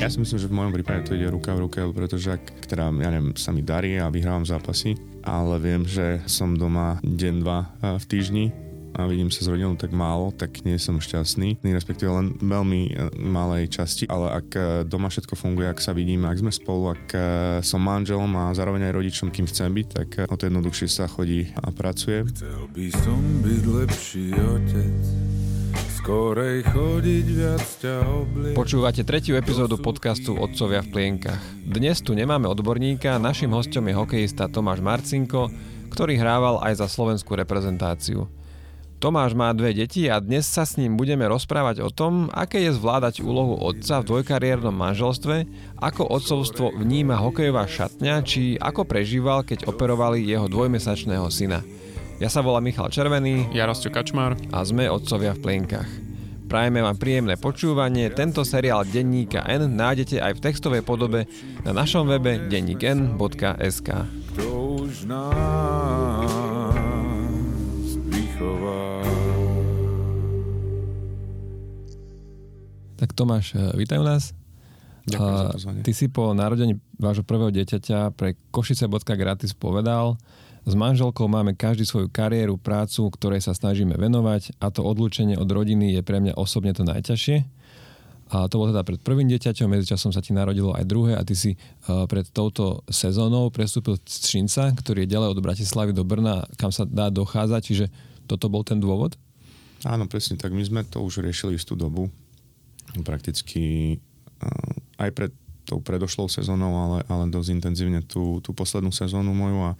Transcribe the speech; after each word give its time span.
Ja 0.00 0.08
si 0.08 0.16
myslím, 0.16 0.40
že 0.40 0.48
v 0.48 0.56
mojom 0.56 0.72
prípade 0.72 1.04
to 1.04 1.12
ide 1.12 1.28
ruka 1.28 1.52
v 1.52 1.68
ruke, 1.68 1.84
pretože 1.92 2.32
ak 2.32 2.64
teda, 2.64 2.88
ja 2.88 3.12
neviem, 3.12 3.36
sa 3.36 3.52
mi 3.52 3.60
darí 3.60 4.00
a 4.00 4.08
vyhrávam 4.08 4.48
zápasy, 4.48 4.96
ale 5.20 5.60
viem, 5.60 5.84
že 5.84 6.24
som 6.24 6.56
doma 6.56 6.96
deň, 7.04 7.34
dva 7.44 7.68
v 8.00 8.04
týždni 8.08 8.48
a 8.96 9.04
vidím 9.04 9.28
sa 9.28 9.44
s 9.44 9.52
rodinou 9.52 9.76
tak 9.76 9.92
málo, 9.92 10.32
tak 10.32 10.64
nie 10.64 10.80
som 10.80 10.96
šťastný, 11.04 11.60
respektíve 11.60 12.10
len 12.10 12.32
veľmi 12.40 12.80
e, 12.88 12.92
malej 13.20 13.76
časti, 13.76 14.08
ale 14.08 14.40
ak 14.40 14.48
e, 14.56 14.60
doma 14.88 15.12
všetko 15.12 15.36
funguje, 15.36 15.68
ak 15.68 15.84
sa 15.84 15.92
vidíme, 15.92 16.26
ak 16.26 16.40
sme 16.40 16.50
spolu, 16.50 16.96
ak 16.96 17.04
e, 17.12 17.20
som 17.60 17.84
manželom 17.84 18.32
a 18.40 18.56
zároveň 18.56 18.88
aj 18.88 18.96
rodičom, 18.96 19.28
kým 19.28 19.46
chcem 19.46 19.68
byť, 19.68 19.86
tak 19.94 20.08
o 20.26 20.34
to 20.34 20.48
jednoduchšie 20.48 20.88
sa 20.90 21.06
chodí 21.06 21.52
a 21.60 21.68
pracuje. 21.70 22.24
Chcel 22.34 22.66
by 22.72 22.86
som 23.04 23.20
byť 23.44 23.62
lepší 23.68 24.26
otec, 24.32 24.98
skorej 26.00 26.64
chodiť 26.64 27.26
viac 27.28 27.66
ťa 27.84 27.94
obliek. 28.08 28.56
Počúvate 28.56 29.04
tretiu 29.04 29.36
epizódu 29.36 29.76
podcastu 29.76 30.32
Otcovia 30.32 30.80
v 30.80 30.96
plienkach. 30.96 31.36
Dnes 31.60 32.00
tu 32.00 32.16
nemáme 32.16 32.48
odborníka, 32.48 33.20
našim 33.20 33.52
hostom 33.52 33.84
je 33.84 33.92
hokejista 33.92 34.48
Tomáš 34.48 34.80
Marcinko, 34.80 35.52
ktorý 35.92 36.16
hrával 36.16 36.56
aj 36.64 36.80
za 36.80 36.88
slovenskú 36.88 37.36
reprezentáciu. 37.36 38.32
Tomáš 38.96 39.36
má 39.36 39.52
dve 39.52 39.76
deti 39.76 40.08
a 40.08 40.16
dnes 40.24 40.48
sa 40.48 40.64
s 40.64 40.80
ním 40.80 40.96
budeme 40.96 41.28
rozprávať 41.28 41.84
o 41.84 41.92
tom, 41.92 42.32
aké 42.32 42.64
je 42.64 42.72
zvládať 42.72 43.20
úlohu 43.20 43.60
otca 43.60 44.00
v 44.00 44.08
dvojkariérnom 44.08 44.72
manželstve, 44.72 45.44
ako 45.84 46.16
otcovstvo 46.16 46.80
vníma 46.80 47.20
hokejová 47.20 47.68
šatňa, 47.68 48.24
či 48.24 48.56
ako 48.56 48.88
prežíval, 48.88 49.44
keď 49.44 49.68
operovali 49.68 50.24
jeho 50.24 50.48
dvojmesačného 50.48 51.28
syna. 51.28 51.60
Ja 52.20 52.28
sa 52.28 52.44
volám 52.44 52.68
Michal 52.68 52.92
Červený. 52.92 53.48
Ja 53.56 53.64
Rostio 53.64 53.88
Kačmár. 53.88 54.36
A 54.52 54.60
sme 54.60 54.92
otcovia 54.92 55.32
v 55.32 55.40
plienkach. 55.40 55.88
Prajeme 56.52 56.84
vám 56.84 57.00
príjemné 57.00 57.40
počúvanie. 57.40 58.12
Tento 58.12 58.44
seriál 58.44 58.84
Denníka 58.84 59.40
N 59.48 59.72
nájdete 59.72 60.20
aj 60.20 60.36
v 60.36 60.42
textovej 60.44 60.84
podobe 60.84 61.24
na 61.64 61.72
našom 61.72 62.04
webe 62.04 62.44
denníkn.sk. 62.44 63.88
Kto 64.36 64.44
už 64.84 65.08
nás 65.08 66.28
vychová. 68.12 69.00
Tak 73.00 73.16
Tomáš, 73.16 73.56
e, 73.56 73.64
vítaj 73.80 73.96
u 73.96 74.04
nás. 74.04 74.36
Ďakujem 75.08 75.56
za 75.56 75.72
Ty 75.88 75.92
si 75.96 76.12
po 76.12 76.36
narodení 76.36 76.76
vášho 77.00 77.24
prvého 77.24 77.48
dieťaťa 77.48 78.12
pre 78.12 78.36
Košice.gratis 78.52 79.56
povedal, 79.56 80.20
s 80.64 80.74
manželkou 80.76 81.24
máme 81.24 81.56
každý 81.56 81.88
svoju 81.88 82.12
kariéru, 82.12 82.60
prácu, 82.60 83.08
ktorej 83.08 83.40
sa 83.40 83.56
snažíme 83.56 83.96
venovať 83.96 84.60
a 84.60 84.68
to 84.68 84.84
odlúčenie 84.84 85.40
od 85.40 85.48
rodiny 85.48 85.96
je 85.96 86.02
pre 86.04 86.20
mňa 86.20 86.36
osobne 86.36 86.76
to 86.76 86.84
najťažšie. 86.84 87.48
A 88.30 88.46
to 88.46 88.62
bolo 88.62 88.70
teda 88.70 88.86
pred 88.86 89.02
prvým 89.02 89.26
dieťaťom, 89.26 89.66
medzičasom 89.66 90.14
sa 90.14 90.22
ti 90.22 90.30
narodilo 90.30 90.70
aj 90.70 90.86
druhé 90.86 91.18
a 91.18 91.26
ty 91.26 91.34
si 91.34 91.58
uh, 91.58 92.06
pred 92.06 92.22
touto 92.30 92.86
sezónou 92.86 93.50
prestúpil 93.50 93.98
z 94.06 94.16
Třinca, 94.22 94.70
ktorý 94.70 95.02
je 95.02 95.12
ďalej 95.18 95.28
od 95.34 95.42
Bratislavy 95.42 95.90
do 95.90 96.06
Brna, 96.06 96.46
kam 96.54 96.70
sa 96.70 96.86
dá 96.86 97.10
dochádzať, 97.10 97.60
čiže 97.66 97.86
toto 98.30 98.46
bol 98.46 98.62
ten 98.62 98.78
dôvod? 98.78 99.18
Áno, 99.82 100.06
presne 100.06 100.38
tak. 100.38 100.54
My 100.54 100.62
sme 100.62 100.86
to 100.86 101.02
už 101.02 101.26
riešili 101.26 101.58
istú 101.58 101.74
dobu 101.74 102.06
prakticky 103.02 103.98
uh, 104.38 105.02
aj 105.02 105.10
pred 105.10 105.32
tou 105.66 105.82
predošlou 105.82 106.30
sezónou, 106.30 106.70
ale, 106.70 106.98
ale 107.10 107.30
dosť 107.30 107.50
intenzívne 107.50 108.02
tú, 108.06 108.38
tú 108.42 108.54
poslednú 108.54 108.94
sezónu 108.94 109.34
moju 109.34 109.58
a 109.70 109.72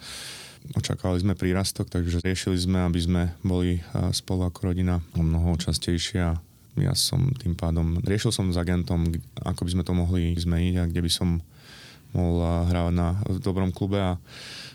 očakávali 0.76 1.22
sme 1.22 1.34
prírastok, 1.38 1.90
takže 1.90 2.22
riešili 2.22 2.56
sme, 2.58 2.78
aby 2.84 3.00
sme 3.00 3.22
boli 3.42 3.80
uh, 3.80 4.12
spolu 4.14 4.46
ako 4.46 4.72
rodina 4.72 5.02
o 5.16 5.22
mnoho 5.24 5.56
častejšie 5.58 6.20
a 6.20 6.32
ja 6.78 6.94
som 6.94 7.34
tým 7.34 7.58
pádom, 7.58 7.98
riešil 8.00 8.30
som 8.30 8.48
s 8.48 8.56
agentom, 8.56 9.10
ako 9.42 9.66
by 9.66 9.70
sme 9.74 9.82
to 9.84 9.92
mohli 9.92 10.38
zmeniť 10.38 10.74
a 10.78 10.88
kde 10.88 11.00
by 11.02 11.10
som 11.10 11.28
mohol 12.14 12.36
uh, 12.42 12.66
hrávať 12.70 12.94
na, 12.94 13.08
v 13.26 13.38
dobrom 13.42 13.70
klube 13.74 13.98
a 13.98 14.16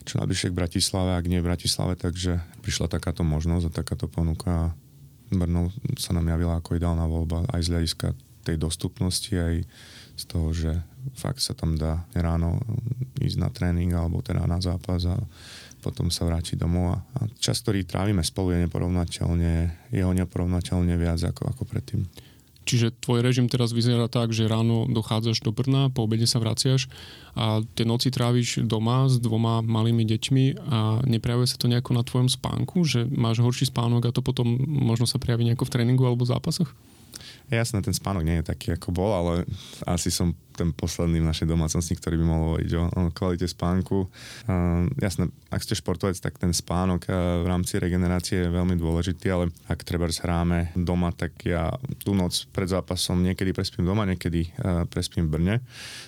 čo 0.05 0.21
najbližšie 0.21 0.53
k 0.53 0.59
Bratislave, 0.59 1.17
ak 1.17 1.25
nie 1.25 1.41
v 1.41 1.49
Bratislave, 1.49 1.97
takže 1.97 2.37
prišla 2.61 2.91
takáto 2.91 3.25
možnosť 3.25 3.65
a 3.69 3.75
takáto 3.81 4.05
ponuka 4.05 4.51
a 4.51 4.73
Brno 5.33 5.73
sa 5.97 6.13
nám 6.13 6.29
javila 6.29 6.61
ako 6.61 6.77
ideálna 6.77 7.09
voľba 7.09 7.49
aj 7.49 7.61
z 7.65 7.71
hľadiska 7.73 8.07
tej 8.45 8.61
dostupnosti, 8.61 9.33
aj 9.33 9.65
z 10.15 10.23
toho, 10.29 10.53
že 10.53 10.71
fakt 11.17 11.41
sa 11.41 11.57
tam 11.57 11.73
dá 11.73 12.05
ráno 12.13 12.61
ísť 13.17 13.37
na 13.41 13.49
tréning 13.49 13.93
alebo 13.93 14.21
teda 14.21 14.45
na 14.45 14.61
zápas 14.61 15.01
a 15.09 15.17
potom 15.85 16.09
sa 16.09 16.25
vrátiť 16.25 16.57
domov 16.57 16.97
a, 16.97 16.97
a 17.21 17.29
čas, 17.37 17.61
ktorý 17.61 17.85
trávime 17.85 18.25
spolu 18.25 18.57
je 18.57 18.65
neporovnateľne, 18.65 19.53
jeho 19.93 20.11
neporovnateľne 20.17 20.97
viac 20.97 21.21
ako, 21.21 21.53
ako 21.53 21.63
predtým. 21.69 22.09
Čiže 22.65 22.97
tvoj 22.97 23.21
režim 23.21 23.45
teraz 23.45 23.69
vyzerá 23.69 24.09
tak, 24.09 24.33
že 24.33 24.49
ráno 24.49 24.89
dochádzaš 24.89 25.45
do 25.45 25.53
Brna, 25.53 25.93
po 25.93 26.09
obede 26.09 26.25
sa 26.25 26.41
vraciaš 26.41 26.89
a 27.37 27.61
tie 27.77 27.85
noci 27.85 28.09
tráviš 28.09 28.65
doma 28.65 29.05
s 29.05 29.21
dvoma 29.21 29.61
malými 29.61 30.01
deťmi 30.01 30.45
a 30.65 31.05
neprejavuje 31.05 31.45
sa 31.45 31.61
to 31.61 31.69
nejako 31.69 31.93
na 31.93 32.01
tvojom 32.01 32.25
spánku, 32.25 32.81
že 32.81 33.05
máš 33.05 33.45
horší 33.45 33.69
spánok 33.69 34.09
a 34.09 34.15
to 34.15 34.25
potom 34.25 34.57
možno 34.65 35.05
sa 35.05 35.21
prejaví 35.21 35.45
nejako 35.45 35.69
v 35.69 35.73
tréningu 35.77 36.09
alebo 36.09 36.25
v 36.25 36.33
zápasoch? 36.33 36.73
Jasné, 37.45 37.85
ten 37.85 37.93
spánok 37.93 38.25
nie 38.25 38.41
je 38.41 38.49
taký, 38.49 38.73
ako 38.73 38.89
bol, 38.89 39.11
ale 39.13 39.33
asi 39.85 40.09
som 40.09 40.33
ten 40.55 40.71
posledný 40.71 41.19
v 41.19 41.29
našej 41.29 41.51
domácnosti, 41.51 41.99
ktorý 41.99 42.15
by 42.15 42.25
mohol 42.25 42.43
hovoriť 42.55 42.71
o, 42.79 42.83
kvalite 43.11 43.43
spánku. 43.43 44.07
Uh, 44.47 44.87
jasné, 44.97 45.27
ak 45.51 45.61
ste 45.61 45.75
športovec, 45.75 46.15
tak 46.17 46.39
ten 46.39 46.55
spánok 46.55 47.05
v 47.11 47.45
rámci 47.45 47.75
regenerácie 47.75 48.47
je 48.47 48.55
veľmi 48.55 48.79
dôležitý, 48.79 49.27
ale 49.29 49.51
ak 49.67 49.83
treba 49.83 50.07
hráme 50.07 50.71
doma, 50.79 51.11
tak 51.11 51.35
ja 51.43 51.75
tú 52.01 52.15
noc 52.15 52.47
pred 52.55 52.71
zápasom 52.71 53.19
niekedy 53.19 53.51
prespím 53.51 53.83
doma, 53.83 54.07
niekedy 54.07 54.47
prespím 54.89 55.27
v 55.27 55.33
Brne. 55.35 55.55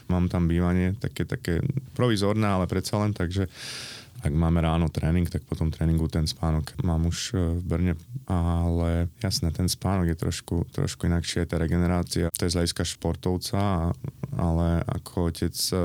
Mám 0.08 0.32
tam 0.32 0.48
bývanie, 0.48 0.96
také, 0.96 1.28
také 1.28 1.60
provizorné, 1.94 2.48
ale 2.48 2.66
predsa 2.72 2.98
len, 3.04 3.12
takže 3.12 3.52
ak 4.28 4.36
máme 4.36 4.60
ráno 4.60 4.92
tréning, 4.92 5.26
tak 5.32 5.48
potom 5.48 5.72
tréningu 5.72 6.12
ten 6.12 6.28
spánok 6.28 6.76
mám 6.84 7.08
už 7.08 7.32
e, 7.32 7.56
v 7.58 7.62
Brne, 7.64 7.94
ale 8.28 9.08
jasné, 9.24 9.50
ten 9.56 9.72
spánok 9.72 10.12
je 10.12 10.18
trošku, 10.20 10.56
trošku 10.76 11.08
inakšie, 11.08 11.48
tá 11.48 11.56
regenerácia, 11.56 12.28
to 12.36 12.46
je 12.46 12.52
z 12.52 12.58
hľadiska 12.60 12.84
športovca, 12.84 13.92
ale 14.36 14.68
ako 14.84 15.32
otec 15.32 15.56
e, 15.56 15.76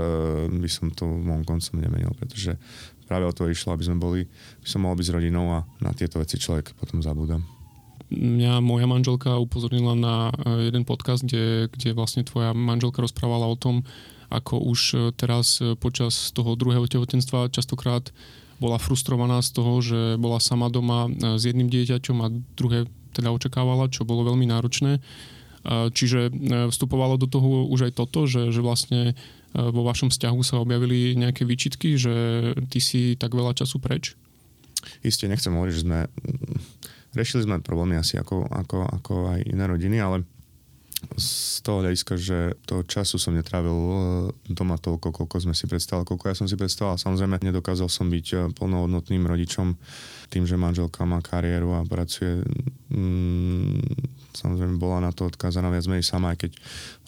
by 0.51 0.69
som 0.69 0.91
to 0.91 1.07
môjom 1.07 1.47
koncom 1.47 1.77
nemenil, 1.79 2.11
pretože 2.19 2.59
práve 3.07 3.25
o 3.29 3.33
to 3.33 3.47
išlo, 3.47 3.73
aby 3.73 3.85
sme 3.87 3.97
boli, 4.03 4.21
by 4.61 4.69
som 4.69 4.83
mohol 4.83 4.99
byť 4.99 5.07
s 5.07 5.15
rodinou 5.15 5.47
a 5.55 5.63
na 5.79 5.95
tieto 5.95 6.19
veci 6.19 6.37
človek 6.37 6.75
potom 6.75 7.05
zabúda. 7.05 7.39
Mňa 8.13 8.61
moja 8.61 8.85
manželka 8.85 9.41
upozornila 9.41 9.97
na 9.97 10.15
e, 10.29 10.69
jeden 10.69 10.85
podcast, 10.85 11.25
kde, 11.25 11.73
kde 11.73 11.97
vlastne 11.97 12.27
tvoja 12.27 12.53
manželka 12.53 13.01
rozprávala 13.01 13.49
o 13.49 13.57
tom, 13.57 13.87
ako 14.33 14.65
už 14.65 14.81
e, 14.93 14.97
teraz 15.13 15.61
e, 15.61 15.77
počas 15.77 16.33
toho 16.33 16.57
druhého 16.57 16.89
tehotenstva 16.89 17.53
častokrát 17.53 18.09
bola 18.57 18.81
frustrovaná 18.81 19.43
z 19.45 19.51
toho, 19.53 19.73
že 19.85 20.01
bola 20.17 20.41
sama 20.41 20.73
doma 20.73 21.07
e, 21.07 21.37
s 21.37 21.45
jedným 21.45 21.69
dieťaťom 21.69 22.17
a 22.25 22.33
druhé 22.57 22.89
teda 23.13 23.29
očakávala, 23.29 23.93
čo 23.93 24.09
bolo 24.09 24.25
veľmi 24.25 24.49
náročné. 24.49 25.05
Čiže 25.69 26.33
vstupovalo 26.75 27.21
do 27.21 27.31
toho 27.31 27.71
už 27.71 27.87
aj 27.87 27.93
toto, 27.95 28.27
že, 28.27 28.51
že 28.51 28.59
vlastne 28.65 29.15
vo 29.55 29.87
vašom 29.87 30.11
vzťahu 30.11 30.41
sa 30.43 30.59
objavili 30.59 31.15
nejaké 31.15 31.47
výčitky, 31.47 31.95
že 31.95 32.11
ty 32.67 32.83
si 32.83 33.15
tak 33.15 33.37
veľa 33.37 33.55
času 33.55 33.79
preč? 33.79 34.19
Isté, 35.07 35.31
nechcem 35.31 35.55
hovoriť, 35.55 35.75
že 35.77 35.85
sme... 35.87 36.11
Riešili 37.15 37.45
sme 37.47 37.63
problémy 37.63 38.01
asi 38.01 38.19
ako, 38.19 38.49
ako, 38.49 38.79
ako 38.89 39.15
aj 39.39 39.41
iné 39.45 39.65
rodiny, 39.69 40.01
ale 40.01 40.25
z 41.17 41.61
toho 41.61 41.85
hľadiska, 41.85 42.15
že 42.17 42.57
toho 42.65 42.83
času 42.87 43.21
som 43.21 43.37
netrávil 43.37 43.75
e, 43.75 43.95
doma 44.49 44.81
toľko, 44.81 45.13
koľko 45.13 45.37
sme 45.45 45.55
si 45.55 45.69
predstavili, 45.69 46.09
koľko 46.09 46.25
ja 46.31 46.37
som 46.37 46.47
si 46.49 46.57
predstavoval. 46.57 46.97
Samozrejme, 46.99 47.43
nedokázal 47.43 47.87
som 47.93 48.09
byť 48.09 48.27
e, 48.33 48.37
plnohodnotným 48.57 49.25
rodičom 49.27 49.77
tým, 50.33 50.45
že 50.49 50.57
manželka 50.57 51.05
má 51.05 51.21
kariéru 51.21 51.77
a 51.77 51.85
pracuje. 51.85 52.41
Mm, 52.89 53.85
samozrejme, 54.33 54.81
bola 54.81 55.05
na 55.05 55.13
to 55.13 55.29
odkázaná 55.29 55.69
viac 55.69 55.85
menej 55.85 56.09
sama, 56.09 56.33
aj 56.33 56.49
keď 56.49 56.53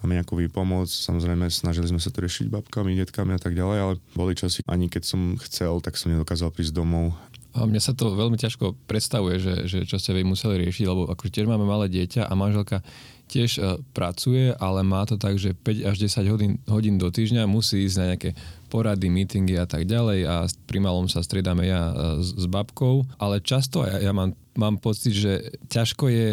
máme 0.04 0.20
nejakú 0.20 0.36
výpomoc. 0.36 0.92
Samozrejme, 0.92 1.48
snažili 1.48 1.88
sme 1.88 1.98
sa 2.02 2.12
to 2.12 2.20
riešiť 2.20 2.52
babkami, 2.52 2.98
detkami 3.00 3.34
a 3.34 3.40
tak 3.40 3.56
ďalej, 3.56 3.78
ale 3.80 3.94
boli 4.12 4.36
časy, 4.36 4.60
ani 4.68 4.92
keď 4.92 5.02
som 5.08 5.40
chcel, 5.40 5.80
tak 5.80 5.96
som 5.96 6.12
nedokázal 6.12 6.52
prísť 6.52 6.76
domov 6.76 7.16
a 7.54 7.70
mne 7.70 7.78
sa 7.78 7.94
to 7.94 8.10
veľmi 8.18 8.34
ťažko 8.34 8.74
predstavuje, 8.90 9.38
že, 9.38 9.54
že 9.70 9.78
čo 9.86 10.02
ste 10.02 10.10
vy 10.10 10.26
museli 10.26 10.58
riešiť, 10.66 10.90
lebo 10.90 11.06
akože 11.06 11.30
tiež 11.30 11.46
máme 11.46 11.62
malé 11.62 11.86
dieťa 11.86 12.26
a 12.26 12.32
manželka 12.34 12.82
tiež 13.28 13.50
uh, 13.58 13.80
pracuje, 13.96 14.52
ale 14.56 14.80
má 14.84 15.04
to 15.08 15.16
tak, 15.16 15.40
že 15.40 15.56
5 15.56 15.90
až 15.90 15.96
10 16.00 16.32
hodín, 16.32 16.52
hodín 16.68 16.96
do 17.00 17.08
týždňa 17.08 17.48
musí 17.48 17.84
ísť 17.88 17.96
na 17.98 18.06
nejaké 18.14 18.30
porady, 18.68 19.08
meetingy 19.08 19.56
a 19.58 19.66
tak 19.66 19.86
ďalej 19.86 20.20
a 20.26 20.36
pri 20.66 20.78
malom 20.82 21.06
sa 21.06 21.24
striedame 21.24 21.66
ja 21.66 21.90
uh, 21.90 21.94
s, 22.20 22.34
s 22.34 22.46
babkou, 22.46 23.06
ale 23.18 23.40
často 23.40 23.82
ja, 23.84 24.00
ja 24.00 24.12
mám, 24.12 24.36
mám 24.54 24.76
pocit, 24.78 25.14
že 25.14 25.54
ťažko 25.70 26.10
je 26.10 26.28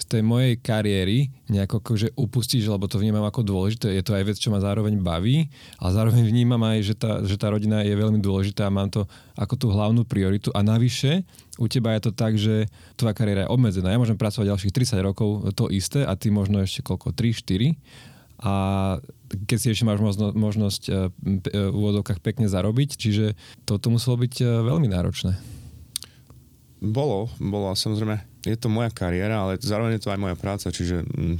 z 0.00 0.06
tej 0.16 0.22
mojej 0.24 0.56
kariéry 0.56 1.28
nejako 1.52 1.84
akože 1.84 2.16
upustíš, 2.16 2.72
lebo 2.72 2.88
to 2.88 2.96
vnímam 2.96 3.22
ako 3.28 3.44
dôležité. 3.44 3.92
Je 3.92 4.00
to 4.00 4.16
aj 4.16 4.24
vec, 4.24 4.36
čo 4.40 4.48
ma 4.48 4.56
zároveň 4.56 4.96
baví, 4.96 5.52
ale 5.76 5.90
zároveň 5.92 6.24
vnímam 6.24 6.60
aj, 6.64 6.78
že 6.80 6.94
tá, 6.96 7.20
že 7.20 7.36
tá 7.36 7.52
rodina 7.52 7.84
je 7.84 7.92
veľmi 7.92 8.16
dôležitá 8.16 8.64
a 8.64 8.72
mám 8.72 8.88
to 8.88 9.04
ako 9.36 9.54
tú 9.60 9.66
hlavnú 9.68 10.08
prioritu. 10.08 10.48
A 10.56 10.64
navyše, 10.64 11.28
u 11.60 11.68
teba 11.68 11.92
je 12.00 12.08
to 12.08 12.12
tak, 12.16 12.40
že 12.40 12.64
tvoja 12.96 13.12
kariéra 13.12 13.44
je 13.44 13.52
obmedzená. 13.52 13.92
Ja 13.92 14.00
môžem 14.00 14.16
pracovať 14.16 14.48
ďalších 14.48 14.72
30 14.72 15.04
rokov 15.04 15.52
to 15.52 15.68
isté 15.68 16.08
a 16.08 16.16
ty 16.16 16.32
možno 16.32 16.64
ešte 16.64 16.80
koľko, 16.80 17.12
3, 17.12 17.36
4. 17.36 17.76
A 18.40 18.52
keď 19.44 19.58
si 19.60 19.68
ešte 19.68 19.84
máš 19.84 20.00
možno, 20.00 20.32
možnosť 20.32 20.82
e, 20.88 20.92
v 21.44 21.76
úvodovkách 21.76 22.24
pekne 22.24 22.48
zarobiť, 22.48 22.96
čiže 22.96 23.36
toto 23.68 23.92
muselo 23.92 24.16
byť 24.16 24.64
veľmi 24.64 24.88
náročné. 24.88 25.36
Bolo, 26.80 27.28
bolo 27.36 27.76
samozrejme, 27.76 28.29
je 28.44 28.56
to 28.56 28.68
moja 28.72 28.88
kariéra, 28.88 29.44
ale 29.44 29.60
zároveň 29.60 29.98
je 29.98 30.02
to 30.04 30.12
aj 30.12 30.20
moja 30.20 30.36
práca, 30.36 30.72
čiže 30.72 31.04
mm, 31.04 31.36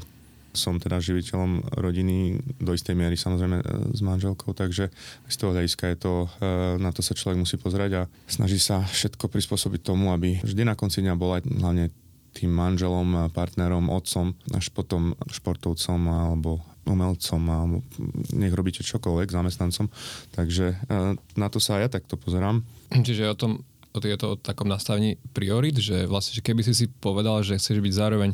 som 0.50 0.82
teda 0.82 0.98
živiteľom 0.98 1.78
rodiny 1.78 2.42
do 2.58 2.74
istej 2.74 2.98
miery 2.98 3.14
samozrejme 3.14 3.62
s 3.94 4.00
manželkou, 4.02 4.50
takže 4.50 4.90
z 5.30 5.36
toho 5.38 5.54
hľadiska 5.54 5.94
je 5.94 5.96
to, 5.96 6.14
na 6.82 6.90
to 6.90 7.06
sa 7.06 7.14
človek 7.14 7.38
musí 7.38 7.54
pozrieť 7.54 7.92
a 7.94 8.02
snaží 8.26 8.58
sa 8.58 8.82
všetko 8.82 9.30
prispôsobiť 9.30 9.80
tomu, 9.86 10.10
aby 10.10 10.42
vždy 10.42 10.66
na 10.66 10.74
konci 10.74 11.06
dňa 11.06 11.14
bola 11.14 11.38
hlavne 11.38 11.94
tým 12.34 12.50
manželom, 12.50 13.30
partnerom, 13.34 13.90
otcom, 13.90 14.34
až 14.54 14.70
potom 14.70 15.18
športovcom 15.30 15.98
alebo 16.06 16.62
umelcom 16.86 17.42
alebo 17.46 17.76
nech 18.34 18.54
robíte 18.54 18.82
čokoľvek, 18.82 19.28
zamestnancom. 19.30 19.86
Takže 20.34 20.66
e, 20.74 20.76
na 21.38 21.48
to 21.50 21.58
sa 21.62 21.78
aj 21.78 21.82
ja 21.86 21.88
takto 21.90 22.14
pozerám. 22.18 22.62
Čiže 22.90 23.30
o 23.30 23.36
tom, 23.38 23.62
je 23.98 24.16
to 24.18 24.26
o 24.34 24.38
takom 24.38 24.70
nastavení 24.70 25.18
priorit, 25.34 25.74
že 25.74 26.06
vlastne, 26.06 26.38
že 26.38 26.42
keby 26.44 26.62
si 26.62 26.72
si 26.74 26.86
povedal, 26.86 27.42
že 27.42 27.58
chceš 27.58 27.82
byť 27.82 27.92
zároveň 27.94 28.30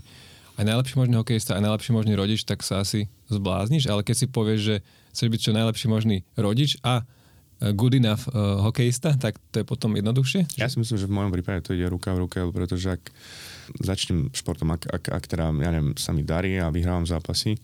aj 0.57 0.65
najlepší 0.65 0.95
možný 0.97 1.15
hokejista, 1.21 1.57
aj 1.57 1.65
najlepší 1.65 1.93
možný 1.93 2.13
rodič, 2.17 2.45
tak 2.45 2.65
sa 2.65 2.81
asi 2.81 3.13
zblázniš, 3.29 3.89
ale 3.93 4.01
keď 4.01 4.17
si 4.17 4.27
povieš, 4.29 4.61
že 4.61 4.77
chceš 5.13 5.29
byť 5.29 5.41
čo 5.41 5.53
najlepší 5.53 5.87
možný 5.89 6.17
rodič 6.37 6.81
a 6.81 7.05
e, 7.61 7.73
good 7.77 7.93
enough 7.93 8.25
uh, 8.33 8.61
hokejista, 8.65 9.17
tak 9.21 9.37
to 9.53 9.61
je 9.61 9.67
potom 9.69 9.93
jednoduchšie? 9.97 10.57
Ja 10.57 10.69
si 10.73 10.81
myslím, 10.81 10.97
že 10.97 11.09
v 11.09 11.17
mojom 11.17 11.33
prípade 11.33 11.61
to 11.65 11.77
ide 11.77 11.89
ruka 11.93 12.17
v 12.17 12.25
ruke, 12.25 12.41
pretože 12.53 12.97
ak 12.97 13.13
začnem 13.85 14.33
športom, 14.33 14.73
ak, 14.73 14.89
ak, 14.89 15.05
ak 15.13 15.25
teda, 15.29 15.53
ja 15.53 15.71
neviem, 15.73 15.93
sa 16.01 16.17
mi 16.17 16.25
darí 16.25 16.57
a 16.57 16.73
vyhrávam 16.73 17.05
zápasy, 17.05 17.61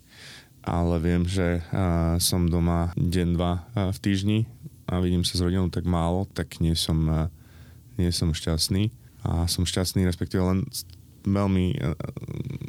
ale 0.61 1.01
viem, 1.01 1.25
že 1.25 1.65
uh, 1.73 2.21
som 2.21 2.45
doma 2.45 2.93
deň, 3.01 3.29
dva 3.33 3.53
uh, 3.73 3.89
v 3.89 3.99
týždni 4.05 4.39
a 4.85 5.01
vidím 5.01 5.25
sa 5.25 5.41
s 5.41 5.45
rodinou 5.45 5.73
tak 5.73 5.89
málo, 5.89 6.29
tak 6.37 6.61
nie 6.61 6.77
som, 6.77 6.99
uh, 7.09 7.33
nie 7.97 8.13
som 8.13 8.33
šťastný. 8.33 8.93
A 9.23 9.47
som 9.47 9.63
šťastný 9.63 10.03
respektíve 10.03 10.43
len 10.43 10.67
veľmi 11.23 11.79
uh, 11.79 11.95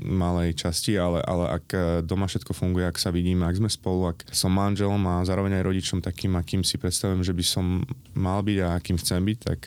malej 0.06 0.54
časti, 0.54 0.94
ale, 0.94 1.26
ale 1.26 1.58
ak 1.58 1.66
doma 2.06 2.30
všetko 2.30 2.54
funguje, 2.54 2.86
ak 2.86 3.02
sa 3.02 3.10
vidíme, 3.10 3.50
ak 3.50 3.58
sme 3.58 3.70
spolu, 3.72 4.14
ak 4.14 4.30
som 4.30 4.54
manželom 4.54 5.02
a 5.10 5.26
zároveň 5.26 5.58
aj 5.58 5.66
rodičom 5.66 6.00
takým, 6.06 6.38
akým 6.38 6.62
si 6.62 6.78
predstavujem, 6.78 7.26
že 7.26 7.34
by 7.34 7.42
som 7.42 7.82
mal 8.14 8.46
byť 8.46 8.58
a 8.62 8.78
akým 8.78 9.02
chcem 9.02 9.26
byť, 9.26 9.38
tak 9.42 9.60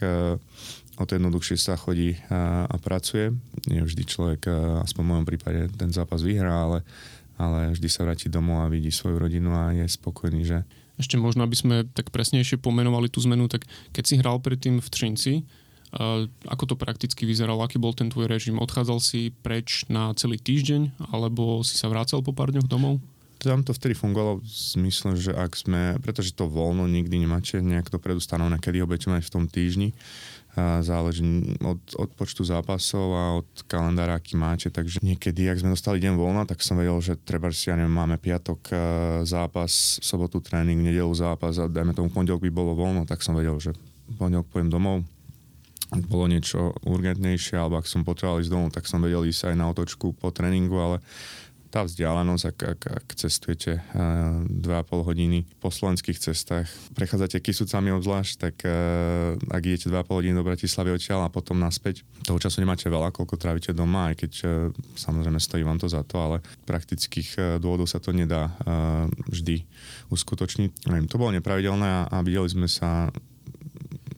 o 0.97 1.05
to 1.05 1.19
jednoduchšie 1.19 1.57
sa 1.59 1.75
chodí 1.75 2.15
a, 2.31 2.71
a 2.71 2.77
pracuje. 2.79 3.35
Nie 3.67 3.83
vždy 3.83 4.03
človek, 4.07 4.47
aspoň 4.87 5.03
v 5.03 5.11
mojom 5.11 5.27
prípade, 5.27 5.61
ten 5.75 5.91
zápas 5.91 6.23
vyhrá, 6.23 6.71
ale, 6.71 6.79
ale 7.41 7.75
vždy 7.75 7.89
sa 7.91 8.07
vráti 8.07 8.31
domov 8.31 8.63
a 8.63 8.71
vidí 8.71 8.95
svoju 8.95 9.19
rodinu 9.19 9.51
a 9.51 9.75
je 9.75 9.85
spokojný, 9.89 10.47
že... 10.47 10.63
Ešte 10.97 11.21
možno, 11.21 11.45
aby 11.45 11.57
sme 11.57 11.77
tak 11.93 12.09
presnejšie 12.13 12.61
pomenovali 12.61 13.13
tú 13.13 13.21
zmenu, 13.25 13.47
tak 13.47 13.69
keď 13.93 14.05
si 14.05 14.15
hral 14.17 14.41
predtým 14.41 14.81
v 14.81 14.89
Třinci, 14.89 15.33
ako 16.45 16.65
to 16.69 16.75
prakticky 16.77 17.25
vyzeralo? 17.25 17.63
Aký 17.63 17.81
bol 17.81 17.95
ten 17.97 18.11
tvoj 18.13 18.29
režim? 18.29 18.61
Odchádzal 18.61 18.99
si 19.01 19.33
preč 19.33 19.87
na 19.89 20.13
celý 20.19 20.37
týždeň 20.37 20.99
alebo 21.15 21.65
si 21.65 21.79
sa 21.79 21.89
vrácal 21.89 22.21
po 22.21 22.37
pár 22.37 22.53
dňoch 22.53 22.69
domov? 22.69 23.01
Tam 23.37 23.61
to 23.61 23.77
vtedy 23.77 23.93
fungovalo 23.93 24.41
v 24.41 24.49
zmysle, 24.49 25.13
že 25.15 25.33
ak 25.37 25.53
sme, 25.55 26.01
pretože 26.01 26.33
to 26.33 26.49
voľno 26.49 26.89
nikdy 26.89 27.21
nemáte 27.21 27.61
nejak 27.61 27.93
to 27.93 28.01
predustanovené, 28.01 28.57
kedy 28.59 28.81
ho 28.81 28.89
budete 28.89 29.13
mať 29.13 29.29
v 29.29 29.33
tom 29.33 29.45
týždni, 29.45 29.93
záleží 30.57 31.23
od, 31.61 31.81
od 32.01 32.11
počtu 32.17 32.41
zápasov 32.41 33.07
a 33.13 33.25
od 33.45 33.49
kalendára, 33.69 34.17
aký 34.17 34.41
máte. 34.41 34.73
Takže 34.73 35.05
niekedy, 35.05 35.53
ak 35.53 35.61
sme 35.61 35.77
dostali 35.77 36.01
deň 36.01 36.17
voľna, 36.17 36.49
tak 36.49 36.65
som 36.65 36.81
vedel, 36.81 36.97
že 37.05 37.21
treba, 37.21 37.53
si 37.53 37.69
ja 37.69 37.77
neviem, 37.77 37.93
máme 37.93 38.17
piatok 38.17 38.61
e, 38.73 38.75
zápas, 39.29 40.01
sobotu 40.01 40.41
tréning, 40.41 40.81
nedelu 40.81 41.13
zápas 41.13 41.61
a 41.61 41.69
dajme 41.69 41.93
tomu 41.93 42.09
pondelok 42.09 42.41
by 42.49 42.51
bolo 42.51 42.73
voľno, 42.73 43.05
tak 43.05 43.21
som 43.21 43.37
vedel, 43.37 43.61
že 43.61 43.77
pondelok 44.17 44.49
pojem 44.49 44.73
domov. 44.73 45.05
Bolo 46.11 46.27
niečo 46.27 46.75
urgentnejšie, 46.83 47.55
alebo 47.61 47.79
ak 47.79 47.87
som 47.87 48.03
potreboval 48.03 48.43
ísť 48.43 48.51
domov, 48.51 48.75
tak 48.75 48.91
som 48.91 48.99
vedel 48.99 49.29
ísť 49.29 49.53
aj 49.53 49.55
na 49.55 49.71
otočku 49.71 50.19
po 50.19 50.35
tréningu, 50.35 50.75
ale 50.81 50.97
tá 51.77 51.85
vzdialenosť, 51.85 52.45
ak, 52.49 52.59
ak, 52.65 52.81
ak 52.89 53.07
cestujete 53.21 53.77
uh, 53.77 54.41
eh, 54.49 54.65
2,5 54.65 55.09
hodiny 55.13 55.45
po 55.61 55.69
slovenských 55.69 56.17
cestách, 56.17 56.73
prechádzate 56.97 57.45
Kisucami 57.45 57.93
obzvlášť, 57.93 58.33
tak 58.41 58.57
uh, 58.65 59.37
ak 59.53 59.61
idete 59.61 59.93
2,5 59.93 60.09
hodiny 60.09 60.35
do 60.41 60.47
Bratislavy 60.49 60.97
odtiaľ 60.97 61.29
a 61.29 61.35
potom 61.35 61.61
naspäť, 61.61 62.01
toho 62.25 62.41
času 62.41 62.65
nemáte 62.65 62.89
veľa, 62.89 63.13
koľko 63.13 63.37
trávite 63.37 63.77
doma, 63.77 64.09
aj 64.09 64.25
keď 64.25 64.33
uh, 64.41 64.51
samozrejme 64.97 65.37
stojí 65.37 65.69
vám 65.69 65.77
to 65.77 65.93
za 65.93 66.01
to, 66.09 66.17
ale 66.17 66.37
praktických 66.65 67.29
uh, 67.37 67.45
dôvodov 67.61 67.93
sa 67.93 68.01
to 68.01 68.17
nedá 68.17 68.49
uh, 68.49 69.05
vždy 69.29 69.69
uskutočniť. 70.09 70.89
Neviem, 70.89 71.13
to 71.13 71.21
bolo 71.21 71.37
nepravidelné 71.37 71.85
a, 71.85 72.01
a 72.09 72.17
videli 72.25 72.49
sme 72.49 72.73
sa 72.73 73.13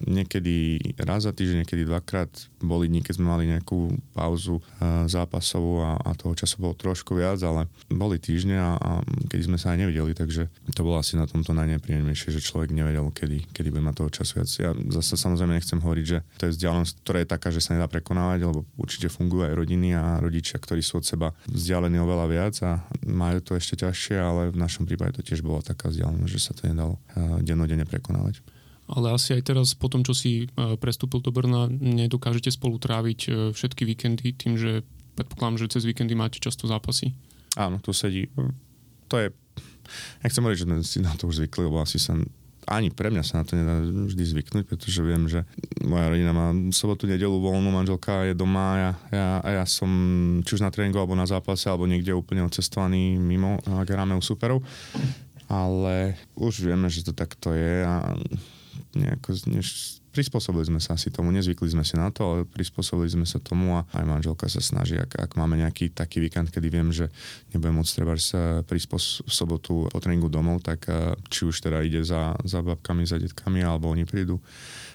niekedy 0.09 0.81
raz 1.05 1.29
za 1.29 1.33
týždeň, 1.37 1.63
niekedy 1.63 1.85
dvakrát. 1.85 2.33
Boli 2.59 2.89
dní, 2.89 3.05
keď 3.05 3.21
sme 3.21 3.27
mali 3.29 3.45
nejakú 3.47 3.93
pauzu 4.17 4.59
uh, 4.59 5.07
zápasovú 5.07 5.85
a, 5.85 6.01
a 6.01 6.17
toho 6.17 6.35
času 6.35 6.59
bolo 6.59 6.75
trošku 6.75 7.15
viac, 7.15 7.39
ale 7.45 7.69
boli 7.93 8.17
týždne 8.19 8.57
a, 8.59 8.71
a 8.75 8.91
keď 9.29 9.41
sme 9.47 9.57
sa 9.61 9.77
aj 9.77 9.87
nevideli, 9.87 10.17
takže 10.17 10.49
to 10.75 10.81
bolo 10.83 10.99
asi 10.99 11.15
na 11.15 11.29
tomto 11.29 11.53
najnepríjemnejšie, 11.55 12.35
že 12.35 12.41
človek 12.43 12.73
nevedel, 12.73 13.07
kedy, 13.13 13.53
kedy 13.53 13.69
bude 13.69 13.85
mať 13.85 13.97
toho 14.03 14.11
času 14.11 14.33
viac. 14.41 14.49
Ja 14.59 14.71
zase 14.99 15.15
samozrejme 15.21 15.55
nechcem 15.55 15.79
hovoriť, 15.79 16.05
že 16.09 16.19
to 16.41 16.43
je 16.49 16.55
vzdialenosť, 16.57 16.93
ktorá 17.05 17.19
je 17.23 17.29
taká, 17.29 17.49
že 17.53 17.61
sa 17.63 17.77
nedá 17.77 17.87
prekonávať, 17.87 18.49
lebo 18.49 18.65
určite 18.81 19.13
fungujú 19.13 19.47
aj 19.47 19.55
rodiny 19.55 19.95
a 19.95 20.19
rodičia, 20.19 20.59
ktorí 20.59 20.81
sú 20.81 20.99
od 20.99 21.07
seba 21.07 21.37
vzdialení 21.47 22.01
oveľa 22.01 22.27
viac 22.27 22.55
a 22.65 22.83
majú 23.05 23.39
to 23.45 23.53
ešte 23.55 23.85
ťažšie, 23.85 24.17
ale 24.17 24.43
v 24.51 24.59
našom 24.59 24.89
prípade 24.89 25.21
to 25.21 25.23
tiež 25.23 25.45
bola 25.45 25.61
taká 25.61 25.93
vzdialenosť, 25.93 26.33
že 26.33 26.41
sa 26.41 26.53
to 26.57 26.67
nedalo 26.67 26.97
uh, 26.97 27.39
dennodenne 27.45 27.85
prekonávať 27.85 28.58
ale 28.89 29.13
asi 29.13 29.37
aj 29.37 29.43
teraz 29.53 29.77
po 29.77 29.93
tom, 29.93 30.01
čo 30.01 30.17
si 30.17 30.45
e, 30.45 30.77
prestúpil 30.81 31.21
do 31.21 31.29
Brna, 31.29 31.69
nedokážete 31.69 32.49
spolu 32.49 32.81
tráviť 32.81 33.21
e, 33.29 33.31
všetky 33.53 33.85
víkendy 33.85 34.33
tým, 34.33 34.57
že 34.57 34.81
predpokladám, 35.15 35.69
že 35.69 35.73
cez 35.77 35.85
víkendy 35.85 36.17
máte 36.17 36.41
často 36.41 36.65
zápasy. 36.65 37.13
Áno, 37.61 37.83
to 37.85 37.93
sedí. 37.93 38.33
To 39.13 39.17
je... 39.21 39.29
Nechcem 40.25 40.45
hovoriť, 40.45 40.59
že 40.59 40.67
si 40.85 40.99
na 41.01 41.13
to 41.17 41.29
už 41.29 41.45
zvykli, 41.45 41.69
lebo 41.69 41.81
asi 41.81 41.97
sa 42.01 42.17
ani 42.69 42.93
pre 42.93 43.09
mňa 43.09 43.25
sa 43.25 43.41
na 43.41 43.45
to 43.49 43.57
nedá 43.57 43.81
vždy 43.81 44.25
zvyknúť, 44.29 44.65
pretože 44.69 45.01
viem, 45.01 45.25
že 45.25 45.49
moja 45.81 46.13
rodina 46.13 46.37
má 46.37 46.53
sobotu, 46.69 47.09
nedelu 47.09 47.33
voľnú, 47.33 47.73
manželka 47.73 48.29
je 48.29 48.37
doma 48.37 48.61
a 48.61 48.77
ja, 48.77 48.93
ja, 49.09 49.29
a 49.41 49.49
ja 49.63 49.65
som 49.65 49.89
či 50.45 50.61
už 50.61 50.63
na 50.63 50.69
tréningu 50.69 51.01
alebo 51.01 51.17
na 51.17 51.25
zápase 51.25 51.73
alebo 51.73 51.89
niekde 51.89 52.13
úplne 52.13 52.45
odcestovaný 52.45 53.17
mimo, 53.17 53.57
ak 53.65 53.89
hráme 53.89 54.13
u 54.13 54.23
superov. 54.23 54.61
Ale 55.49 56.21
už 56.37 56.61
vieme, 56.61 56.93
že 56.93 57.09
to 57.09 57.17
takto 57.17 57.57
je 57.57 57.81
a 57.81 58.13
nejako, 58.95 59.37
než, 59.51 59.99
prispôsobili 60.19 60.67
sme 60.67 60.81
sa 60.83 60.97
asi 60.97 61.15
tomu, 61.15 61.31
nezvykli 61.31 61.69
sme 61.71 61.85
si 61.87 61.95
na 61.95 62.11
to, 62.11 62.21
ale 62.27 62.39
prispôsobili 62.49 63.07
sme 63.07 63.23
sa 63.23 63.39
tomu 63.39 63.79
a 63.79 63.87
aj 63.95 64.03
manželka 64.03 64.51
sa 64.51 64.59
snaží, 64.59 64.99
ak, 64.99 65.15
ak 65.15 65.31
máme 65.39 65.61
nejaký 65.61 65.95
taký 65.95 66.19
víkend, 66.19 66.51
kedy 66.51 66.69
viem, 66.73 66.89
že 66.91 67.13
nebudem 67.55 67.79
môcť 67.79 67.93
treba 67.95 68.19
sa 68.19 68.67
prísť 68.67 68.89
po 68.91 68.99
sobotu 69.29 69.87
po 69.87 69.99
tréningu 70.03 70.27
domov, 70.33 70.65
tak 70.67 70.91
eh, 70.91 71.15
či 71.31 71.47
už 71.47 71.63
teda 71.63 71.85
ide 71.85 72.03
za, 72.03 72.35
za 72.43 72.65
babkami, 72.65 73.07
za 73.07 73.21
detkami, 73.21 73.63
alebo 73.63 73.93
oni 73.93 74.09
prídu 74.09 74.43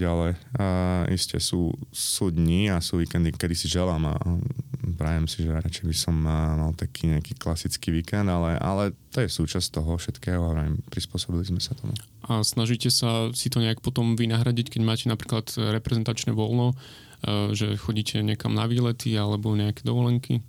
ale 0.01 0.35
a 0.57 1.05
iste 1.13 1.37
sú, 1.37 1.69
sú 1.93 2.33
dni 2.33 2.73
a 2.73 2.81
sú 2.81 2.97
víkendy, 2.97 3.29
kedy 3.29 3.53
si 3.53 3.69
želám 3.69 4.09
a 4.09 4.15
prajem 4.97 5.29
si, 5.29 5.45
že 5.45 5.53
radšej 5.53 5.85
by 5.85 5.95
som 5.95 6.15
mal 6.17 6.73
taký 6.73 7.13
nejaký 7.13 7.37
klasický 7.37 7.93
víkend, 7.93 8.27
ale, 8.27 8.57
ale 8.57 8.97
to 9.13 9.21
je 9.21 9.29
súčasť 9.29 9.77
toho 9.77 9.93
všetkého 9.93 10.41
a 10.41 10.65
prispôsobili 10.89 11.45
sme 11.45 11.61
sa 11.61 11.77
tomu. 11.77 11.93
A 12.25 12.41
snažíte 12.41 12.89
sa 12.89 13.29
si 13.37 13.53
to 13.53 13.61
nejak 13.61 13.79
potom 13.85 14.17
vynahradiť, 14.17 14.73
keď 14.73 14.81
máte 14.81 15.05
napríklad 15.05 15.53
reprezentačné 15.53 16.33
voľno, 16.33 16.73
e, 16.73 16.75
že 17.53 17.77
chodíte 17.77 18.25
niekam 18.25 18.57
na 18.57 18.65
výlety 18.65 19.13
alebo 19.13 19.53
nejaké 19.53 19.85
dovolenky? 19.85 20.41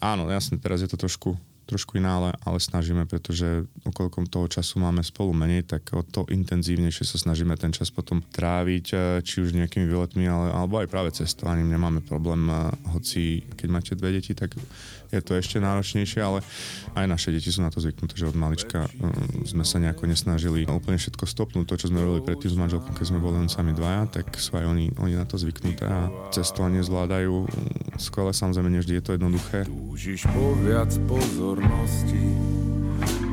Áno, 0.00 0.24
jasne, 0.32 0.56
teraz 0.56 0.80
je 0.80 0.88
to 0.88 0.96
trošku 0.96 1.36
trošku 1.70 2.02
iná, 2.02 2.18
ale, 2.18 2.30
ale 2.42 2.58
snažíme, 2.58 3.06
pretože 3.06 3.62
okolkom 3.86 4.26
toho 4.26 4.50
času 4.50 4.82
máme 4.82 5.06
spolu 5.06 5.30
menej, 5.30 5.62
tak 5.70 5.94
o 5.94 6.02
to 6.02 6.26
intenzívnejšie 6.26 7.06
sa 7.06 7.22
snažíme 7.22 7.54
ten 7.54 7.70
čas 7.70 7.94
potom 7.94 8.18
tráviť, 8.18 8.86
e, 8.90 8.96
či 9.22 9.38
už 9.38 9.54
nejakými 9.54 9.86
výletmi, 9.86 10.26
ale, 10.26 10.50
alebo 10.50 10.82
aj 10.82 10.90
práve 10.90 11.14
cestovaním. 11.14 11.70
Nemáme 11.70 12.02
problém, 12.02 12.50
e, 12.50 12.74
hoci 12.90 13.46
keď 13.54 13.68
máte 13.70 13.92
dve 13.94 14.18
deti, 14.18 14.34
tak 14.34 14.58
je 15.10 15.20
to 15.22 15.34
ešte 15.34 15.58
náročnejšie, 15.58 16.20
ale 16.22 16.40
aj 16.94 17.06
naše 17.06 17.28
deti 17.34 17.50
sú 17.50 17.60
na 17.62 17.70
to 17.70 17.82
zvyknuté, 17.82 18.14
že 18.14 18.30
od 18.30 18.38
malička 18.38 18.86
um, 18.86 19.10
sme 19.42 19.66
sa 19.66 19.82
nejako 19.82 20.06
nesnažili 20.06 20.66
úplne 20.70 20.98
všetko 20.98 21.26
stopnúť. 21.26 21.66
To, 21.66 21.74
čo 21.76 21.90
sme 21.90 22.02
robili 22.02 22.22
predtým 22.22 22.50
s 22.54 22.56
manželkou, 22.58 22.94
keď 22.94 23.06
sme 23.10 23.22
boli 23.22 23.42
len 23.42 23.50
sami 23.50 23.74
dvaja, 23.74 24.22
tak 24.22 24.30
sú 24.38 24.54
aj 24.54 24.66
oni, 24.70 24.94
oni 24.98 25.14
na 25.18 25.26
to 25.26 25.34
zvyknuté 25.38 25.86
a 25.86 26.10
cestovanie 26.30 26.82
zvládajú 26.82 27.46
skvelé, 27.98 28.30
samozrejme, 28.30 28.70
nevždy 28.70 28.92
je 28.98 29.04
to 29.04 29.14
jednoduché. 29.18 29.58
Túžiš 29.66 30.24
po 30.30 30.54
viac 30.62 30.90
pozornosti, 31.10 32.24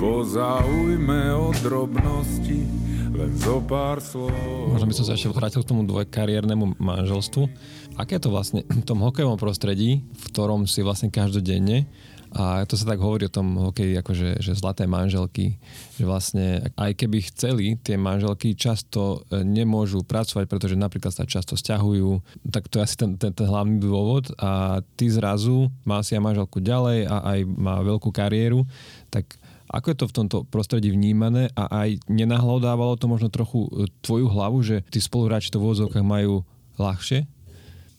po 0.01 0.25
záujme 0.25 1.33
o 1.33 1.53
drobnosti, 1.61 2.65
len 3.13 3.31
zo 3.37 3.63
pár 3.63 4.03
slov. 4.03 4.33
Možno 4.73 4.87
by 4.89 4.95
som 4.95 5.05
sa 5.07 5.15
ešte 5.15 5.31
vrátil 5.31 5.63
k 5.63 5.69
tomu 5.69 5.87
dvojkariérnemu 5.87 6.75
manželstvu. 6.81 7.47
Aké 7.95 8.19
to 8.19 8.29
vlastne 8.29 8.67
v 8.67 8.83
tom 8.83 8.99
hokejovom 9.01 9.39
prostredí, 9.39 10.03
v 10.03 10.23
ktorom 10.33 10.67
si 10.67 10.83
vlastne 10.83 11.09
každodenne 11.09 11.89
A 12.35 12.67
to 12.67 12.75
sa 12.75 12.83
tak 12.83 12.99
hovorí 12.99 13.31
o 13.31 13.33
tom 13.33 13.55
hokeji, 13.71 13.95
akože 14.03 14.43
že 14.43 14.51
zlaté 14.59 14.83
manželky, 14.83 15.55
že 15.95 16.03
vlastne 16.03 16.67
aj 16.75 16.91
keby 16.99 17.23
chceli, 17.31 17.79
tie 17.79 17.95
manželky 17.95 18.51
často 18.51 19.23
e, 19.31 19.47
nemôžu 19.47 20.03
pracovať, 20.03 20.43
pretože 20.43 20.75
napríklad 20.75 21.15
sa 21.15 21.23
často 21.23 21.55
stiahujú, 21.55 22.19
tak 22.51 22.67
to 22.67 22.77
je 22.77 22.83
asi 22.83 22.95
ten, 22.99 23.15
ten, 23.15 23.31
ten 23.31 23.47
hlavný 23.47 23.79
dôvod 23.79 24.35
a 24.35 24.83
ty 24.99 25.07
zrazu 25.07 25.71
má 25.87 26.03
si 26.03 26.19
aj 26.19 26.23
manželku 26.27 26.59
ďalej 26.59 27.07
a 27.07 27.15
aj 27.31 27.39
má 27.47 27.79
veľkú 27.79 28.11
kariéru, 28.11 28.67
tak 29.07 29.39
ako 29.67 29.85
je 29.91 29.97
to 29.99 30.05
v 30.07 30.15
tomto 30.15 30.37
prostredí 30.47 30.89
vnímané 30.91 31.51
a 31.53 31.87
aj 31.87 31.99
nenahlodávalo 32.07 32.95
to 32.95 33.11
možno 33.11 33.27
trochu 33.27 33.67
e, 33.67 33.91
tvoju 34.03 34.27
hlavu, 34.31 34.63
že 34.63 34.87
tí 34.87 35.03
spoluhráči 35.03 35.51
to 35.51 35.59
v 35.59 35.67
úvodzovkách 35.71 36.05
majú 36.07 36.47
ľahšie? 36.79 37.27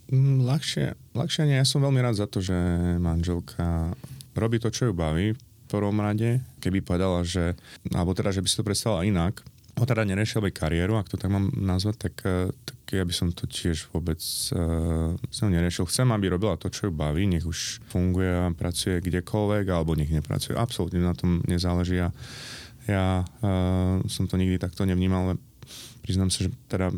Mm, 0.09 0.49
ľahšie, 0.49 0.97
ľahšie 1.13 1.43
nie. 1.45 1.61
Ja 1.61 1.69
som 1.69 1.85
veľmi 1.85 2.01
rád 2.01 2.17
za 2.17 2.27
to, 2.27 2.41
že 2.41 2.57
manželka 2.97 3.93
robí 4.33 4.57
to, 4.57 4.73
čo 4.73 4.91
ju 4.91 4.93
baví 4.97 5.37
v 5.37 5.41
prvom 5.69 6.01
rade. 6.01 6.41
Keby 6.65 6.81
povedala, 6.81 7.21
že, 7.29 7.53
alebo 7.93 8.17
teda, 8.17 8.33
že 8.33 8.41
by 8.41 8.49
si 8.49 8.57
to 8.57 8.65
predstavila 8.65 9.05
inak, 9.05 9.45
ho 9.79 9.87
teda 9.87 10.03
neriešil 10.03 10.43
by 10.43 10.51
kariéru, 10.51 10.99
ak 10.99 11.09
to 11.09 11.17
tak 11.17 11.31
mám 11.31 11.55
nazvať, 11.55 12.11
tak, 12.11 12.15
eh, 12.27 12.51
tak 12.67 12.79
ja 12.91 13.07
by 13.07 13.15
som 13.15 13.31
to 13.31 13.45
tiež 13.45 13.93
vôbec 13.93 14.17
uh, 14.57 15.13
som 15.29 15.53
neriešil. 15.53 15.85
Chcem, 15.85 16.09
aby 16.09 16.33
robila 16.33 16.57
to, 16.57 16.73
čo 16.73 16.89
ju 16.89 16.93
baví, 16.97 17.29
nech 17.29 17.45
už 17.45 17.85
funguje 17.85 18.33
a 18.33 18.49
pracuje 18.57 19.05
kdekoľvek, 19.05 19.69
alebo 19.69 19.93
nech 19.93 20.09
nepracuje. 20.09 20.57
Absolútne 20.57 21.05
na 21.05 21.13
tom 21.13 21.45
nezáleží. 21.45 22.01
Ja, 22.01 22.09
ja 22.89 23.29
uh, 23.45 24.01
som 24.09 24.25
to 24.25 24.41
nikdy 24.41 24.57
takto 24.57 24.89
nevnímal, 24.89 25.21
ale 25.21 25.35
priznám 26.01 26.33
sa, 26.33 26.49
že 26.49 26.51
teda 26.73 26.89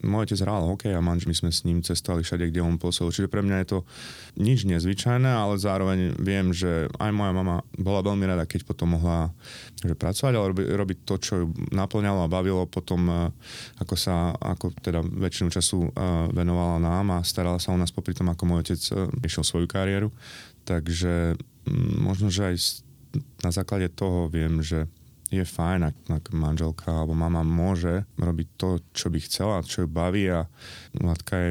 môj 0.00 0.30
otec 0.30 0.40
hral 0.44 0.64
hokej 0.64 0.96
a 0.96 1.04
manž, 1.04 1.28
my 1.28 1.34
sme 1.36 1.50
s 1.52 1.64
ním 1.68 1.84
cestovali 1.84 2.24
všade, 2.24 2.48
kde 2.48 2.64
on 2.64 2.80
pôsobil. 2.80 3.12
Čiže 3.12 3.32
pre 3.32 3.44
mňa 3.44 3.56
je 3.62 3.68
to 3.76 3.78
nič 4.40 4.64
nezvyčajné, 4.64 5.28
ale 5.28 5.60
zároveň 5.60 6.16
viem, 6.16 6.52
že 6.56 6.88
aj 6.96 7.10
moja 7.12 7.32
mama 7.36 7.62
bola 7.76 8.00
veľmi 8.00 8.24
rada, 8.24 8.48
keď 8.48 8.64
potom 8.64 8.96
mohla 8.96 9.32
že 9.80 9.96
pracovať, 9.96 10.32
ale 10.36 10.46
robi, 10.52 10.64
robiť 10.68 10.98
to, 11.08 11.14
čo 11.16 11.32
ju 11.40 11.46
naplňalo 11.72 12.24
a 12.24 12.32
bavilo 12.32 12.68
potom, 12.68 13.08
eh, 13.08 13.18
ako 13.80 13.94
sa, 13.96 14.36
ako 14.36 14.76
teda 14.76 15.00
väčšinu 15.00 15.48
času 15.48 15.88
eh, 15.88 15.90
venovala 16.36 16.76
nám 16.80 17.16
a 17.16 17.24
starala 17.24 17.56
sa 17.56 17.72
o 17.72 17.80
nás 17.80 17.88
popri 17.88 18.12
tom, 18.12 18.28
ako 18.28 18.44
môj 18.44 18.60
otec 18.68 18.80
eh, 18.92 19.08
išiel 19.24 19.44
svoju 19.44 19.66
kariéru. 19.68 20.12
Takže 20.68 21.36
mm, 21.64 22.04
možno, 22.04 22.28
že 22.28 22.52
aj 22.52 22.56
na 23.40 23.50
základe 23.50 23.88
toho 23.90 24.28
viem, 24.28 24.60
že 24.60 24.86
je 25.30 25.46
fajn, 25.46 25.94
ak, 25.94 25.96
ak 26.10 26.24
manželka 26.34 26.90
alebo 26.90 27.14
mama 27.14 27.46
môže 27.46 28.04
robiť 28.18 28.48
to, 28.58 28.68
čo 28.90 29.06
by 29.08 29.18
chcela, 29.22 29.62
čo 29.62 29.86
ju 29.86 29.88
baví 29.88 30.26
a 30.26 30.50
Latka 30.98 31.50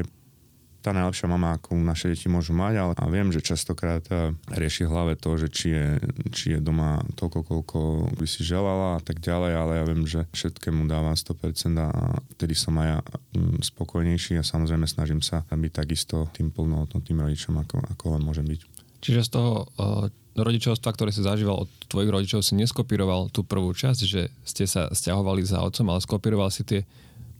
tá 0.80 0.96
najlepšia 0.96 1.28
mama, 1.28 1.56
akú 1.56 1.76
naše 1.76 2.08
deti 2.08 2.26
môžu 2.32 2.56
mať, 2.56 2.74
ale 2.80 2.92
a 2.96 3.04
viem, 3.12 3.28
že 3.28 3.44
častokrát 3.44 4.00
eh, 4.08 4.32
rieši 4.48 4.88
hlave 4.88 5.16
to, 5.20 5.36
že 5.36 5.48
či 5.52 5.66
je, 5.76 5.86
či 6.32 6.46
je 6.56 6.58
doma 6.60 7.04
toľko, 7.20 7.38
koľko 7.44 7.80
by 8.16 8.26
si 8.26 8.40
želala 8.40 8.96
a 8.96 9.00
tak 9.04 9.20
ďalej, 9.20 9.52
ale 9.52 9.72
ja 9.76 9.84
viem, 9.84 10.02
že 10.08 10.24
všetkému 10.32 10.88
dávam 10.88 11.12
100% 11.12 11.76
a 11.76 12.16
vtedy 12.36 12.56
som 12.56 12.72
aj 12.80 12.88
ja 12.88 12.98
mm, 13.36 13.60
spokojnejší 13.60 14.40
a 14.40 14.44
samozrejme 14.44 14.88
snažím 14.88 15.20
sa 15.20 15.44
byť 15.44 15.72
takisto 15.72 16.32
tým 16.32 16.48
plnohodnotným 16.48 17.28
rodičom, 17.28 17.60
ako, 17.60 17.76
ako 17.96 18.04
len 18.16 18.22
môžem 18.24 18.48
byť. 18.48 18.60
Čiže 19.00 19.20
z 19.28 19.30
toho 19.32 19.64
uh, 19.80 20.08
rodičovstva, 20.36 20.94
ktoré 20.94 21.10
si 21.10 21.26
zažíval 21.26 21.66
od 21.66 21.70
tvojich 21.90 22.10
rodičov, 22.10 22.46
si 22.46 22.54
neskopíroval 22.54 23.32
tú 23.34 23.42
prvú 23.42 23.74
časť, 23.74 24.00
že 24.06 24.30
ste 24.46 24.64
sa 24.64 24.90
stiahovali 24.90 25.42
za 25.42 25.62
otcom, 25.62 25.90
ale 25.90 26.00
skopíroval 26.04 26.50
si 26.54 26.62
tie 26.62 26.86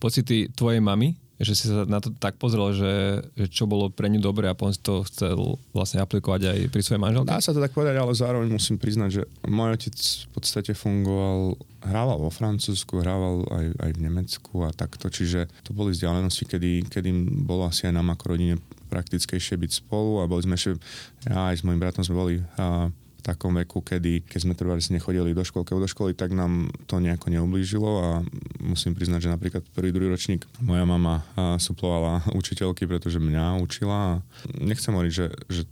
pocity 0.03 0.51
tvojej 0.51 0.81
mamy, 0.81 1.15
že 1.41 1.57
si 1.57 1.73
sa 1.73 1.89
na 1.89 2.05
to 2.05 2.13
tak 2.21 2.37
pozrel, 2.37 2.69
že, 2.77 3.25
že 3.33 3.47
čo 3.49 3.65
bolo 3.65 3.89
pre 3.89 4.13
ňu 4.13 4.21
dobre 4.21 4.45
a 4.45 4.53
potom 4.53 4.77
si 4.77 4.81
to 4.85 5.01
chcel 5.09 5.57
vlastne 5.73 6.05
aplikovať 6.05 6.53
aj 6.53 6.59
pri 6.69 6.83
svojej 6.85 7.01
manželke? 7.01 7.33
Dá 7.33 7.41
sa 7.41 7.57
to 7.57 7.65
tak 7.65 7.73
povedať, 7.73 7.97
ale 7.97 8.13
zároveň 8.13 8.53
musím 8.53 8.77
priznať, 8.77 9.09
že 9.09 9.23
môj 9.49 9.81
otec 9.81 9.97
v 9.97 10.29
podstate 10.37 10.73
fungoval, 10.77 11.57
hrával 11.81 12.21
vo 12.21 12.29
Francúzsku, 12.29 13.01
hrával 13.01 13.49
aj, 13.49 13.67
aj 13.89 13.91
v 13.97 14.01
Nemecku 14.05 14.55
a 14.69 14.77
takto, 14.77 15.09
čiže 15.09 15.49
to 15.65 15.73
boli 15.73 15.97
vzdialenosti, 15.97 16.45
kedy, 16.45 16.93
kedy 16.93 17.09
bolo 17.41 17.65
asi 17.65 17.89
aj 17.89 17.97
nám 17.97 18.13
ako 18.13 18.37
rodine 18.37 18.61
praktickejšie 18.91 19.55
byť 19.55 19.71
spolu 19.87 20.21
a 20.21 20.29
boli 20.29 20.43
sme 20.43 20.59
ešte, 20.59 20.83
ja 21.31 21.55
aj 21.55 21.63
s 21.63 21.65
mojim 21.65 21.79
bratom 21.79 22.03
sme 22.03 22.19
boli 22.19 22.35
a, 22.59 22.91
v 22.91 23.23
takom 23.23 23.53
veku, 23.53 23.85
kedy 23.85 24.25
keď 24.25 24.41
sme 24.41 24.55
si 24.81 24.97
nechodili 24.97 25.37
do 25.37 25.45
školky 25.45 25.77
do 25.77 25.85
školy, 25.85 26.17
tak 26.17 26.33
nám 26.33 26.73
to 26.89 26.97
nejako 27.05 27.29
neublížilo 27.29 27.91
a 28.01 28.09
musím 28.65 28.97
priznať, 28.97 29.29
že 29.29 29.35
napríklad 29.37 29.63
prvý, 29.77 29.93
druhý 29.93 30.09
ročník 30.09 30.49
moja 30.65 30.89
mama 30.89 31.21
suplovala 31.61 32.25
učiteľky, 32.33 32.89
pretože 32.89 33.21
mňa 33.21 33.61
učila 33.61 34.25
nechcem 34.57 34.97
hovoriť, 34.97 35.13
že, 35.13 35.27
že 35.53 35.63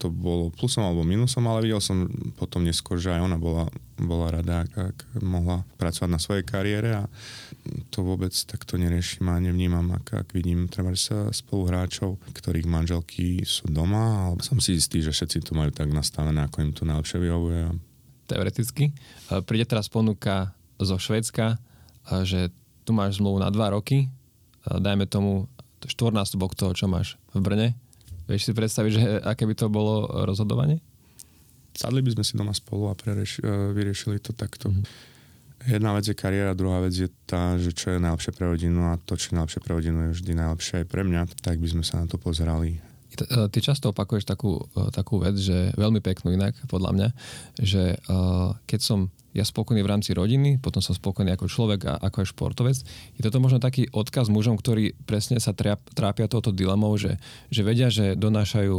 to 0.00 0.08
bolo 0.08 0.48
plusom 0.48 0.80
alebo 0.80 1.04
minusom, 1.04 1.44
ale 1.44 1.68
videl 1.68 1.84
som 1.84 2.08
potom 2.40 2.64
neskôr, 2.64 2.96
že 2.96 3.12
aj 3.12 3.20
ona 3.20 3.36
bola, 3.36 3.68
bola 4.00 4.32
rada, 4.40 4.64
ak, 4.64 5.20
mohla 5.20 5.60
pracovať 5.76 6.08
na 6.08 6.16
svojej 6.16 6.44
kariére 6.48 7.04
a 7.04 7.04
to 7.92 8.00
vôbec 8.00 8.32
takto 8.32 8.80
neriešim 8.80 9.28
a 9.28 9.36
nevnímam, 9.36 9.84
ak, 9.92 10.24
ak 10.24 10.28
vidím 10.32 10.72
treba 10.72 10.96
sa 10.96 11.28
spoluhráčov, 11.28 12.16
ktorých 12.32 12.64
manželky 12.64 13.44
sú 13.44 13.68
doma, 13.68 14.32
alebo 14.32 14.40
som 14.40 14.56
si 14.56 14.80
istý, 14.80 15.04
že 15.04 15.12
všetci 15.12 15.44
to 15.44 15.52
majú 15.52 15.68
tak 15.68 15.92
nastavené, 15.92 16.48
ako 16.48 16.64
im 16.64 16.72
to 16.72 16.88
najlepšie 16.88 17.20
vyhovuje. 17.20 17.76
Teoreticky. 18.24 18.96
Príde 19.44 19.68
teraz 19.68 19.92
ponuka 19.92 20.56
zo 20.80 20.96
Švedska, 20.96 21.60
že 22.24 22.48
tu 22.88 22.96
máš 22.96 23.20
zmluvu 23.20 23.44
na 23.44 23.52
dva 23.52 23.76
roky, 23.76 24.08
dajme 24.64 25.04
tomu 25.04 25.44
štvornásobok 25.84 26.56
toho, 26.56 26.72
čo 26.72 26.88
máš 26.88 27.20
v 27.36 27.44
Brne, 27.44 27.68
Vieš 28.30 28.46
si 28.46 28.52
predstaviť, 28.54 28.92
že 28.94 29.02
aké 29.26 29.42
by 29.42 29.54
to 29.58 29.66
bolo 29.66 30.06
rozhodovanie? 30.22 30.78
Sadli 31.74 31.98
by 31.98 32.14
sme 32.14 32.24
si 32.26 32.38
doma 32.38 32.54
spolu 32.54 32.90
a 32.90 32.94
prerieš, 32.94 33.42
e, 33.42 33.74
vyriešili 33.74 34.22
to 34.22 34.30
takto. 34.30 34.70
Mm-hmm. 34.70 35.74
Jedna 35.74 35.92
vec 35.92 36.08
je 36.08 36.16
kariéra, 36.16 36.56
druhá 36.56 36.80
vec 36.80 36.94
je 36.94 37.10
tá, 37.28 37.58
že 37.60 37.74
čo 37.74 37.92
je 37.92 37.98
najlepšie 38.00 38.32
pre 38.32 38.48
rodinu 38.48 38.90
a 38.90 38.96
to, 39.02 39.18
čo 39.18 39.34
je 39.34 39.36
najlepšie 39.36 39.60
pre 39.60 39.72
rodinu 39.76 39.98
je 40.08 40.10
vždy 40.16 40.32
najlepšie 40.38 40.74
aj 40.82 40.86
pre 40.88 41.02
mňa, 41.04 41.22
tak 41.44 41.60
by 41.60 41.68
sme 41.68 41.84
sa 41.84 42.00
na 42.00 42.06
to 42.08 42.16
pozerali. 42.16 42.80
Ty 43.28 43.58
často 43.58 43.90
opakuješ 43.90 44.24
takú, 44.24 44.62
e, 44.72 44.88
takú 44.94 45.20
vec, 45.20 45.36
že 45.36 45.74
veľmi 45.76 46.00
peknú 46.00 46.32
inak, 46.32 46.54
podľa 46.70 46.90
mňa, 46.94 47.08
že 47.58 47.98
keď 48.64 48.80
som 48.80 49.12
ja 49.30 49.46
spokojný 49.46 49.80
v 49.86 49.90
rámci 49.90 50.10
rodiny, 50.10 50.58
potom 50.58 50.82
som 50.82 50.90
spokojný 50.90 51.34
ako 51.34 51.46
človek 51.46 51.80
a 51.86 51.94
ako 52.02 52.16
aj 52.22 52.28
športovec. 52.34 52.78
Je 53.14 53.22
toto 53.22 53.38
možno 53.38 53.62
taký 53.62 53.86
odkaz 53.94 54.26
mužom, 54.26 54.58
ktorí 54.58 54.98
presne 55.06 55.38
sa 55.38 55.54
trápia 55.54 56.26
touto 56.26 56.50
dilemou, 56.50 56.98
že, 56.98 57.16
že 57.48 57.62
vedia, 57.62 57.88
že 57.88 58.18
donášajú 58.18 58.74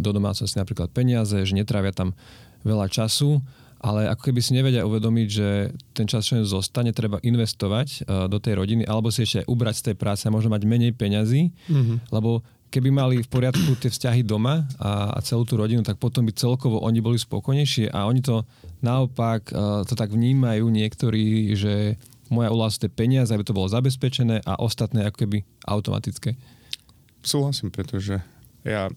do 0.00 0.10
domácnosti 0.12 0.56
napríklad 0.56 0.88
peniaze, 0.92 1.36
že 1.44 1.52
netrávia 1.52 1.92
tam 1.92 2.16
veľa 2.64 2.88
času, 2.88 3.44
ale 3.82 4.06
ako 4.06 4.30
keby 4.30 4.40
si 4.40 4.54
nevedia 4.54 4.86
uvedomiť, 4.86 5.28
že 5.28 5.48
ten 5.90 6.06
čas, 6.06 6.22
čo 6.30 6.38
im 6.38 6.46
zostane, 6.46 6.94
treba 6.94 7.18
investovať 7.18 8.06
uh, 8.06 8.30
do 8.30 8.38
tej 8.38 8.62
rodiny, 8.62 8.86
alebo 8.86 9.10
si 9.10 9.26
ešte 9.26 9.42
ubrať 9.50 9.74
z 9.74 9.84
tej 9.90 9.96
práce 9.98 10.22
a 10.24 10.30
možno 10.30 10.54
mať 10.54 10.62
menej 10.62 10.94
peňazí, 10.94 11.50
mm-hmm. 11.50 12.14
lebo 12.14 12.46
keby 12.72 12.88
mali 12.88 13.20
v 13.20 13.28
poriadku 13.28 13.76
tie 13.76 13.92
vzťahy 13.92 14.24
doma 14.24 14.64
a, 14.80 15.12
a 15.12 15.18
celú 15.20 15.44
tú 15.44 15.60
rodinu, 15.60 15.84
tak 15.84 16.00
potom 16.00 16.24
by 16.24 16.32
celkovo 16.32 16.80
oni 16.80 17.04
boli 17.04 17.20
spokojnejšie 17.20 17.92
a 17.92 18.08
oni 18.08 18.24
to 18.24 18.48
naopak 18.80 19.52
uh, 19.52 19.84
to 19.84 19.92
tak 19.92 20.08
vnímajú 20.08 20.72
niektorí, 20.72 21.52
že 21.52 22.00
moja 22.32 22.48
úloha 22.48 22.72
sú 22.72 22.88
tie 22.88 22.92
peniaze, 22.92 23.28
aby 23.28 23.44
to 23.44 23.52
bolo 23.52 23.68
zabezpečené 23.68 24.40
a 24.48 24.56
ostatné 24.56 25.04
ako 25.04 25.28
keby 25.28 25.44
automatické. 25.68 26.32
Súhlasím, 27.20 27.68
pretože 27.68 28.24
ja 28.64 28.88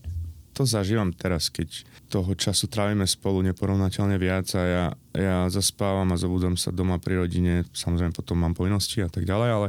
to 0.55 0.63
zažívam 0.63 1.11
teraz, 1.11 1.51
keď 1.51 1.83
toho 2.07 2.31
času 2.31 2.71
trávime 2.71 3.03
spolu 3.03 3.43
neporovnateľne 3.43 4.15
viac 4.15 4.47
a 4.55 4.63
ja, 4.63 4.85
ja 5.11 5.37
zaspávam 5.51 6.07
a 6.15 6.17
zobudám 6.17 6.55
sa 6.55 6.71
doma 6.71 6.95
pri 6.95 7.19
rodine, 7.19 7.67
samozrejme 7.75 8.15
potom 8.15 8.39
mám 8.39 8.55
povinnosti 8.55 9.03
a 9.03 9.11
tak 9.11 9.27
ďalej, 9.27 9.49
ale 9.51 9.67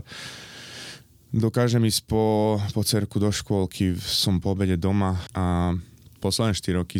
dokážem 1.35 1.83
ísť 1.87 2.07
po, 2.07 2.57
po 2.71 2.83
cerku 2.87 3.19
do 3.19 3.31
škôlky, 3.31 3.99
som 3.99 4.39
po 4.39 4.55
obede 4.55 4.79
doma 4.79 5.19
a 5.35 5.75
posledné 6.23 6.55
4 6.55 6.81
roky 6.81 6.99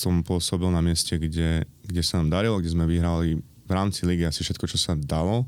som 0.00 0.24
pôsobil 0.24 0.68
na 0.72 0.80
mieste, 0.80 1.12
kde, 1.16 1.68
kde 1.84 2.02
sa 2.04 2.20
nám 2.20 2.32
darilo, 2.40 2.56
kde 2.56 2.72
sme 2.72 2.88
vyhrali 2.88 3.40
v 3.40 3.72
rámci 3.72 4.08
ligy 4.08 4.24
asi 4.24 4.40
všetko, 4.42 4.66
čo 4.66 4.78
sa 4.80 4.96
dalo. 4.96 5.44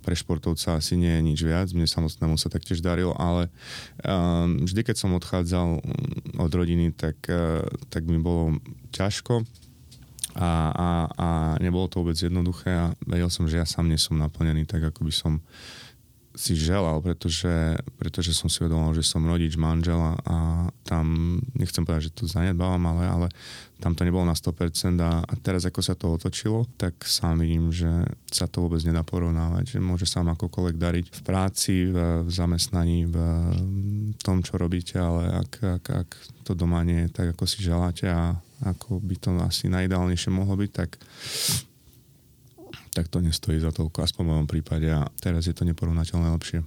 Pre 0.00 0.16
športovca 0.16 0.80
asi 0.80 0.96
nie 0.96 1.12
je 1.12 1.26
nič 1.26 1.38
viac, 1.44 1.68
mne 1.76 1.84
samotnému 1.84 2.40
sa 2.40 2.48
taktiež 2.48 2.80
darilo, 2.80 3.12
ale 3.20 3.52
um, 4.00 4.64
vždy, 4.64 4.80
keď 4.80 4.96
som 4.96 5.12
odchádzal 5.12 5.84
od 6.40 6.52
rodiny, 6.56 6.96
tak, 6.96 7.20
uh, 7.28 7.66
tak 7.92 8.08
mi 8.08 8.16
bolo 8.16 8.56
ťažko 8.96 9.44
a, 10.38 10.50
a, 10.72 10.88
a 11.18 11.28
nebolo 11.58 11.90
to 11.90 12.00
vôbec 12.00 12.16
jednoduché 12.16 12.70
a 12.70 12.94
vedel 13.04 13.28
som, 13.28 13.44
že 13.44 13.58
ja 13.58 13.66
sám 13.66 13.90
nie 13.90 13.98
som 13.98 14.16
naplnený 14.16 14.64
tak, 14.64 14.88
ako 14.88 15.04
by 15.04 15.12
som 15.12 15.32
si 16.30 16.54
želal, 16.54 17.02
pretože, 17.02 17.74
pretože 17.98 18.30
som 18.30 18.46
si 18.46 18.62
uvedomil, 18.62 18.94
že 18.94 19.02
som 19.02 19.26
rodič 19.26 19.58
manžela 19.58 20.14
a 20.22 20.68
tam, 20.86 21.38
nechcem 21.58 21.82
povedať, 21.82 22.10
že 22.10 22.16
to 22.22 22.30
zanedbávam, 22.30 22.80
ale, 22.86 23.04
ale 23.06 23.26
tam 23.82 23.98
to 23.98 24.06
nebolo 24.06 24.22
na 24.22 24.36
100% 24.38 24.94
a, 25.02 25.26
a 25.26 25.32
teraz 25.42 25.66
ako 25.66 25.80
sa 25.82 25.98
to 25.98 26.14
otočilo, 26.14 26.70
tak 26.78 27.02
sám 27.02 27.42
vidím, 27.42 27.74
že 27.74 27.90
sa 28.30 28.46
to 28.46 28.62
vôbec 28.62 28.78
nedá 28.86 29.02
porovnávať, 29.02 29.74
že 29.74 29.78
môže 29.82 30.06
sa 30.06 30.22
vám 30.22 30.38
akokoľvek 30.38 30.76
dariť 30.78 31.06
v 31.10 31.20
práci, 31.26 31.74
v, 31.90 31.96
v 32.22 32.30
zamestnaní, 32.30 33.10
v 33.10 33.16
tom, 34.22 34.46
čo 34.46 34.54
robíte, 34.54 35.02
ale 35.02 35.34
ak, 35.34 35.52
ak, 35.82 35.84
ak 36.06 36.10
to 36.46 36.54
doma 36.54 36.86
nie 36.86 37.08
je 37.08 37.10
tak, 37.10 37.26
ako 37.34 37.44
si 37.48 37.64
želáte 37.64 38.06
a 38.06 38.38
ako 38.60 39.00
by 39.00 39.16
to 39.16 39.30
asi 39.40 39.72
najideálnejšie 39.72 40.30
mohlo 40.30 40.54
byť, 40.54 40.70
tak 40.70 41.00
tak 42.90 43.06
to 43.08 43.22
nestojí 43.22 43.62
za 43.62 43.70
toľko, 43.70 44.02
aspoň 44.02 44.22
v 44.22 44.30
mojom 44.34 44.48
prípade 44.50 44.88
a 44.90 45.06
teraz 45.22 45.46
je 45.46 45.54
to 45.54 45.62
neporovnateľné 45.66 46.28
lepšie. 46.34 46.60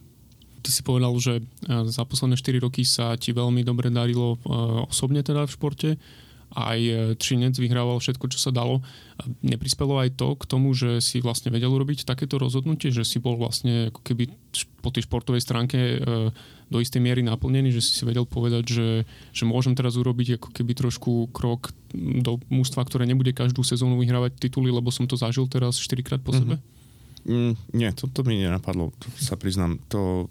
Ty 0.63 0.69
si 0.71 0.81
povedal, 0.81 1.11
že 1.19 1.33
e, 1.39 1.43
za 1.91 2.07
posledné 2.07 2.39
4 2.39 2.63
roky 2.63 2.87
sa 2.87 3.19
ti 3.19 3.35
veľmi 3.35 3.67
dobre 3.67 3.91
darilo 3.91 4.39
e, 4.39 4.47
osobne 4.87 5.19
teda 5.19 5.43
v 5.43 5.51
športe 5.51 5.89
aj 6.53 6.79
e, 6.79 6.93
Trinec 7.17 7.57
vyhrával 7.57 7.97
všetko, 7.97 8.29
čo 8.29 8.37
sa 8.37 8.53
dalo. 8.53 8.85
Neprispelo 9.41 9.97
aj 9.97 10.13
to 10.17 10.37
k 10.37 10.43
tomu, 10.45 10.77
že 10.77 11.01
si 11.01 11.17
vlastne 11.19 11.49
vedel 11.49 11.73
urobiť 11.73 12.05
takéto 12.05 12.37
rozhodnutie, 12.37 12.93
že 12.93 13.01
si 13.01 13.17
bol 13.17 13.37
vlastne 13.37 13.89
ako 13.89 14.01
keby 14.05 14.29
po 14.85 14.93
tej 14.93 15.09
športovej 15.09 15.41
stránke 15.41 15.77
e, 15.77 15.97
do 16.69 16.77
istej 16.77 17.01
miery 17.01 17.25
naplnený, 17.25 17.73
že 17.73 17.81
si 17.81 17.91
si 17.97 18.03
vedel 18.05 18.25
povedať, 18.29 18.63
že, 18.65 18.87
že 19.33 19.43
môžem 19.45 19.73
teraz 19.73 19.97
urobiť 19.97 20.41
ako 20.41 20.49
keby 20.53 20.71
trošku 20.77 21.33
krok 21.33 21.73
do 21.93 22.41
mústva, 22.49 22.85
ktoré 22.85 23.05
nebude 23.09 23.33
každú 23.33 23.61
sezónu 23.61 23.97
vyhrávať 24.01 24.37
tituly, 24.37 24.69
lebo 24.73 24.89
som 24.89 25.05
to 25.09 25.17
zažil 25.17 25.49
teraz 25.49 25.77
4 25.77 26.01
krát 26.05 26.21
po 26.21 26.33
sebe? 26.33 26.57
Mm-hmm. 26.57 26.81
Mm, 27.23 27.53
nie, 27.71 27.89
to, 27.95 28.11
to 28.11 28.21
mi 28.27 28.41
nenapadlo, 28.41 28.91
to 28.99 29.07
sa 29.15 29.39
priznám. 29.39 29.79
To, 29.93 30.27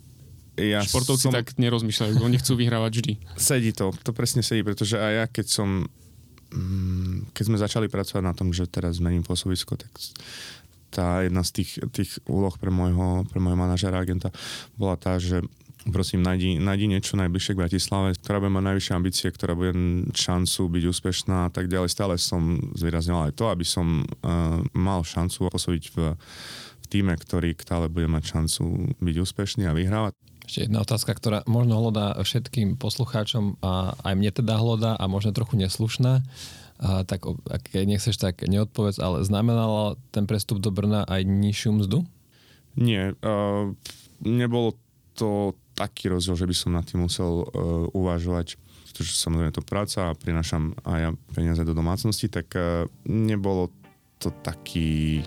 ja 0.60 0.84
Športovci 0.84 1.30
som... 1.30 1.32
tak 1.32 1.56
nerozmýšľajú, 1.56 2.20
oni 2.20 2.36
chcú 2.36 2.60
vyhrávať 2.60 2.92
vždy. 3.00 3.12
Sedí 3.40 3.72
to, 3.72 3.96
to 4.04 4.12
presne 4.12 4.44
sedí, 4.44 4.60
pretože 4.60 5.00
aj 5.00 5.12
ja, 5.16 5.24
keď 5.24 5.46
som 5.48 5.88
keď 7.32 7.44
sme 7.48 7.56
začali 7.56 7.86
pracovať 7.88 8.22
na 8.22 8.36
tom, 8.36 8.52
že 8.52 8.68
teraz 8.68 9.00
zmením 9.00 9.24
pôsobisko, 9.24 9.80
tak 9.80 9.90
tá 10.92 11.24
jedna 11.24 11.40
z 11.40 11.62
tých, 11.62 11.70
tých 11.88 12.10
úloh 12.28 12.52
pre 12.60 12.68
môjho, 12.68 13.24
pre 13.32 13.40
môjho 13.40 13.56
manažera 13.56 13.96
agenta 13.96 14.28
bola 14.76 15.00
tá, 15.00 15.16
že 15.16 15.40
prosím, 15.88 16.22
nájdi, 16.22 16.60
nájdi 16.62 16.86
niečo 16.86 17.18
najbližšie 17.18 17.56
k 17.56 17.60
Bratislave, 17.64 18.14
ktorá 18.14 18.38
bude 18.38 18.54
mať 18.54 18.64
najvyššie 18.70 18.92
ambície, 18.94 19.26
ktorá 19.32 19.58
bude 19.58 19.72
šancu 20.14 20.60
byť 20.68 20.84
úspešná 20.86 21.38
a 21.48 21.50
tak 21.50 21.66
ďalej. 21.66 21.90
Stále 21.90 22.14
som 22.20 22.60
zvýraznil 22.76 23.32
aj 23.32 23.32
to, 23.34 23.50
aby 23.50 23.66
som 23.66 24.04
uh, 24.04 24.62
mal 24.76 25.02
šancu 25.02 25.50
pôsobiť 25.50 25.84
v, 25.96 25.96
v 26.78 26.86
týme, 26.86 27.16
ktorý 27.16 27.56
stále 27.58 27.90
bude 27.90 28.06
mať 28.06 28.22
šancu 28.30 28.94
byť 29.00 29.16
úspešný 29.16 29.66
a 29.66 29.74
vyhrávať. 29.74 30.14
Ešte 30.42 30.66
jedna 30.66 30.82
otázka, 30.82 31.14
ktorá 31.14 31.46
možno 31.46 31.78
hlodá 31.78 32.18
všetkým 32.18 32.74
poslucháčom 32.74 33.62
a 33.62 33.94
aj 34.02 34.14
mne 34.18 34.30
teda 34.34 34.58
hlodá 34.58 34.98
a 34.98 35.04
možno 35.06 35.30
trochu 35.30 35.54
neslušná. 35.54 36.26
A, 36.82 37.06
tak 37.06 37.22
keď 37.70 37.86
nechceš, 37.86 38.18
tak 38.18 38.42
neodpovedz, 38.42 38.98
ale 38.98 39.22
znamenalo 39.22 39.94
ten 40.10 40.26
prestup 40.26 40.58
do 40.58 40.74
Brna 40.74 41.06
aj 41.06 41.22
nižšiu 41.22 41.70
mzdu? 41.78 42.02
Nie, 42.74 43.14
uh, 43.22 43.70
nebolo 44.18 44.74
to 45.14 45.54
taký 45.78 46.10
rozdiel, 46.10 46.34
že 46.34 46.48
by 46.48 46.54
som 46.56 46.70
nad 46.74 46.84
tým 46.88 47.06
musel 47.06 47.46
uh, 47.46 47.86
uvažovať, 47.94 48.58
pretože 48.90 49.14
samozrejme 49.14 49.54
to 49.54 49.62
práca 49.62 50.10
a 50.10 50.16
prinašam 50.18 50.74
aj 50.82 50.98
ja 50.98 51.10
peniaze 51.36 51.62
do 51.62 51.76
domácnosti, 51.76 52.26
tak 52.26 52.50
uh, 52.58 52.88
nebolo 53.06 53.70
to 54.18 54.34
taký 54.42 55.22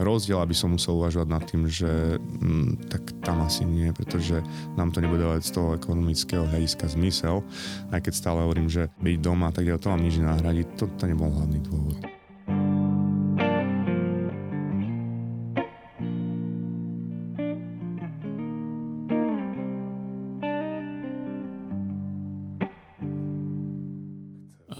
rozdiel, 0.00 0.40
aby 0.40 0.56
som 0.56 0.72
musel 0.72 0.96
uvažovať 0.96 1.28
nad 1.28 1.44
tým, 1.44 1.68
že 1.68 2.16
mm, 2.16 2.88
tak 2.88 3.02
tam 3.20 3.44
asi 3.44 3.68
nie, 3.68 3.92
pretože 3.92 4.40
nám 4.74 4.90
to 4.90 5.04
nebude 5.04 5.20
dávať 5.20 5.44
z 5.44 5.54
toho 5.54 5.68
ekonomického 5.76 6.48
hľadiska 6.48 6.88
zmysel, 6.88 7.44
aj 7.92 8.00
keď 8.08 8.12
stále 8.16 8.40
hovorím, 8.40 8.72
že 8.72 8.88
byť 9.04 9.16
doma, 9.20 9.52
tak 9.52 9.68
ja 9.68 9.76
to 9.76 9.92
vám 9.92 10.00
nič 10.00 10.16
nahradiť, 10.18 10.66
to, 10.80 10.88
to 10.96 11.04
nebol 11.04 11.28
hlavný 11.28 11.60
dôvod. 11.60 12.00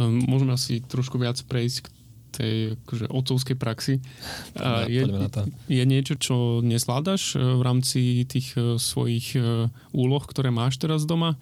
Ehm, 0.00 0.24
môžeme 0.24 0.56
asi 0.56 0.80
trošku 0.80 1.20
viac 1.20 1.36
prejsť 1.44 1.78
k 1.84 1.92
tej 2.30 2.78
akože, 2.78 3.06
otcovskej 3.10 3.56
praxi. 3.58 3.94
Poďme, 4.54 4.86
je, 4.86 5.02
poďme 5.04 5.18
na 5.18 5.28
to. 5.28 5.40
je 5.66 5.84
niečo, 5.84 6.14
čo 6.16 6.36
nezvládaš 6.62 7.34
e, 7.34 7.42
v 7.42 7.62
rámci 7.62 8.00
tých 8.24 8.54
e, 8.54 8.78
svojich 8.78 9.34
e, 9.36 9.68
úloh, 9.92 10.22
ktoré 10.22 10.54
máš 10.54 10.78
teraz 10.78 11.04
doma? 11.04 11.36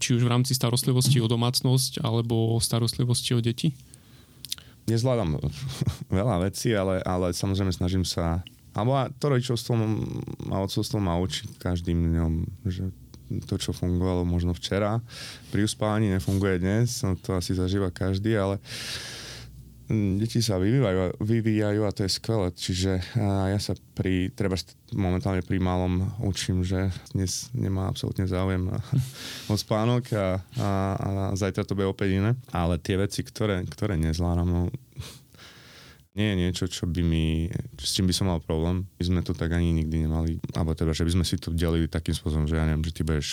Či 0.00 0.16
už 0.16 0.24
v 0.24 0.32
rámci 0.32 0.56
starostlivosti 0.56 1.20
o 1.20 1.28
domácnosť 1.28 2.00
alebo 2.00 2.56
starostlivosti 2.64 3.36
o 3.36 3.44
deti? 3.44 3.76
Nezvládam 4.88 5.36
veľa 6.08 6.48
vecí, 6.48 6.72
ale, 6.72 7.04
ale 7.04 7.36
samozrejme 7.36 7.68
snažím 7.68 8.08
sa 8.08 8.40
alebo 8.72 8.96
to 9.20 9.28
rodičovstvo 9.28 9.76
a 10.48 10.56
otcovstvo 10.64 10.96
ma 10.96 11.20
učí 11.20 11.44
každým 11.60 11.94
dňom, 11.94 12.32
že 12.66 12.88
to, 13.44 13.60
čo 13.60 13.76
fungovalo 13.76 14.24
možno 14.24 14.56
včera, 14.56 14.98
pri 15.52 15.68
uspávaní 15.68 16.08
nefunguje 16.10 16.58
dnes, 16.58 17.04
no 17.04 17.14
to 17.20 17.36
asi 17.36 17.52
zažíva 17.54 17.92
každý, 17.94 18.34
ale 18.34 18.58
uh, 18.58 18.64
deti 19.90 20.40
sa 20.40 20.56
vyvíjajú, 20.56 21.20
vyvíjajú 21.20 21.80
a 21.84 21.92
to 21.92 22.08
je 22.08 22.16
skvelé. 22.16 22.48
Čiže 22.56 22.92
ja 23.20 23.58
sa 23.60 23.76
pri, 23.92 24.32
treba 24.32 24.56
momentálne 24.96 25.44
pri 25.44 25.60
malom 25.60 26.08
učím, 26.24 26.64
že 26.64 26.88
dnes 27.12 27.52
nemá 27.52 27.88
absolútne 27.88 28.24
záujem 28.24 28.72
o 29.52 29.54
spánok 29.54 30.08
a, 30.16 30.40
a, 30.56 30.68
a 30.96 31.10
zajtra 31.36 31.68
to 31.68 31.76
bude 31.76 31.90
opäť 31.90 32.16
iné. 32.16 32.32
Ale 32.48 32.80
tie 32.80 32.96
veci, 32.96 33.20
ktoré, 33.20 33.60
ktoré 33.68 34.00
nezvládam, 34.00 34.48
no, 34.48 34.62
nie 36.14 36.30
je 36.30 36.36
niečo, 36.38 36.64
čo 36.70 36.86
by 36.86 37.02
mi, 37.02 37.50
s 37.74 37.90
čím 37.92 38.06
by 38.06 38.14
som 38.14 38.30
mal 38.30 38.38
problém. 38.38 38.86
My 38.96 39.02
sme 39.02 39.20
to 39.26 39.34
tak 39.34 39.50
ani 39.50 39.74
nikdy 39.74 40.06
nemali. 40.06 40.38
Alebo 40.54 40.72
teda, 40.72 40.94
že 40.94 41.02
by 41.02 41.20
sme 41.20 41.24
si 41.26 41.36
to 41.36 41.50
delili 41.50 41.90
takým 41.90 42.14
spôsobom, 42.14 42.46
že 42.46 42.56
ja 42.56 42.64
neviem, 42.64 42.86
že 42.86 42.94
ty 42.94 43.02
budeš 43.02 43.28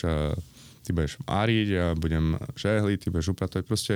ty 0.82 0.90
budeš 0.98 1.22
áriť, 1.30 1.68
ja 1.70 1.88
budem 1.94 2.36
žehliť, 2.58 2.98
ty 2.98 3.08
budeš 3.14 3.38
upratovať. 3.38 3.64
Proste 3.70 3.94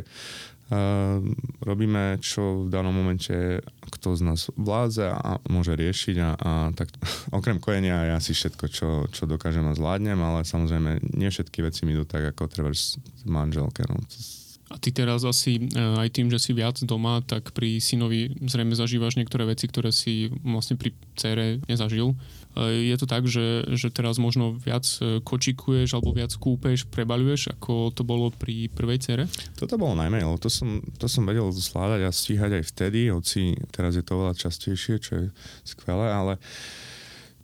uh, 0.71 1.21
robíme, 1.62 2.17
čo 2.21 2.65
v 2.65 2.71
danom 2.71 2.93
momente 2.93 3.62
kto 3.86 4.17
z 4.17 4.21
nás 4.25 4.49
vládze 4.58 5.13
a 5.13 5.38
môže 5.49 5.78
riešiť 5.78 6.15
a, 6.21 6.30
a 6.36 6.51
tak 6.73 6.89
okrem 7.38 7.62
kojenia 7.62 8.15
ja 8.15 8.17
si 8.21 8.34
všetko, 8.34 8.65
čo, 8.69 8.89
čo 9.10 9.30
dokážem 9.30 9.65
a 9.65 9.78
zvládnem, 9.78 10.17
ale 10.17 10.47
samozrejme 10.47 11.15
nie 11.17 11.30
všetky 11.30 11.62
veci 11.65 11.86
mi 11.86 11.93
idú 11.93 12.06
tak, 12.06 12.34
ako 12.34 12.49
treba 12.49 12.71
manželke. 13.25 13.86
No. 13.89 14.01
A 14.73 14.82
ty 14.82 14.89
teraz 14.89 15.21
asi 15.21 15.62
e, 15.62 15.69
aj 15.78 16.10
tým, 16.10 16.34
že 16.34 16.41
si 16.41 16.51
viac 16.51 16.82
doma, 16.82 17.21
tak 17.21 17.54
pri 17.54 17.78
synovi 17.78 18.34
zrejme 18.41 18.73
zažívaš 18.73 19.13
niektoré 19.13 19.45
veci, 19.45 19.69
ktoré 19.69 19.93
si 19.93 20.34
vlastne 20.41 20.73
pri 20.73 20.91
cére 21.13 21.62
nezažil. 21.69 22.17
Je 22.55 22.95
to 22.95 23.03
tak, 23.03 23.27
že, 23.27 23.67
že 23.75 23.91
teraz 23.91 24.15
možno 24.15 24.55
viac 24.55 24.87
e, 25.03 25.19
kočikuješ 25.19 25.91
alebo 25.91 26.15
viac 26.15 26.31
kúpeš, 26.39 26.87
prebaľuješ, 26.87 27.51
ako 27.51 27.91
to 27.91 28.07
bolo 28.07 28.31
pri 28.31 28.71
prvej 28.71 28.99
cere? 29.03 29.23
Toto 29.59 29.75
bolo 29.75 29.99
najmä, 29.99 30.23
lebo 30.23 30.39
to 30.39 30.47
som, 30.47 30.79
to 30.95 31.11
som 31.11 31.27
vedel 31.27 31.51
zvládať 31.51 32.07
a 32.07 32.15
stíhať 32.15 32.51
aj 32.55 32.63
vtedy, 32.71 33.11
hoci 33.11 33.59
teraz 33.75 33.99
je 33.99 34.03
to 34.07 34.15
oveľa 34.15 34.39
častejšie, 34.39 35.03
čo 35.03 35.11
je 35.19 35.25
skvelé, 35.67 36.07
ale 36.07 36.39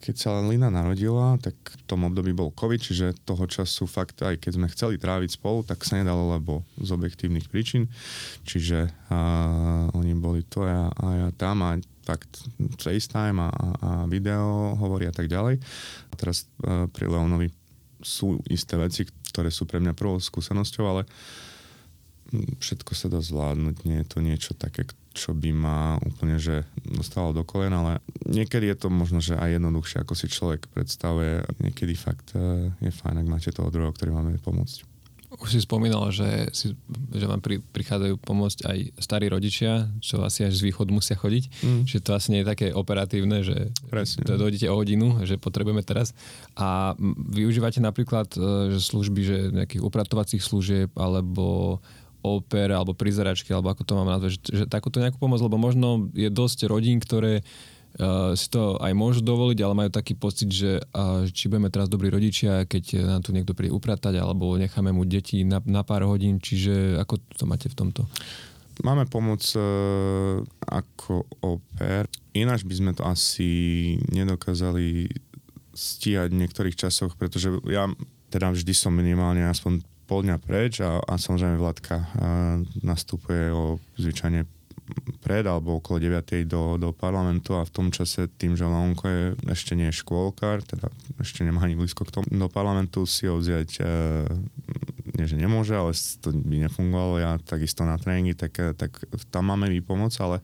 keď 0.01 0.15
sa 0.17 0.41
Lina 0.41 0.73
narodila, 0.73 1.37
tak 1.37 1.53
v 1.61 1.77
tom 1.85 2.09
období 2.09 2.33
bol 2.33 2.49
COVID, 2.49 2.81
čiže 2.81 3.21
toho 3.21 3.45
času 3.45 3.85
fakt 3.85 4.25
aj 4.25 4.41
keď 4.41 4.51
sme 4.57 4.67
chceli 4.73 4.95
tráviť 4.97 5.37
spolu, 5.37 5.61
tak 5.61 5.85
sa 5.85 6.01
nedalo, 6.01 6.33
lebo 6.33 6.65
z 6.81 6.89
objektívnych 6.89 7.45
príčin. 7.45 7.85
Čiže 8.41 8.89
a, 9.13 9.19
oni 9.93 10.17
boli 10.17 10.41
to 10.49 10.65
a, 10.65 10.89
a 10.89 11.05
ja 11.13 11.29
tam 11.37 11.61
a 11.61 11.77
fakt 12.01 12.45
FaceTime 12.81 13.37
a, 13.39 13.49
a 13.49 13.89
video 14.09 14.73
hovorí 14.77 15.05
a 15.07 15.13
tak 15.13 15.29
ďalej. 15.29 15.61
A 16.09 16.13
teraz 16.17 16.49
a, 16.65 16.85
pri 16.89 17.05
Leonovi 17.09 17.49
sú 18.01 18.41
isté 18.49 18.75
veci, 18.77 19.05
ktoré 19.31 19.53
sú 19.53 19.69
pre 19.69 19.77
mňa 19.77 19.93
prvou 19.93 20.17
skúsenosťou, 20.17 20.85
ale 20.89 21.05
všetko 22.33 22.91
sa 22.95 23.11
dá 23.11 23.19
zvládnuť. 23.19 23.75
Nie 23.85 24.03
je 24.03 24.07
to 24.07 24.17
niečo 24.23 24.51
také, 24.55 24.87
čo 25.11 25.35
by 25.35 25.51
ma 25.51 25.99
úplne 25.99 26.39
že 26.39 26.63
dostalo 26.87 27.35
do 27.35 27.43
kolena, 27.43 27.83
ale 27.83 27.93
niekedy 28.23 28.71
je 28.71 28.77
to 28.79 28.87
možno, 28.87 29.19
že 29.19 29.35
aj 29.35 29.59
jednoduchšie, 29.59 29.97
ako 30.01 30.13
si 30.15 30.31
človek 30.31 30.71
predstavuje. 30.71 31.43
Niekedy 31.59 31.93
fakt 31.93 32.31
e, 32.33 32.71
je 32.79 32.91
fajn, 32.91 33.21
ak 33.21 33.27
máte 33.27 33.51
toho 33.51 33.67
druhého, 33.67 33.91
ktorý 33.91 34.15
vám 34.15 34.31
vie 34.31 34.39
pomôcť. 34.39 34.90
Už 35.39 35.55
si 35.55 35.63
spomínal, 35.63 36.11
že, 36.11 36.51
si, 36.51 36.75
že 37.15 37.23
vám 37.23 37.39
pri, 37.39 37.63
prichádzajú 37.63 38.19
pomôcť 38.19 38.59
aj 38.67 38.77
starí 38.99 39.31
rodičia, 39.31 39.87
čo 40.03 40.19
asi 40.27 40.43
až 40.43 40.59
z 40.59 40.67
východu 40.67 40.91
musia 40.91 41.15
chodiť. 41.15 41.43
Mm. 41.63 41.81
Že 41.87 41.97
to 42.03 42.11
asi 42.11 42.27
nie 42.35 42.43
je 42.43 42.51
také 42.51 42.67
operatívne, 42.75 43.39
že 43.39 43.71
Presne. 43.87 44.27
dojdete 44.27 44.67
o 44.67 44.75
hodinu, 44.75 45.23
že 45.23 45.39
potrebujeme 45.39 45.87
teraz. 45.87 46.11
A 46.59 46.99
využívate 47.31 47.79
napríklad 47.79 48.27
e, 48.35 48.75
že 48.75 48.79
služby, 48.83 49.21
že 49.23 49.37
nejakých 49.55 49.87
upratovacích 49.87 50.43
služieb 50.43 50.91
alebo 50.99 51.79
oper 52.21 52.75
alebo 52.75 52.91
prizeračky, 52.91 53.55
alebo 53.55 53.71
ako 53.71 53.87
to 53.87 53.93
mám 53.97 54.11
nazvať, 54.11 54.31
že, 54.35 54.39
že 54.51 54.63
takúto 54.67 54.99
nejakú 54.99 55.17
pomoc, 55.17 55.39
lebo 55.39 55.55
možno 55.55 56.11
je 56.13 56.27
dosť 56.27 56.67
rodín, 56.69 56.99
ktoré 56.99 57.41
uh, 57.99 58.31
si 58.37 58.47
to 58.47 58.79
aj 58.79 58.93
môžu 58.95 59.19
dovoliť, 59.25 59.59
ale 59.63 59.73
majú 59.73 59.89
taký 59.91 60.15
pocit, 60.15 60.47
že 60.51 60.79
uh, 60.79 61.27
či 61.27 61.51
budeme 61.51 61.67
teraz 61.67 61.91
dobrí 61.91 62.07
rodičia, 62.07 62.63
keď 62.63 63.03
nám 63.03 63.21
tu 63.25 63.35
niekto 63.35 63.51
príde 63.51 63.73
upratať, 63.75 64.19
alebo 64.21 64.55
necháme 64.55 64.93
mu 64.95 65.03
deti 65.03 65.43
na, 65.43 65.59
na 65.65 65.81
pár 65.83 66.07
hodín, 66.07 66.39
čiže 66.39 66.95
ako 67.01 67.19
to 67.35 67.43
máte 67.49 67.67
v 67.67 67.75
tomto? 67.75 68.07
Máme 68.81 69.05
pomoc 69.05 69.43
uh, 69.53 70.41
ako 70.63 71.27
oper. 71.43 72.07
Ináč 72.31 72.63
by 72.63 72.75
sme 72.79 72.91
to 72.95 73.03
asi 73.03 73.49
nedokázali 74.09 75.11
stíhať 75.75 76.31
v 76.31 76.39
niektorých 76.45 76.79
časoch, 76.79 77.19
pretože 77.19 77.51
ja 77.67 77.91
teda 78.31 78.55
vždy 78.55 78.71
som 78.71 78.95
minimálne 78.95 79.43
aspoň 79.43 79.83
pol 80.07 80.23
dňa 80.23 80.37
preč 80.43 80.83
a, 80.83 80.99
a 81.03 81.13
samozrejme 81.19 81.59
Vladka 81.59 81.97
uh, 81.99 82.07
nastupuje 82.83 83.51
o 83.51 83.79
zvyčajne 83.99 84.60
pred 85.21 85.45
alebo 85.45 85.79
okolo 85.79 86.01
9. 86.01 86.43
do, 86.49 86.75
do 86.81 86.89
parlamentu 86.91 87.55
a 87.55 87.63
v 87.63 87.71
tom 87.71 87.87
čase 87.93 88.27
tým, 88.35 88.57
že 88.57 88.65
Leonko 88.65 89.05
je 89.07 89.23
ešte 89.47 89.77
nie 89.77 89.93
škôlkar, 89.93 90.65
teda 90.65 90.89
ešte 91.21 91.45
nemá 91.45 91.63
ani 91.63 91.77
blízko 91.77 92.03
k 92.03 92.13
tomu, 92.19 92.27
do 92.27 92.49
parlamentu 92.49 93.05
si 93.05 93.29
ho 93.29 93.37
vziať 93.37 93.69
e, 93.79 93.83
nie, 95.15 95.25
že 95.27 95.35
nemôže, 95.37 95.75
ale 95.75 95.91
to 95.93 96.33
by 96.33 96.65
nefungovalo, 96.65 97.21
ja 97.21 97.31
takisto 97.43 97.83
na 97.83 97.99
tréningy, 97.99 98.33
tak, 98.33 98.57
tak 98.79 98.91
tam 99.29 99.51
máme 99.51 99.67
výpomoc, 99.69 100.15
ale 100.17 100.39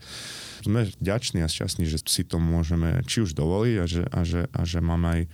sme 0.62 0.86
vďační 1.00 1.42
a 1.42 1.50
šťastní, 1.50 1.88
že 1.88 2.04
si 2.04 2.28
to 2.28 2.38
môžeme 2.38 3.02
či 3.08 3.24
už 3.24 3.34
dovoliť 3.34 3.76
a 3.80 3.86
že, 3.88 4.04
a 4.06 4.20
že, 4.28 4.42
a 4.52 4.62
že 4.68 4.80
máme 4.84 5.08
aj 5.08 5.22
uh, 5.24 5.30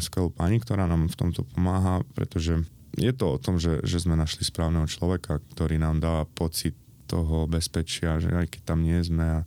skvelú 0.00 0.32
pani, 0.32 0.58
ktorá 0.58 0.88
nám 0.88 1.12
v 1.12 1.18
tomto 1.18 1.44
pomáha, 1.44 2.00
pretože 2.16 2.64
je 2.98 3.12
to 3.14 3.36
o 3.36 3.38
tom, 3.38 3.60
že, 3.60 3.84
že 3.84 4.02
sme 4.02 4.18
našli 4.18 4.42
správneho 4.42 4.88
človeka, 4.88 5.38
ktorý 5.54 5.78
nám 5.78 6.02
dá 6.02 6.24
pocit 6.34 6.74
toho 7.08 7.48
bezpečia, 7.48 8.20
že 8.20 8.28
aj 8.28 8.46
keď 8.52 8.60
tam 8.68 8.84
nie 8.84 9.00
sme 9.00 9.24
a, 9.24 9.40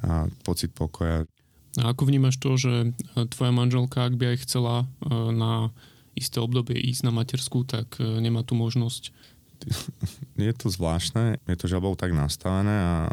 a 0.00 0.26
pocit 0.42 0.72
pokoja. 0.72 1.28
A 1.76 1.92
ako 1.92 2.08
vnímaš 2.08 2.40
to, 2.40 2.56
že 2.56 2.72
e, 2.72 2.88
tvoja 3.28 3.52
manželka, 3.52 4.08
ak 4.08 4.16
by 4.16 4.32
aj 4.32 4.48
chcela 4.48 4.74
e, 4.82 4.86
na 5.36 5.68
isté 6.16 6.40
obdobie 6.40 6.80
ísť 6.80 7.04
na 7.04 7.12
matersku, 7.12 7.68
tak 7.68 8.00
e, 8.00 8.08
nemá 8.24 8.40
tu 8.40 8.56
možnosť? 8.56 9.12
Je 10.40 10.52
to 10.52 10.68
zvláštne, 10.68 11.40
je 11.48 11.56
to 11.56 11.64
žabou 11.64 11.96
tak 11.96 12.12
nastavené 12.12 12.76
a 12.76 13.08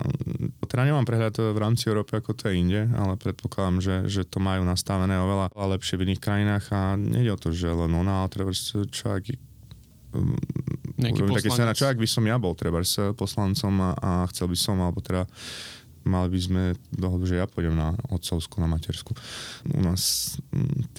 teda 0.67 0.91
nemám 0.91 1.07
prehľad 1.07 1.39
v 1.39 1.55
rámci 1.55 1.87
Európy, 1.87 2.19
ako 2.19 2.35
to 2.35 2.51
je 2.51 2.59
inde, 2.59 2.83
ale 2.99 3.15
predpokladám, 3.15 3.77
že, 3.79 3.95
že 4.11 4.21
to 4.27 4.43
majú 4.43 4.67
nastavené 4.67 5.15
oveľa 5.23 5.55
lepšie 5.55 5.95
v 5.95 6.11
iných 6.11 6.19
krajinách 6.19 6.65
a 6.75 6.99
nejde 6.99 7.31
o 7.31 7.39
to, 7.39 7.55
že 7.55 7.71
len 7.71 7.95
ona, 7.95 8.27
ale 8.27 8.33
treba 8.33 8.51
človek 8.91 9.39
Nejaký 10.93 11.25
taký 11.25 11.49
scéna, 11.49 11.73
čo 11.73 11.89
ak 11.89 11.97
by 11.97 12.07
som 12.07 12.23
ja 12.23 12.37
bol 12.37 12.53
treba 12.53 12.79
s 12.85 13.01
poslancom 13.17 13.73
a, 13.81 13.91
a 13.97 14.11
chcel 14.29 14.47
by 14.47 14.57
som, 14.57 14.77
alebo 14.79 15.01
teda 15.01 15.25
mali 16.03 16.27
by 16.35 16.39
sme 16.39 16.61
dohodu, 16.91 17.23
že 17.25 17.39
ja 17.39 17.47
pôjdem 17.47 17.75
na 17.75 17.95
otcovskú, 18.11 18.59
na 18.59 18.67
matersku. 18.67 19.15
U 19.71 19.81
nás 19.81 20.35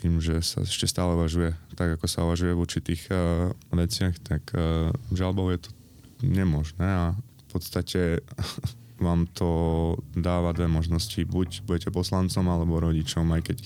tým, 0.01 0.19
že 0.19 0.41
sa 0.41 0.65
ešte 0.65 0.89
stále 0.89 1.13
uvažuje 1.13 1.53
tak, 1.77 2.01
ako 2.01 2.07
sa 2.09 2.25
uvažuje 2.25 2.53
v 2.57 2.63
určitých 2.65 3.03
uh, 3.13 3.53
veciach, 3.73 4.17
tak 4.25 4.43
uh, 4.57 4.91
žalbou 5.13 5.53
je 5.53 5.69
to 5.69 5.71
nemožné 6.25 6.89
a 6.89 7.05
v 7.15 7.47
podstate 7.53 8.25
vám 8.99 9.27
to 9.35 9.49
dáva 10.15 10.55
dve 10.55 10.71
možnosti. 10.71 11.19
Buď 11.27 11.67
budete 11.67 11.89
poslancom 11.91 12.47
alebo 12.47 12.79
rodičom, 12.79 13.27
aj 13.35 13.43
keď 13.53 13.57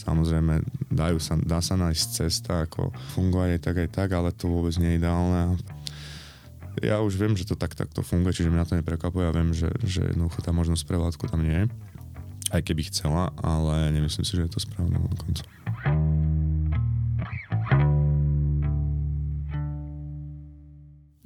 samozrejme 0.00 0.64
dajú 0.88 1.18
sa, 1.20 1.36
dá 1.36 1.60
sa 1.60 1.76
nájsť 1.76 2.06
cesta, 2.24 2.64
ako 2.64 2.92
fungovať 3.16 3.48
aj 3.56 3.60
tak, 3.60 3.76
aj 3.84 3.88
tak, 3.92 4.08
ale 4.16 4.32
to 4.32 4.48
vôbec 4.48 4.72
nie 4.80 4.96
je 4.96 4.98
ideálne. 5.04 5.60
Ja 6.78 7.02
už 7.02 7.18
viem, 7.18 7.34
že 7.34 7.42
to 7.42 7.58
tak 7.58 7.74
takto 7.74 8.06
funguje, 8.06 8.38
čiže 8.38 8.54
mňa 8.54 8.68
to 8.68 8.78
neprekvapuje. 8.78 9.26
Ja 9.26 9.34
viem, 9.34 9.50
že, 9.50 9.70
že 9.82 10.14
jednoducho 10.14 10.46
tá 10.46 10.54
možnosť 10.54 10.86
pre 10.86 10.96
tam 11.26 11.42
nie 11.42 11.66
je. 11.66 11.66
Aj 12.48 12.62
keby 12.64 12.86
chcela, 12.88 13.34
ale 13.42 13.92
nemyslím 13.92 14.24
si, 14.24 14.38
že 14.38 14.46
je 14.46 14.52
to 14.54 14.62
správne 14.62 14.96
od 14.96 15.20
konca. 15.20 15.44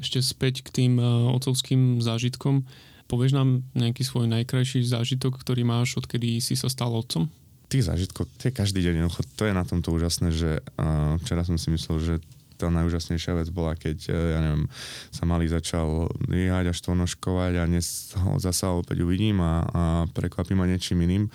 Ešte 0.03 0.19
späť 0.19 0.67
k 0.67 0.69
tým 0.83 0.93
uh, 0.99 1.31
otcovským 1.31 2.03
zážitkom. 2.03 2.67
Povieš 3.11 3.33
nám 3.37 3.63
nejaký 3.77 4.03
svoj 4.03 4.27
najkrajší 4.31 4.85
zážitok, 4.87 5.41
ktorý 5.41 5.63
máš, 5.67 5.99
odkedy 5.99 6.41
si 6.41 6.55
sa 6.59 6.69
stal 6.71 6.93
otcom? 6.93 7.29
Tých 7.69 7.89
zážitkov, 7.89 8.29
to 8.37 8.49
je 8.49 8.53
každý 8.53 8.85
deň. 8.85 9.09
To 9.09 9.43
je 9.49 9.55
na 9.57 9.65
tomto 9.65 9.97
úžasné, 9.97 10.29
že 10.33 10.61
uh, 10.61 11.17
včera 11.25 11.45
som 11.45 11.57
si 11.57 11.73
myslel, 11.73 11.99
že 12.01 12.15
tá 12.61 12.69
najúžasnejšia 12.69 13.33
vec 13.43 13.49
bola, 13.49 13.73
keď, 13.75 14.13
uh, 14.13 14.17
ja 14.37 14.39
neviem, 14.45 14.65
sa 15.09 15.25
malý 15.25 15.49
začal 15.49 16.13
vyhať 16.29 16.69
a 16.69 16.77
štvornoškovať 16.77 17.53
a 17.59 17.69
dnes 17.69 18.13
ho 18.17 18.37
zasa 18.37 18.77
opäť 18.77 19.01
uvidím 19.03 19.41
a, 19.41 19.65
a 19.65 19.83
prekvapím 20.13 20.61
ma 20.61 20.69
niečím 20.69 21.01
iným 21.05 21.33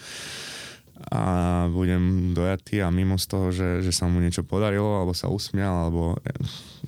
a 1.11 1.23
budem 1.69 2.33
dojatý 2.33 2.81
a 2.81 2.89
mimo 2.89 3.21
z 3.21 3.25
toho, 3.29 3.47
že, 3.53 3.85
že 3.85 3.93
sa 3.93 4.09
mu 4.09 4.17
niečo 4.17 4.41
podarilo, 4.41 4.97
alebo 4.97 5.13
sa 5.13 5.29
usmial, 5.29 5.87
alebo 5.87 6.17
eh, 6.19 6.33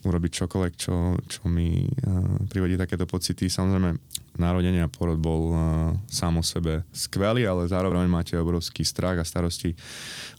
urobiť 0.04 0.32
čokoľvek, 0.44 0.74
čo, 0.80 1.20
čo 1.28 1.42
mi 1.52 1.86
uh, 1.86 2.48
privodí 2.48 2.80
takéto 2.80 3.04
pocity. 3.04 3.52
Samozrejme, 3.52 4.00
narodenie 4.40 4.82
a 4.82 4.90
porod 4.90 5.20
bol 5.20 5.44
uh, 5.52 5.60
sám 6.08 6.40
o 6.40 6.44
sebe 6.44 6.88
skvelý, 6.96 7.44
ale 7.46 7.68
zároveň 7.68 8.08
máte 8.08 8.34
obrovský 8.40 8.88
strach 8.88 9.20
a 9.20 9.28
starosti 9.28 9.76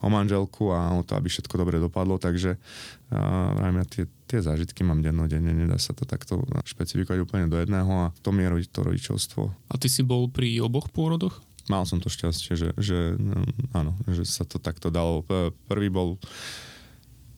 o 0.00 0.08
manželku 0.08 0.72
a 0.72 0.96
o 0.96 1.04
to, 1.04 1.14
aby 1.14 1.28
všetko 1.28 1.54
dobre 1.60 1.76
dopadlo, 1.76 2.16
takže 2.16 2.56
uh, 2.56 3.60
ja 3.60 3.84
tie, 3.86 4.04
tie 4.24 4.40
zážitky 4.40 4.80
mám 4.82 5.04
dennodenne, 5.04 5.52
nedá 5.52 5.76
sa 5.76 5.92
to 5.92 6.08
takto 6.08 6.40
špecifikovať 6.64 7.20
úplne 7.20 7.46
do 7.46 7.60
jedného 7.60 8.10
a 8.10 8.16
to 8.24 8.32
mi 8.32 8.42
je 8.42 8.72
to 8.72 8.80
rodičovstvo. 8.80 9.42
A 9.70 9.74
ty 9.76 9.86
si 9.92 10.00
bol 10.00 10.26
pri 10.32 10.64
oboch 10.64 10.88
pôrodoch? 10.90 11.44
Mal 11.68 11.86
som 11.86 12.02
to 12.02 12.10
šťastie, 12.10 12.58
že, 12.58 12.68
že 12.80 13.14
no, 13.14 13.46
áno, 13.70 13.92
že 14.10 14.26
sa 14.26 14.42
to 14.42 14.58
takto 14.58 14.90
dalo. 14.90 15.22
Prvý 15.70 15.86
bol 15.86 16.18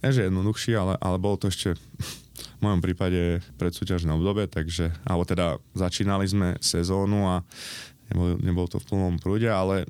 nie 0.03 0.11
že 0.11 0.27
jednoduchší, 0.27 0.75
ale, 0.75 0.98
ale 0.98 1.16
bolo 1.20 1.38
to 1.38 1.46
ešte 1.46 1.79
v 2.33 2.61
mojom 2.64 2.81
prípade 2.81 3.45
predsúťažné 3.61 4.11
obdobie, 4.12 4.49
takže, 4.49 4.92
alebo 5.05 5.25
teda 5.29 5.61
začínali 5.77 6.25
sme 6.25 6.49
sezónu 6.59 7.29
a 7.29 7.37
nebol, 8.12 8.37
nebol 8.40 8.66
to 8.68 8.81
v 8.81 8.88
plnom 8.88 9.16
prúde, 9.21 9.49
ale 9.49 9.88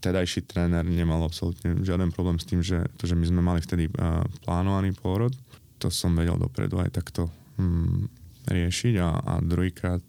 tedajší 0.00 0.48
tréner 0.48 0.84
nemal 0.84 1.24
absolútne 1.24 1.80
žiaden 1.84 2.12
problém 2.12 2.36
s 2.40 2.48
tým, 2.48 2.60
že, 2.60 2.88
to, 2.96 3.08
že 3.08 3.16
my 3.16 3.24
sme 3.28 3.40
mali 3.44 3.60
vtedy 3.60 3.88
uh, 3.92 4.24
plánovaný 4.44 4.96
pôrod, 4.96 5.32
to 5.78 5.88
som 5.92 6.16
vedel 6.16 6.36
dopredu 6.36 6.80
aj 6.82 6.90
takto 6.90 7.30
hmm, 7.56 8.10
riešiť. 8.50 8.94
A, 8.98 9.08
a 9.14 9.32
druhýkrát 9.38 10.02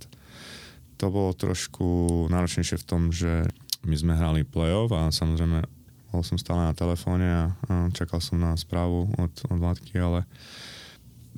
to 1.00 1.06
bolo 1.08 1.32
trošku 1.32 2.28
náročnejšie 2.28 2.82
v 2.82 2.88
tom, 2.88 3.02
že 3.14 3.48
my 3.88 3.96
sme 3.96 4.14
hrali 4.18 4.44
play-off 4.44 4.92
a 4.92 5.08
samozrejme 5.14 5.64
bol 6.10 6.26
som 6.26 6.42
stále 6.42 6.66
na 6.66 6.74
telefóne 6.74 7.28
a, 7.30 7.44
a 7.70 7.74
čakal 7.94 8.18
som 8.18 8.42
na 8.42 8.58
správu 8.58 9.14
od, 9.16 9.34
od 9.46 9.58
Vládky, 9.62 9.94
ale 10.02 10.26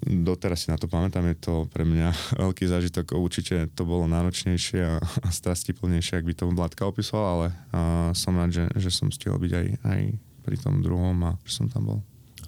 doteraz 0.02 0.66
si 0.66 0.68
na 0.74 0.78
to 0.78 0.90
pamätám, 0.90 1.26
je 1.30 1.38
to 1.38 1.54
pre 1.70 1.86
mňa 1.86 2.10
veľký 2.44 2.66
zážitok. 2.66 3.14
Určite 3.14 3.70
to 3.74 3.86
bolo 3.86 4.10
náročnejšie 4.10 4.82
a, 4.82 4.96
a 5.00 5.30
strastiplnejšie, 5.30 6.22
ak 6.22 6.28
by 6.28 6.34
to 6.34 6.50
Vládka 6.52 6.84
opisoval, 6.86 7.26
ale 7.26 7.48
a 7.72 7.80
som 8.18 8.36
rád, 8.36 8.52
že, 8.52 8.66
že 8.78 8.90
som 8.90 9.14
stihol 9.14 9.40
byť 9.40 9.54
aj, 9.54 9.68
aj 9.86 10.02
pri 10.42 10.58
tom 10.58 10.82
druhom 10.82 11.16
a 11.26 11.38
že 11.46 11.62
som 11.62 11.68
tam 11.70 11.86
bol. 11.88 12.00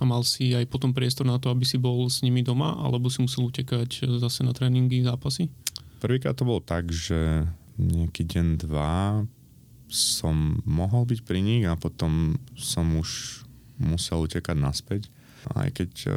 A 0.01 0.03
mal 0.03 0.25
si 0.25 0.51
aj 0.57 0.65
potom 0.67 0.91
priestor 0.91 1.23
na 1.29 1.37
to, 1.37 1.53
aby 1.53 1.63
si 1.63 1.77
bol 1.77 2.09
s 2.09 2.25
nimi 2.25 2.41
doma, 2.41 2.73
alebo 2.81 3.07
si 3.13 3.21
musel 3.21 3.45
utekať 3.45 4.09
zase 4.17 4.41
na 4.41 4.51
tréningy, 4.51 5.05
zápasy? 5.05 5.53
Prvýkrát 6.01 6.35
to 6.35 6.43
bolo 6.43 6.59
tak, 6.59 6.89
že 6.89 7.47
nejaký 7.77 8.25
deň, 8.25 8.47
dva 8.67 9.23
som 9.93 10.57
mohol 10.65 11.05
byť 11.05 11.19
pri 11.21 11.39
nich 11.45 11.63
a 11.69 11.77
potom 11.77 12.41
som 12.57 12.97
už 12.97 13.43
musel 13.77 14.25
utekať 14.25 14.57
naspäť. 14.57 15.01
Aj 15.53 15.69
keď 15.69 15.91
e, 16.09 16.11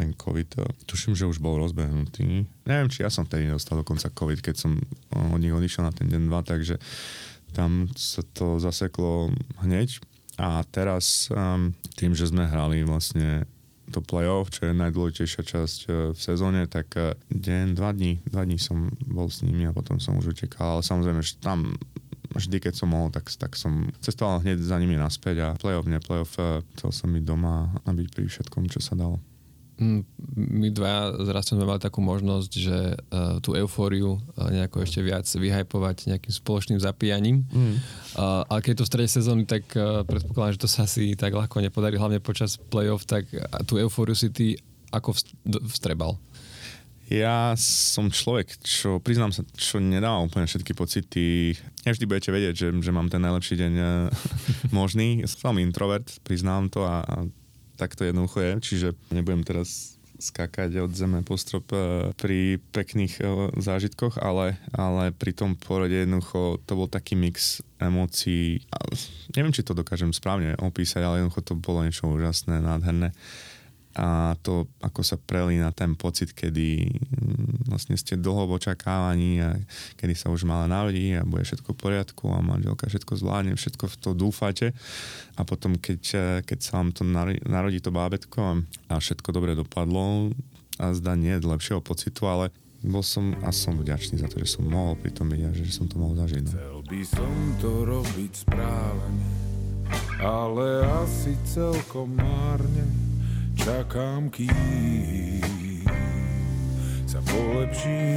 ten 0.00 0.16
COVID, 0.16 0.50
e, 0.56 0.64
tuším, 0.88 1.12
že 1.12 1.28
už 1.28 1.44
bol 1.44 1.60
rozbehnutý. 1.60 2.48
Neviem, 2.64 2.88
či 2.88 3.04
ja 3.04 3.12
som 3.12 3.28
vtedy 3.28 3.52
dostal 3.52 3.76
dokonca 3.76 4.08
COVID, 4.08 4.40
keď 4.40 4.56
som 4.56 4.80
od 5.12 5.36
nich 5.36 5.52
odišiel 5.52 5.84
na 5.84 5.92
ten 5.92 6.08
deň, 6.08 6.22
dva, 6.32 6.40
takže 6.40 6.80
tam 7.52 7.92
sa 7.92 8.24
to 8.32 8.56
zaseklo 8.56 9.28
hneď. 9.60 10.00
A 10.40 10.64
teraz 10.72 11.28
um, 11.28 11.76
tým, 12.00 12.16
že 12.16 12.32
sme 12.32 12.48
hrali 12.48 12.80
vlastne 12.80 13.44
to 13.92 14.00
playoff, 14.00 14.48
čo 14.48 14.70
je 14.70 14.72
najdôležitejšia 14.72 15.42
časť 15.44 15.78
uh, 15.84 15.94
v 16.16 16.20
sezóne, 16.20 16.64
tak 16.64 16.96
deň, 17.28 17.76
dva 17.76 17.92
dní, 17.92 18.24
dva 18.24 18.48
dní 18.48 18.56
som 18.56 18.88
bol 19.04 19.28
s 19.28 19.44
nimi 19.44 19.68
a 19.68 19.76
potom 19.76 20.00
som 20.00 20.16
už 20.16 20.32
utekal. 20.32 20.80
Ale 20.80 20.82
samozrejme, 20.86 21.20
že 21.20 21.36
tam 21.42 21.76
vždy, 22.34 22.56
keď 22.62 22.74
som 22.78 22.94
mohol, 22.94 23.10
tak, 23.10 23.26
tak 23.34 23.58
som 23.58 23.90
cestoval 23.98 24.42
hneď 24.42 24.62
za 24.62 24.78
nimi 24.78 24.94
naspäť 24.94 25.36
a 25.42 25.48
playoff, 25.58 25.90
ne 25.90 25.98
playoff, 25.98 26.38
eh, 26.38 26.62
chcel 26.78 26.90
som 26.94 27.08
byť 27.10 27.24
doma 27.26 27.74
a 27.82 27.88
byť 27.90 28.08
pri 28.14 28.26
všetkom, 28.30 28.70
čo 28.70 28.78
sa 28.78 28.94
dalo. 28.94 29.18
Mm, 29.80 30.04
my 30.36 30.68
dva 30.76 31.08
zraz 31.24 31.48
sme 31.48 31.64
mali 31.64 31.80
takú 31.80 32.04
možnosť, 32.04 32.50
že 32.52 32.78
uh, 33.00 33.40
tú 33.40 33.56
eufóriu 33.56 34.20
uh, 34.20 34.52
nejako 34.52 34.84
ešte 34.84 35.00
viac 35.00 35.24
vyhypovať 35.24 36.12
nejakým 36.12 36.28
spoločným 36.36 36.76
zapíjaním. 36.76 37.48
Mm. 37.48 37.80
Uh, 38.12 38.44
ale 38.44 38.60
keď 38.60 38.76
je 38.76 38.78
to 38.78 38.84
v 38.84 38.92
strede 38.92 39.08
sezóny, 39.08 39.48
tak 39.48 39.64
uh, 39.80 40.04
predpokladám, 40.04 40.60
že 40.60 40.62
to 40.62 40.68
sa 40.68 40.84
asi 40.84 41.16
tak 41.16 41.32
ľahko 41.32 41.64
nepodarí, 41.64 41.96
hlavne 41.96 42.20
počas 42.20 42.60
playoff, 42.60 43.08
tak 43.08 43.24
tú 43.64 43.80
eufóriu 43.80 44.12
si 44.12 44.28
ty 44.28 44.60
ako 44.92 45.16
vstrebal? 45.72 46.20
Ja 47.10 47.58
som 47.58 48.12
človek, 48.12 48.60
čo 48.62 49.02
priznám 49.02 49.34
sa, 49.34 49.42
čo 49.56 49.82
nedáva 49.82 50.22
úplne 50.22 50.46
všetky 50.46 50.78
pocity. 50.78 51.58
Nevždy 51.82 52.04
budete 52.06 52.30
vedieť, 52.30 52.54
že, 52.54 52.68
že 52.70 52.94
mám 52.94 53.10
ten 53.10 53.18
najlepší 53.18 53.58
deň 53.58 53.72
možný. 54.78 55.26
Som 55.26 55.58
introvert, 55.58 56.06
priznám 56.22 56.70
to 56.70 56.86
a, 56.86 57.02
a 57.02 57.16
tak 57.80 57.96
to 57.96 58.04
jednoducho 58.04 58.44
je. 58.44 58.52
Čiže 58.60 58.88
nebudem 59.08 59.40
teraz 59.40 59.96
skákať 60.20 60.84
od 60.84 60.92
zeme 60.92 61.24
po 61.24 61.40
strop 61.40 61.72
eh, 61.72 62.12
pri 62.20 62.60
pekných 62.76 63.14
eh, 63.18 63.26
zážitkoch, 63.56 64.20
ale, 64.20 64.60
ale 64.76 65.16
pri 65.16 65.32
tom 65.32 65.56
porode 65.56 65.96
jednoducho 65.96 66.60
to 66.68 66.72
bol 66.76 66.86
taký 66.86 67.16
mix 67.16 67.64
emócií. 67.80 68.60
Neviem, 69.32 69.56
či 69.56 69.64
to 69.64 69.72
dokážem 69.72 70.12
správne 70.12 70.54
opísať, 70.60 71.00
ale 71.00 71.24
jednoducho 71.24 71.40
to 71.42 71.54
bolo 71.56 71.88
niečo 71.88 72.12
úžasné, 72.12 72.60
nádherné 72.60 73.16
a 73.98 74.38
to, 74.46 74.70
ako 74.78 75.02
sa 75.02 75.18
prelína 75.18 75.74
ten 75.74 75.98
pocit, 75.98 76.30
kedy 76.30 76.94
mm, 76.94 77.66
vlastne 77.66 77.98
ste 77.98 78.14
dlho 78.14 78.46
v 78.46 78.54
očakávaní 78.62 79.42
a 79.42 79.58
kedy 79.98 80.14
sa 80.14 80.30
už 80.30 80.46
mala 80.46 80.70
narodí 80.70 81.18
a 81.18 81.26
bude 81.26 81.42
všetko 81.42 81.74
v 81.74 81.78
poriadku 81.78 82.30
a 82.30 82.38
manželka 82.38 82.86
všetko 82.86 83.18
zvládne, 83.18 83.58
všetko 83.58 83.84
v 83.90 83.96
to 83.98 84.10
dúfate 84.14 84.66
a 85.34 85.42
potom 85.42 85.74
keď, 85.74 86.02
keď 86.46 86.58
sa 86.62 86.78
vám 86.78 86.94
to 86.94 87.02
narodí 87.42 87.82
to 87.82 87.90
bábetko 87.90 88.62
a 88.86 88.94
všetko 88.94 89.28
dobre 89.34 89.58
dopadlo 89.58 90.30
a 90.78 90.94
zda 90.94 91.18
nie 91.18 91.34
lepšieho 91.42 91.82
pocitu, 91.82 92.30
ale 92.30 92.54
bol 92.80 93.04
som 93.04 93.36
a 93.44 93.50
som 93.52 93.76
vďačný 93.76 94.22
za 94.22 94.28
to, 94.30 94.40
že 94.40 94.56
som 94.56 94.64
mohol 94.64 94.96
pri 94.96 95.12
tom 95.12 95.28
byť 95.28 95.42
a 95.44 95.50
že 95.52 95.68
som 95.68 95.84
to 95.84 96.00
mohol 96.00 96.16
zažiť. 96.16 96.46
No. 96.46 96.52
Chcel 96.54 96.78
by 96.88 97.02
som 97.04 97.34
to 97.60 97.72
robiť 97.84 98.32
správne, 98.32 99.26
ale 100.22 100.88
asi 101.04 101.36
celkom 101.44 102.16
márne 102.16 103.09
čakám, 103.60 104.32
kým 104.32 104.48
sa 107.04 107.20
polepší. 107.20 108.16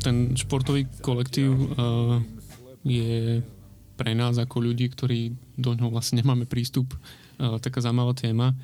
Ten 0.00 0.32
športový 0.32 0.88
kolektív 1.04 1.52
uh, 1.52 2.22
je 2.86 3.44
pre 3.98 4.12
nás 4.16 4.40
ako 4.40 4.72
ľudí, 4.72 4.88
ktorí 4.88 5.36
do 5.60 5.76
ňoho 5.76 5.92
vlastne 5.92 6.24
nemáme 6.24 6.48
prístup, 6.48 6.96
uh, 6.96 7.60
taká 7.60 7.84
zaujímavá 7.84 8.16
téma. 8.16 8.56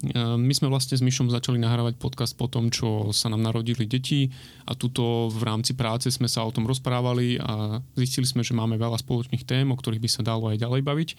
Ehm, 0.00 0.40
my 0.40 0.54
sme 0.56 0.72
vlastne 0.72 0.96
s 0.96 1.04
Myšom 1.04 1.28
začali 1.28 1.60
nahrávať 1.60 2.00
podcast 2.00 2.32
po 2.32 2.48
tom, 2.48 2.72
čo 2.72 3.12
sa 3.12 3.28
nám 3.28 3.44
narodili 3.44 3.84
deti 3.84 4.32
a 4.64 4.72
tuto 4.72 5.28
v 5.28 5.42
rámci 5.44 5.76
práce 5.76 6.08
sme 6.08 6.24
sa 6.24 6.40
o 6.48 6.54
tom 6.54 6.64
rozprávali 6.64 7.36
a 7.36 7.84
zistili 8.00 8.24
sme, 8.24 8.40
že 8.40 8.56
máme 8.56 8.80
veľa 8.80 8.96
spoločných 8.96 9.44
tém, 9.44 9.68
o 9.68 9.76
ktorých 9.76 10.00
by 10.00 10.10
sa 10.10 10.22
dalo 10.24 10.48
aj 10.48 10.56
ďalej 10.56 10.80
baviť. 10.80 11.10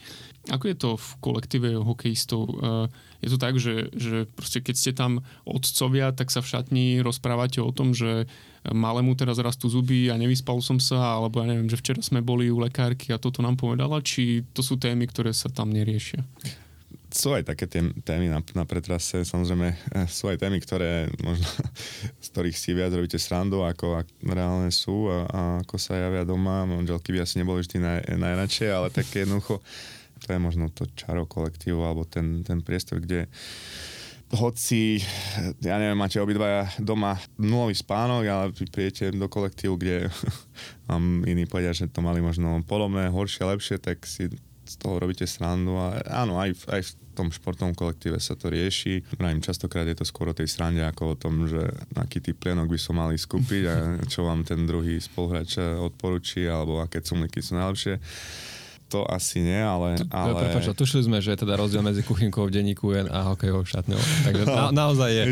Ako 0.50 0.66
je 0.66 0.76
to 0.78 0.90
v 0.98 1.08
kolektíve 1.22 1.70
hokejistov? 1.78 2.42
Ehm, 2.50 2.90
je 3.22 3.30
to 3.30 3.38
tak, 3.38 3.62
že, 3.62 3.94
že 3.94 4.26
proste 4.34 4.66
keď 4.66 4.76
ste 4.76 4.92
tam 4.98 5.22
otcovia, 5.46 6.10
tak 6.10 6.34
sa 6.34 6.42
v 6.42 6.50
šatni 6.58 6.86
rozprávate 7.06 7.62
o 7.62 7.70
tom, 7.70 7.94
že 7.94 8.26
malému 8.66 9.18
teraz 9.18 9.42
rastú 9.42 9.70
zuby 9.70 10.10
a 10.14 10.18
nevyspal 10.18 10.62
som 10.62 10.78
sa, 10.78 11.18
alebo 11.18 11.42
ja 11.42 11.50
neviem, 11.50 11.70
že 11.70 11.78
včera 11.78 12.02
sme 12.02 12.22
boli 12.22 12.54
u 12.54 12.62
lekárky 12.62 13.10
a 13.10 13.22
toto 13.22 13.42
nám 13.42 13.58
povedala, 13.58 14.02
či 14.06 14.46
to 14.54 14.62
sú 14.62 14.78
témy, 14.78 15.10
ktoré 15.10 15.34
sa 15.34 15.50
tam 15.50 15.74
neriešia? 15.74 16.22
Sú 17.12 17.36
aj 17.36 17.44
také 17.48 17.68
témy 18.02 18.32
na, 18.32 18.40
na 18.56 18.66
pretrase, 18.66 19.24
samozrejme 19.28 19.68
eh, 19.72 20.08
sú 20.08 20.32
aj 20.32 20.42
témy, 20.42 20.58
ktoré 20.64 21.12
možno, 21.22 21.48
z 22.24 22.28
ktorých 22.32 22.58
si 22.58 22.72
viac 22.74 22.92
robíte 22.96 23.20
srandu, 23.20 23.64
ako, 23.64 24.02
ako 24.02 24.12
reálne 24.32 24.72
sú 24.72 25.12
a, 25.12 25.28
a 25.28 25.40
ako 25.64 25.76
sa 25.78 26.00
javia 26.00 26.24
doma. 26.24 26.64
Manželky 26.66 27.14
by 27.14 27.24
asi 27.24 27.40
neboli 27.40 27.64
vždy 27.64 27.78
naj, 27.80 28.00
najradšie, 28.16 28.68
ale 28.72 28.88
také 28.90 29.28
jednoducho 29.28 29.60
to 30.22 30.38
je 30.38 30.40
možno 30.40 30.70
to 30.70 30.86
čaro 30.94 31.26
kolektívu 31.26 31.82
alebo 31.82 32.06
ten, 32.06 32.46
ten 32.46 32.62
priestor, 32.62 33.02
kde 33.02 33.26
hoci, 34.32 35.04
ja 35.60 35.76
neviem, 35.76 36.00
máte 36.00 36.16
obidvaja 36.24 36.72
doma 36.80 37.20
nulový 37.36 37.76
spánok, 37.76 38.24
ale 38.24 38.46
vy 38.56 38.64
prijete 38.72 39.12
do 39.12 39.28
kolektívu, 39.28 39.76
kde 39.76 40.08
vám 40.88 41.28
iní 41.28 41.44
povedia, 41.44 41.76
že 41.76 41.92
to 41.92 42.00
mali 42.00 42.24
možno 42.24 42.64
podobné, 42.64 43.12
horšie, 43.12 43.44
lepšie, 43.44 43.76
tak 43.82 44.08
si 44.08 44.32
z 44.66 44.74
toho 44.78 45.02
robíte 45.02 45.26
srandu 45.26 45.76
a 45.76 46.00
áno, 46.24 46.38
aj, 46.38 46.54
aj 46.70 46.82
v 46.86 46.92
tom 47.12 47.28
športovom 47.28 47.76
kolektíve 47.76 48.18
sa 48.24 48.40
to 48.40 48.48
rieši. 48.48 49.04
Pravím, 49.20 49.44
častokrát 49.44 49.84
je 49.84 49.98
to 50.00 50.06
skôr 50.08 50.32
o 50.32 50.38
tej 50.38 50.48
srande 50.48 50.80
ako 50.80 51.14
o 51.14 51.20
tom, 51.20 51.44
že 51.44 51.60
aký 51.98 52.24
typ 52.24 52.40
plienok 52.40 52.72
by 52.72 52.80
som 52.80 52.96
mali 52.96 53.20
skúpiť 53.20 53.64
a 53.68 53.76
čo 54.08 54.24
vám 54.24 54.48
ten 54.48 54.64
druhý 54.64 55.02
spoluhráč 55.02 55.60
odporúči 55.60 56.48
alebo 56.48 56.80
aké 56.80 57.04
cumliky 57.04 57.44
sú 57.44 57.60
najlepšie 57.60 58.00
to 58.92 59.08
asi 59.08 59.40
nie, 59.40 59.56
ale... 59.56 59.96
ale... 60.12 60.52
Prepač, 60.52 60.68
tušili 60.76 61.08
sme, 61.08 61.24
že 61.24 61.32
je 61.32 61.48
teda 61.48 61.56
rozdiel 61.56 61.80
medzi 61.80 62.04
kuchynkou 62.04 62.44
v 62.44 62.60
denníku 62.60 62.92
a 62.92 63.32
hokejovou 63.32 63.64
šatňou. 63.64 63.96
Takže 64.28 64.44
na, 64.44 64.68
naozaj 64.76 65.10
je. 65.16 65.24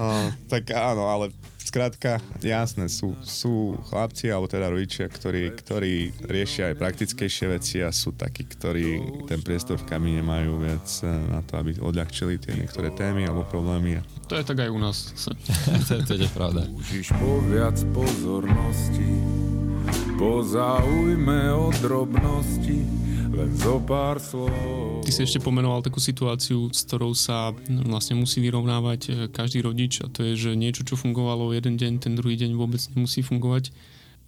Uh, 0.00 0.32
tak 0.52 0.72
áno, 0.72 1.04
ale 1.04 1.28
Skrátka, 1.60 2.18
jasné, 2.40 2.88
sú, 2.88 3.12
sú 3.20 3.76
chlapci, 3.92 4.32
alebo 4.32 4.48
teda 4.48 4.72
rodičia, 4.72 5.06
ktorí, 5.12 5.52
ktorí 5.60 6.24
riešia 6.24 6.72
aj 6.72 6.80
praktickejšie 6.80 7.46
veci 7.52 7.76
a 7.84 7.92
sú 7.92 8.16
takí, 8.16 8.48
ktorí 8.48 8.98
ten 9.28 9.44
priestor 9.44 9.76
v 9.76 9.84
kamíne 9.84 10.24
majú 10.24 10.64
viac 10.64 10.88
eh, 11.04 11.06
na 11.06 11.44
to, 11.44 11.60
aby 11.60 11.76
odľahčili 11.76 12.40
tie 12.40 12.56
niektoré 12.56 12.88
témy 12.96 13.28
alebo 13.28 13.44
problémy. 13.44 14.00
To 14.32 14.40
je 14.40 14.44
tak 14.48 14.64
aj 14.64 14.70
u 14.72 14.80
nás. 14.80 15.12
to, 15.88 16.00
to 16.00 16.12
je 16.16 16.30
pravda. 16.32 16.64
Užíš 16.64 17.12
po 17.20 17.44
viac 17.44 17.76
pozornosti, 17.92 19.12
po 20.16 20.40
zaujme 20.40 21.52
o 21.52 21.68
drobnosti, 21.84 22.80
len 23.30 23.50
zo 23.54 23.78
pár 23.82 24.18
slov. 24.18 24.50
Ty 25.06 25.10
si 25.14 25.22
ešte 25.22 25.38
pomenoval 25.38 25.86
takú 25.86 26.02
situáciu, 26.02 26.70
s 26.74 26.82
ktorou 26.86 27.14
sa 27.14 27.54
vlastne 27.86 28.18
musí 28.18 28.42
vyrovnávať 28.42 29.00
e, 29.06 29.10
každý 29.30 29.62
rodič 29.62 30.02
a 30.02 30.10
to 30.10 30.26
je, 30.32 30.50
že 30.50 30.50
niečo, 30.58 30.82
čo 30.82 30.98
fungovalo 30.98 31.54
jeden 31.54 31.78
deň, 31.78 31.92
ten 32.02 32.18
druhý 32.18 32.34
deň 32.34 32.58
vôbec 32.58 32.82
nemusí 32.94 33.22
fungovať. 33.22 33.70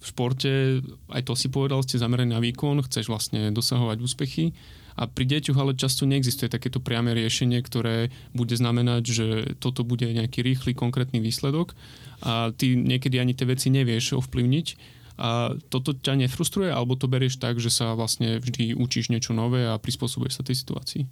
V 0.03 0.05
športe, 0.11 0.83
aj 1.15 1.21
to 1.23 1.33
si 1.35 1.47
povedal, 1.47 1.79
ste 1.83 1.95
zameraní 1.95 2.35
na 2.35 2.43
výkon, 2.43 2.83
chceš 2.83 3.07
vlastne 3.07 3.55
dosahovať 3.55 3.97
úspechy 4.03 4.51
a 4.99 5.07
pri 5.07 5.25
deťoch 5.25 5.57
ale 5.57 5.79
často 5.79 6.03
neexistuje 6.05 6.51
takéto 6.51 6.83
priame 6.83 7.15
riešenie, 7.15 7.63
ktoré 7.63 8.11
bude 8.35 8.53
znamenať, 8.53 9.03
že 9.07 9.25
toto 9.57 9.81
bude 9.87 10.05
nejaký 10.05 10.43
rýchly, 10.43 10.75
konkrétny 10.75 11.23
výsledok 11.23 11.73
a 12.21 12.51
ty 12.53 12.75
niekedy 12.77 13.17
ani 13.17 13.33
tie 13.33 13.47
veci 13.47 13.71
nevieš 13.73 14.19
ovplyvniť 14.19 14.67
a 15.17 15.53
toto 15.69 15.93
ťa 15.93 16.25
nefrustruje, 16.25 16.73
alebo 16.73 16.97
to 16.97 17.05
berieš 17.05 17.37
tak, 17.37 17.61
že 17.61 17.69
sa 17.69 17.93
vlastne 17.93 18.41
vždy 18.41 18.73
učíš 18.73 19.13
niečo 19.13 19.37
nové 19.37 19.69
a 19.69 19.77
prispôsobuješ 19.77 20.41
sa 20.41 20.43
tej 20.43 20.57
situácii? 20.61 21.03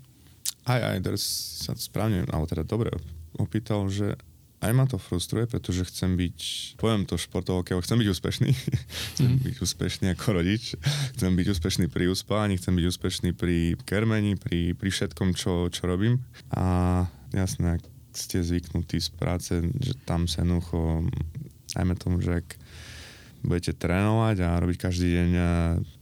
Aj, 0.66 0.82
aj, 0.94 0.98
teraz 1.02 1.22
sa 1.66 1.74
správne, 1.74 2.26
alebo 2.30 2.46
teda 2.46 2.66
dobre 2.66 2.94
opýtal, 3.38 3.90
že 3.90 4.18
aj 4.62 4.72
ma 4.78 4.86
to 4.86 5.02
frustruje, 5.02 5.50
pretože 5.50 5.90
chcem 5.90 6.14
byť, 6.14 6.38
poviem 6.78 7.10
to 7.10 7.18
športovo, 7.18 7.66
chcem 7.66 7.98
byť 7.98 8.08
úspešný. 8.14 8.50
chcem 9.18 9.30
mm. 9.34 9.42
byť 9.42 9.56
úspešný 9.58 10.06
ako 10.14 10.28
rodič, 10.38 10.78
chcem 11.18 11.34
byť 11.34 11.48
úspešný 11.58 11.86
pri 11.90 12.14
uspávaní, 12.14 12.62
chcem 12.62 12.78
byť 12.78 12.86
úspešný 12.94 13.30
pri 13.34 13.74
kermení, 13.90 14.38
pri, 14.38 14.78
pri 14.78 14.90
všetkom, 14.94 15.34
čo, 15.34 15.74
čo 15.74 15.90
robím. 15.90 16.22
A 16.54 17.10
jasné, 17.34 17.82
ak 17.82 17.84
ste 18.14 18.46
zvyknutí 18.46 19.02
z 19.02 19.10
práce, 19.18 19.54
že 19.82 19.98
tam 20.06 20.30
sa 20.30 20.46
jednoducho, 20.46 21.10
najmä 21.74 21.98
tomu, 21.98 22.22
že 22.22 22.46
ak 22.46 22.61
budete 23.42 23.74
trénovať 23.76 24.38
a 24.46 24.50
robiť 24.62 24.78
každý 24.78 25.08
deň 25.18 25.30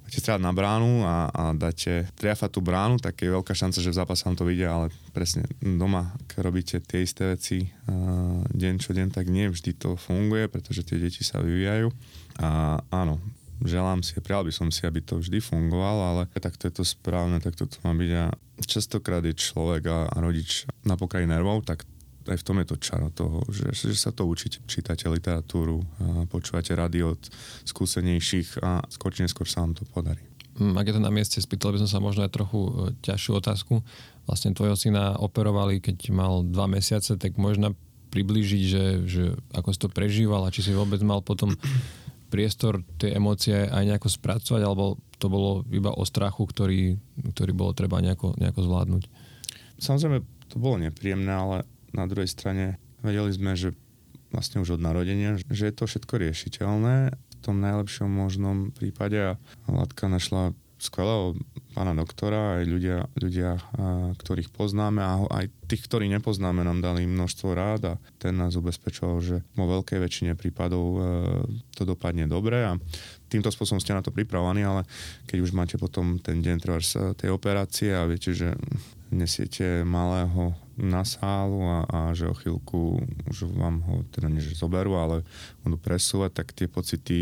máte 0.10 0.26
strávať 0.26 0.42
na 0.42 0.54
bránu 0.58 1.06
a, 1.06 1.30
a 1.30 1.44
dáte 1.54 2.10
triafať 2.18 2.50
tú 2.50 2.66
bránu, 2.66 2.98
tak 2.98 3.22
je 3.22 3.30
veľká 3.30 3.54
šanca, 3.54 3.78
že 3.78 3.94
v 3.94 4.00
zápase 4.02 4.26
vám 4.26 4.42
to 4.42 4.50
vyjde, 4.50 4.66
ale 4.66 4.86
presne 5.14 5.46
doma, 5.62 6.18
keď 6.26 6.38
robíte 6.42 6.76
tie 6.82 7.06
isté 7.06 7.30
veci 7.30 7.70
uh, 7.70 8.42
deň 8.50 8.74
čo 8.82 8.98
deň, 8.98 9.14
tak 9.14 9.30
nie 9.30 9.54
vždy 9.54 9.78
to 9.78 9.94
funguje, 9.94 10.50
pretože 10.50 10.82
tie 10.82 10.98
deti 10.98 11.22
sa 11.22 11.46
vyvíjajú. 11.46 11.94
A 12.42 12.82
áno, 12.90 13.22
želám 13.62 14.02
si, 14.02 14.18
prijal 14.18 14.50
by 14.50 14.54
som 14.56 14.74
si, 14.74 14.82
aby 14.90 14.98
to 15.06 15.22
vždy 15.22 15.38
fungovalo, 15.46 16.02
ale 16.02 16.22
takto 16.42 16.66
je 16.66 16.82
to 16.82 16.84
správne, 16.90 17.38
takto 17.38 17.70
to 17.70 17.78
má 17.86 17.94
byť 17.94 18.12
a 18.18 18.34
častokrát 18.66 19.22
je 19.22 19.38
človek 19.38 19.86
a, 19.94 20.10
a 20.10 20.18
rodič 20.26 20.66
na 20.90 20.98
pokraji 20.98 21.30
nervov, 21.30 21.70
tak 21.70 21.86
aj 22.32 22.40
v 22.42 22.46
tom 22.46 22.58
je 22.62 22.68
to 22.70 22.78
čaro 22.78 23.08
toho, 23.10 23.42
že, 23.50 23.74
že 23.74 23.98
sa 23.98 24.14
to 24.14 24.26
učíte, 24.30 24.62
čítate 24.70 25.10
literatúru, 25.10 25.82
počúvate 26.30 26.74
rady 26.78 27.04
od 27.04 27.22
skúsenejších 27.66 28.62
a 28.62 28.86
skôr 28.88 29.12
či 29.12 29.26
neskôr 29.26 29.50
sa 29.50 29.66
vám 29.66 29.74
to 29.74 29.84
podarí. 29.90 30.30
Mm, 30.60 30.76
ak 30.76 30.92
je 30.92 30.96
to 31.00 31.02
na 31.02 31.14
mieste, 31.14 31.40
spýtal 31.40 31.72
by 31.72 31.80
som 31.80 31.90
sa 31.90 32.04
možno 32.04 32.28
aj 32.28 32.36
trochu 32.36 32.60
e, 32.60 32.72
ťažšiu 33.00 33.32
otázku. 33.40 33.80
Vlastne 34.28 34.52
tvojho 34.52 34.76
syna 34.76 35.16
operovali, 35.16 35.80
keď 35.80 36.12
mal 36.12 36.44
dva 36.44 36.68
mesiace, 36.68 37.16
tak 37.16 37.40
možno 37.40 37.80
priblížiť, 38.12 38.64
že, 38.68 38.86
že 39.08 39.24
ako 39.56 39.70
si 39.72 39.80
to 39.80 39.88
prežíval 39.88 40.44
a 40.44 40.52
či 40.52 40.66
si 40.66 40.76
vôbec 40.76 41.00
mal 41.00 41.24
potom 41.24 41.56
priestor 42.34 42.84
tie 43.00 43.16
emócie 43.16 43.56
aj 43.56 43.88
nejako 43.88 44.12
spracovať, 44.12 44.62
alebo 44.62 45.00
to 45.16 45.32
bolo 45.32 45.64
iba 45.72 45.96
o 45.96 46.04
strachu, 46.04 46.44
ktorý, 46.44 47.00
ktorý 47.32 47.52
bolo 47.56 47.72
treba 47.72 48.04
nejako, 48.04 48.36
nejako 48.36 48.60
zvládnuť? 48.68 49.04
Samozrejme, 49.80 50.18
to 50.52 50.56
bolo 50.60 50.76
nepríjemné, 50.84 51.32
ale 51.32 51.58
na 51.94 52.06
druhej 52.10 52.30
strane 52.30 52.78
vedeli 53.02 53.32
sme, 53.32 53.56
že 53.56 53.76
vlastne 54.30 54.62
už 54.62 54.78
od 54.78 54.82
narodenia, 54.82 55.40
že 55.50 55.70
je 55.70 55.76
to 55.76 55.90
všetko 55.90 56.22
riešiteľné 56.22 56.96
v 57.14 57.36
tom 57.42 57.64
najlepšom 57.64 58.10
možnom 58.10 58.70
prípade 58.76 59.18
a 59.18 59.38
Latka 59.66 60.12
našla 60.12 60.54
skvelého 60.80 61.36
pána 61.76 61.92
doktora, 61.92 62.60
aj 62.60 62.64
ľudia, 62.66 62.98
ľudia 63.20 63.60
ktorých 64.16 64.50
poznáme 64.50 65.04
a 65.04 65.20
aj 65.28 65.52
tých, 65.68 65.86
ktorí 65.86 66.08
nepoznáme, 66.08 66.64
nám 66.64 66.80
dali 66.80 67.04
množstvo 67.04 67.48
rád 67.52 67.82
a 67.84 68.00
ten 68.18 68.34
nás 68.40 68.56
ubezpečoval, 68.56 69.18
že 69.20 69.36
vo 69.54 69.68
veľkej 69.68 70.00
väčšine 70.00 70.34
prípadov 70.40 70.86
e, 70.96 71.00
to 71.76 71.84
dopadne 71.84 72.26
dobre 72.26 72.64
a 72.64 72.80
týmto 73.30 73.54
spôsobom 73.54 73.78
ste 73.78 73.94
na 73.94 74.02
to 74.02 74.10
pripravovaní, 74.10 74.66
ale 74.66 74.84
keď 75.30 75.38
už 75.46 75.52
máte 75.54 75.78
potom 75.78 76.18
ten 76.18 76.42
deň 76.42 76.58
trvás 76.58 76.98
tej 77.16 77.30
operácie 77.30 77.94
a 77.94 78.10
viete, 78.10 78.34
že 78.34 78.58
nesiete 79.10 79.82
malého 79.86 80.54
na 80.80 81.04
sálu 81.04 81.60
a, 81.66 81.84
a 81.90 82.00
že 82.16 82.30
o 82.30 82.38
chvíľku 82.38 83.04
už 83.28 83.52
vám 83.52 83.84
ho 83.84 84.06
teda 84.14 84.32
nie 84.32 84.40
zoberú, 84.40 84.96
ale 84.96 85.28
budú 85.66 85.76
presúvať, 85.76 86.32
tak 86.42 86.56
tie 86.56 86.72
pocity 86.72 87.18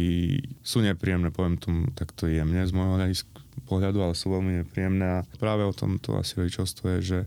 sú 0.62 0.84
nepríjemné, 0.84 1.34
poviem 1.34 1.58
tomu 1.58 1.90
takto 1.96 2.30
jemne 2.30 2.62
z 2.68 2.72
môjho 2.76 3.00
pohľadu, 3.66 4.04
ale 4.04 4.14
sú 4.14 4.30
veľmi 4.30 4.64
nepríjemné 4.64 5.24
a 5.24 5.26
práve 5.42 5.66
o 5.66 5.74
tom 5.74 5.98
to 5.98 6.14
asi 6.20 6.38
rodičovstvo 6.38 6.86
je, 6.98 7.00
že 7.02 7.20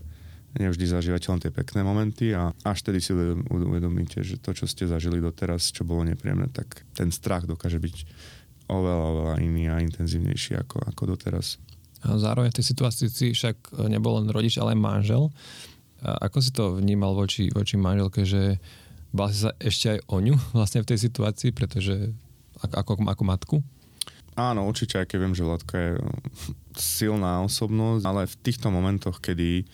nevždy 0.55 0.83
zažívate 0.83 1.31
len 1.31 1.39
tie 1.39 1.51
pekné 1.51 1.79
momenty 1.83 2.35
a 2.35 2.51
až 2.67 2.83
tedy 2.83 2.99
si 2.99 3.15
uvedomíte, 3.47 4.19
že 4.19 4.35
to, 4.35 4.51
čo 4.51 4.67
ste 4.67 4.83
zažili 4.83 5.23
doteraz, 5.23 5.71
čo 5.71 5.87
bolo 5.87 6.03
nepríjemné, 6.03 6.51
tak 6.51 6.83
ten 6.91 7.07
strach 7.07 7.47
dokáže 7.47 7.79
byť 7.79 7.95
oveľa, 8.71 9.05
oveľa 9.11 9.35
iný 9.43 9.67
a 9.67 9.83
intenzívnejší 9.83 10.55
ako, 10.63 10.81
ako 10.87 11.03
doteraz. 11.15 11.59
A 12.01 12.17
zároveň 12.17 12.49
v 12.49 12.57
tej 12.57 12.67
situácii 12.73 13.35
však 13.35 13.77
nebol 13.85 14.17
len 14.17 14.31
rodič, 14.33 14.57
ale 14.57 14.73
aj 14.73 14.79
manžel. 14.81 15.23
A 16.01 16.25
ako 16.25 16.37
si 16.41 16.49
to 16.49 16.81
vnímal 16.81 17.13
voči, 17.13 17.53
voči 17.53 17.77
manželke, 17.77 18.25
že 18.25 18.57
bál 19.13 19.29
si 19.29 19.45
sa 19.45 19.53
ešte 19.61 19.97
aj 19.97 19.99
o 20.09 20.17
ňu 20.17 20.35
vlastne 20.57 20.81
v 20.81 20.89
tej 20.89 20.99
situácii, 21.11 21.53
pretože 21.53 22.15
ako, 22.61 23.05
ako, 23.05 23.23
matku? 23.25 23.57
Áno, 24.33 24.63
určite, 24.65 24.95
aj 24.95 25.11
keď 25.11 25.17
viem, 25.19 25.35
že 25.35 25.43
Vladka 25.43 25.75
je 25.75 25.91
silná 26.79 27.43
osobnosť, 27.43 28.03
ale 28.07 28.21
v 28.31 28.35
týchto 28.39 28.71
momentoch, 28.71 29.19
kedy, 29.19 29.67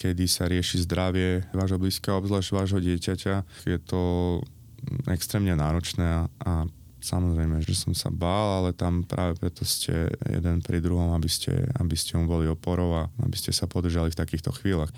kedy 0.00 0.24
sa 0.26 0.48
rieši 0.48 0.86
zdravie 0.88 1.44
vášho 1.52 1.76
blízkeho, 1.76 2.18
obzvlášť 2.18 2.50
vášho 2.56 2.80
dieťaťa, 2.80 3.34
je 3.68 3.78
to 3.84 4.02
extrémne 5.12 5.52
náročné 5.54 6.06
a, 6.08 6.22
a 6.42 6.52
samozrejme, 7.02 7.60
že 7.66 7.74
som 7.74 7.92
sa 7.92 8.08
bál, 8.08 8.62
ale 8.62 8.70
tam 8.72 9.02
práve 9.02 9.36
preto 9.36 9.66
ste 9.66 10.08
jeden 10.22 10.62
pri 10.62 10.78
druhom, 10.78 11.12
aby 11.18 11.26
ste, 11.26 11.66
aby 11.76 11.98
ste 11.98 12.16
mu 12.16 12.30
boli 12.30 12.46
oporou 12.46 12.94
a 12.94 13.02
aby 13.26 13.36
ste 13.36 13.50
sa 13.50 13.66
podržali 13.66 14.14
v 14.14 14.18
takýchto 14.18 14.54
chvíľach. 14.54 14.94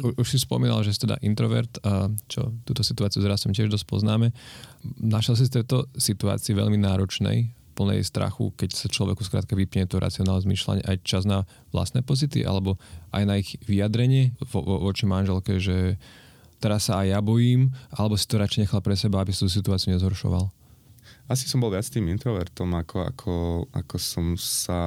Už 0.00 0.24
si 0.24 0.40
spomínal, 0.40 0.80
že 0.80 0.96
si 0.96 1.04
teda 1.04 1.20
introvert, 1.20 1.68
a 1.84 2.08
čo 2.24 2.56
túto 2.64 2.80
situáciu 2.80 3.20
s 3.20 3.28
rastom 3.28 3.52
tiež 3.52 3.68
dosť 3.68 3.84
poznáme. 3.84 4.32
Našiel 4.96 5.36
si 5.36 5.52
tejto 5.52 5.84
situácii 5.92 6.56
veľmi 6.56 6.80
náročnej, 6.80 7.52
plnej 7.72 8.04
strachu, 8.04 8.52
keď 8.56 8.70
sa 8.76 8.86
človeku 8.88 9.24
skrátka 9.24 9.56
vypne 9.56 9.88
to 9.88 9.96
racionálne 9.96 10.44
zmýšľanie, 10.44 10.84
aj 10.84 10.96
čas 11.08 11.24
na 11.24 11.48
vlastné 11.72 12.04
pocity, 12.04 12.44
alebo 12.44 12.76
aj 13.12 13.22
na 13.24 13.40
ich 13.40 13.56
vyjadrenie 13.64 14.36
vo, 14.52 14.60
vo, 14.60 14.76
voči 14.84 15.08
manželke, 15.08 15.56
že 15.56 15.96
teraz 16.60 16.92
sa 16.92 17.00
aj 17.02 17.16
ja 17.16 17.20
bojím, 17.24 17.72
alebo 17.92 18.14
si 18.14 18.28
to 18.28 18.40
radšej 18.40 18.68
nechal 18.68 18.80
pre 18.84 18.94
seba, 18.94 19.24
aby 19.24 19.32
si 19.32 19.44
tú 19.44 19.48
situáciu 19.48 19.96
nezhoršoval? 19.96 20.61
Asi 21.32 21.48
som 21.48 21.64
bol 21.64 21.72
viac 21.72 21.88
tým 21.88 22.12
introvertom, 22.12 22.68
ako, 22.76 23.08
ako, 23.08 23.34
ako 23.72 23.96
som 23.96 24.36
sa 24.36 24.80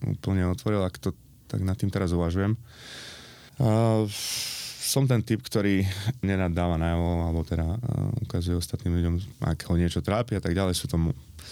úplne 0.00 0.48
otvoril, 0.48 0.80
ak 0.80 0.96
to 0.96 1.12
tak 1.46 1.60
nad 1.60 1.76
tým 1.76 1.92
teraz 1.92 2.16
uvažujem. 2.16 2.56
Uh, 3.60 4.08
som 4.86 5.04
ten 5.04 5.20
typ, 5.20 5.44
ktorý 5.44 5.84
nenadáva 6.24 6.80
najavo, 6.80 7.28
alebo 7.28 7.40
teda 7.44 7.76
uh, 7.76 8.24
ukazuje 8.24 8.56
ostatným 8.56 8.96
ľuďom, 8.96 9.14
ak 9.44 9.68
ho 9.68 9.76
niečo 9.76 10.00
trápi 10.00 10.38
a 10.38 10.42
tak 10.42 10.56
ďalej. 10.56 10.80
Sú 10.80 10.88
to, 10.88 10.96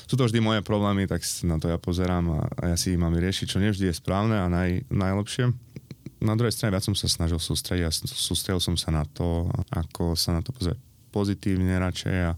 sú 0.09 0.15
to 0.17 0.25
vždy 0.25 0.41
moje 0.41 0.61
problémy, 0.65 1.05
tak 1.05 1.21
na 1.45 1.61
to 1.61 1.69
ja 1.69 1.77
pozerám 1.77 2.25
a, 2.33 2.41
a 2.49 2.63
ja 2.73 2.77
si 2.81 2.97
ich 2.97 3.01
mám 3.01 3.13
vyriešiť, 3.13 3.47
čo 3.47 3.61
nevždy 3.61 3.93
je 3.93 4.01
správne 4.01 4.41
a 4.41 4.49
naj, 4.49 4.89
najlepšie. 4.89 5.53
Na 6.25 6.33
druhej 6.33 6.57
strane 6.57 6.73
viac 6.73 6.89
som 6.89 6.97
sa 6.97 7.05
snažil 7.05 7.37
sústrediť 7.37 7.85
a 7.85 7.93
sústredil 7.93 8.63
som 8.63 8.81
sa 8.81 8.89
na 8.89 9.05
to, 9.05 9.53
ako 9.69 10.17
sa 10.17 10.33
na 10.33 10.41
to 10.41 10.57
pozrieť 10.57 10.81
pozitívne 11.13 11.79
radšej 11.79 12.17
a 12.27 12.33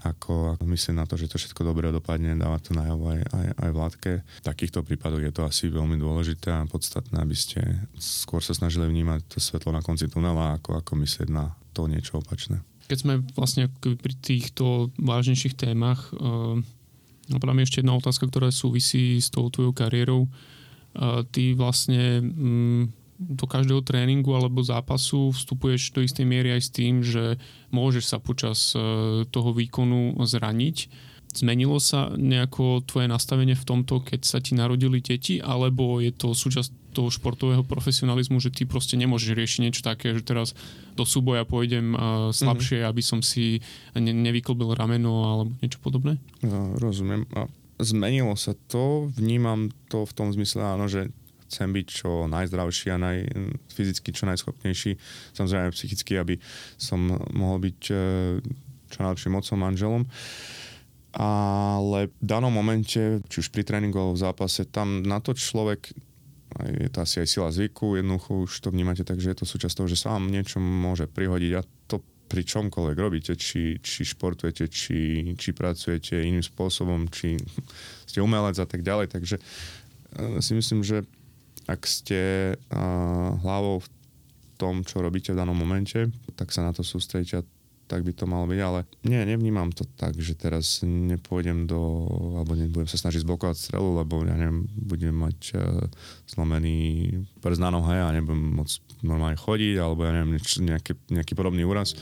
ako, 0.00 0.56
ako 0.56 0.64
myslím 0.72 1.00
na 1.00 1.06
to, 1.06 1.20
že 1.20 1.28
to 1.28 1.36
všetko 1.36 1.60
dobre 1.60 1.92
dopadne, 1.92 2.32
dáva 2.36 2.56
to 2.60 2.72
najavo 2.72 3.12
aj, 3.12 3.20
aj, 3.20 3.46
aj 3.60 3.70
vládke. 3.70 4.10
V 4.24 4.46
takýchto 4.46 4.80
prípadoch 4.80 5.20
je 5.20 5.32
to 5.32 5.42
asi 5.44 5.68
veľmi 5.68 6.00
dôležité 6.00 6.48
a 6.52 6.68
podstatné, 6.68 7.20
aby 7.20 7.36
ste 7.36 7.60
skôr 8.00 8.40
sa 8.40 8.56
snažili 8.56 8.88
vnímať 8.88 9.20
to 9.28 9.38
svetlo 9.38 9.76
na 9.76 9.84
konci 9.84 10.08
tunela, 10.08 10.56
ako, 10.56 10.80
ako 10.80 10.92
myslieť 11.04 11.28
na 11.28 11.52
to 11.76 11.84
niečo 11.84 12.18
opačné. 12.18 12.60
Keď 12.90 12.98
sme 12.98 13.14
vlastne 13.38 13.70
pri 13.80 14.14
týchto 14.18 14.90
vážnejších 14.98 15.54
témach, 15.54 16.10
uh, 16.10 16.58
napadá 17.30 17.54
mi 17.54 17.62
ešte 17.62 17.84
jedna 17.84 17.94
otázka, 17.94 18.26
ktorá 18.26 18.50
súvisí 18.50 19.22
s 19.22 19.30
tou 19.30 19.46
tvojou 19.46 19.70
kariérou. 19.70 20.26
Uh, 20.90 21.22
ty 21.30 21.54
vlastne 21.54 22.18
um, 22.18 22.90
do 23.20 23.44
každého 23.44 23.84
tréningu 23.84 24.32
alebo 24.32 24.64
zápasu 24.64 25.28
vstupuješ 25.36 25.92
do 25.92 26.00
istej 26.00 26.24
miery 26.24 26.56
aj 26.56 26.62
s 26.64 26.70
tým, 26.72 27.04
že 27.04 27.36
môžeš 27.68 28.04
sa 28.08 28.16
počas 28.16 28.72
e, 28.72 28.80
toho 29.28 29.52
výkonu 29.52 30.16
zraniť. 30.24 30.88
Zmenilo 31.30 31.78
sa 31.78 32.10
nejako 32.10 32.82
tvoje 32.82 33.06
nastavenie 33.06 33.54
v 33.54 33.62
tomto, 33.68 34.02
keď 34.02 34.26
sa 34.26 34.42
ti 34.42 34.58
narodili 34.58 34.98
deti, 34.98 35.38
alebo 35.38 36.02
je 36.02 36.10
to 36.10 36.34
súčasť 36.34 36.90
toho 36.90 37.06
športového 37.06 37.62
profesionalizmu, 37.62 38.42
že 38.42 38.50
ty 38.50 38.66
proste 38.66 38.98
nemôžeš 38.98 39.38
riešiť 39.38 39.60
niečo 39.62 39.86
také, 39.86 40.10
že 40.10 40.26
teraz 40.26 40.58
do 40.98 41.06
súboja 41.06 41.46
pôjdem 41.46 41.94
uh, 41.94 42.34
slabšie, 42.34 42.82
mm-hmm. 42.82 42.90
aby 42.90 43.02
som 43.06 43.22
si 43.22 43.62
ne- 43.94 44.10
nevyklbil 44.10 44.74
rameno 44.74 45.22
alebo 45.22 45.50
niečo 45.62 45.78
podobné? 45.78 46.18
No, 46.42 46.74
rozumiem. 46.82 47.30
A 47.30 47.46
zmenilo 47.78 48.34
sa 48.34 48.58
to, 48.66 49.06
vnímam 49.14 49.70
to 49.86 50.02
v 50.02 50.12
tom 50.18 50.34
zmysle, 50.34 50.66
áno, 50.66 50.90
že 50.90 51.14
chcem 51.50 51.68
byť 51.74 51.86
čo 51.90 52.30
najzdravší 52.30 52.94
a 52.94 53.02
naj, 53.02 53.18
fyzicky 53.74 54.14
čo 54.14 54.30
najschopnejší, 54.30 54.94
samozrejme 55.34 55.74
psychicky, 55.74 56.14
aby 56.14 56.38
som 56.78 57.18
mohol 57.34 57.58
byť 57.66 57.80
e, 57.90 57.94
čo 58.88 58.98
najlepším 59.02 59.34
mocom 59.34 59.58
manželom. 59.58 60.02
Ale 61.10 62.06
v 62.06 62.22
danom 62.22 62.54
momente, 62.54 63.18
či 63.26 63.36
už 63.42 63.50
pri 63.50 63.66
tréningu 63.66 63.98
alebo 63.98 64.14
v 64.14 64.22
zápase, 64.30 64.62
tam 64.70 65.02
na 65.02 65.18
to 65.18 65.34
človek 65.34 65.90
je 66.58 66.90
to 66.90 66.98
asi 67.06 67.22
aj 67.22 67.28
sila 67.30 67.48
zvyku, 67.54 67.94
jednoducho 67.94 68.46
už 68.46 68.52
to 68.58 68.74
vnímate 68.74 69.06
tak, 69.06 69.22
že 69.22 69.32
je 69.32 69.38
to 69.42 69.46
súčasť 69.46 69.74
toho, 69.74 69.88
že 69.88 70.00
sa 70.00 70.18
vám 70.18 70.26
niečo 70.26 70.58
môže 70.58 71.06
prihodiť 71.06 71.52
a 71.54 71.62
to 71.86 72.02
pri 72.30 72.46
čomkoľvek 72.46 72.96
robíte, 72.98 73.32
či, 73.34 73.82
či 73.82 74.06
športujete, 74.06 74.70
či, 74.70 75.30
či 75.34 75.50
pracujete 75.50 76.14
iným 76.14 76.46
spôsobom, 76.46 77.10
či 77.10 77.34
ste 78.06 78.22
umelec 78.22 78.54
a 78.62 78.66
tak 78.66 78.86
ďalej. 78.86 79.10
Takže 79.10 79.36
e, 79.38 79.42
si 80.38 80.52
myslím, 80.54 80.86
že 80.86 81.02
ak 81.70 81.86
ste 81.86 82.54
hlavou 83.46 83.78
v 83.78 83.88
tom, 84.58 84.82
čo 84.82 84.98
robíte 85.00 85.30
v 85.30 85.38
danom 85.38 85.54
momente, 85.54 86.10
tak 86.34 86.50
sa 86.50 86.66
na 86.66 86.74
to 86.74 86.82
sústredíte 86.82 87.40
a 87.40 87.46
tak 87.90 88.06
by 88.06 88.14
to 88.14 88.22
malo 88.22 88.46
byť, 88.46 88.60
ale 88.62 88.86
nie, 89.02 89.18
nevnímam 89.26 89.74
to 89.74 89.82
tak, 89.98 90.14
že 90.14 90.38
teraz 90.38 90.86
nepôjdem 90.86 91.66
do, 91.66 92.06
alebo 92.38 92.54
nebudem 92.54 92.86
sa 92.86 92.94
snažiť 92.94 93.26
zblokovať 93.26 93.56
strelu, 93.58 93.98
lebo 93.98 94.22
ja 94.22 94.38
neviem, 94.38 94.70
budem 94.70 95.10
mať 95.10 95.38
uh, 95.58 95.90
zlomený 96.30 97.10
prst 97.42 97.58
na 97.58 97.74
nohe 97.74 97.98
a 97.98 98.14
nebudem 98.14 98.62
môcť 98.62 99.02
normálne 99.02 99.34
chodiť, 99.34 99.74
alebo 99.82 100.06
ja 100.06 100.14
neviem, 100.14 100.38
nejaký, 100.38 100.92
nejaký 101.10 101.34
podobný 101.34 101.66
úraz. 101.66 101.98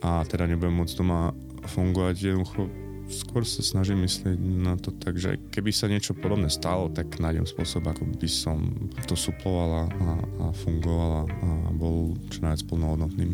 A 0.00 0.24
teda 0.24 0.48
nebudem 0.48 0.72
môcť 0.72 0.96
doma 0.96 1.36
fungovať 1.68 2.32
jednoducho 2.32 2.85
skôr 3.06 3.46
sa 3.46 3.62
snažím 3.62 4.02
myslieť 4.02 4.38
na 4.38 4.74
to 4.74 4.90
tak, 4.90 5.14
že 5.18 5.38
keby 5.54 5.70
sa 5.70 5.86
niečo 5.86 6.14
podobné 6.14 6.50
stalo, 6.50 6.90
tak 6.90 7.18
nájdem 7.22 7.46
spôsob, 7.46 7.86
ako 7.86 8.02
by 8.18 8.28
som 8.30 8.58
to 9.06 9.14
suplovala 9.14 9.86
a, 9.86 10.10
a 10.42 10.44
fungovala 10.52 11.22
a 11.30 11.70
bol 11.74 12.18
čo 12.30 12.42
najviac 12.42 12.62
plnohodnotným. 12.66 13.32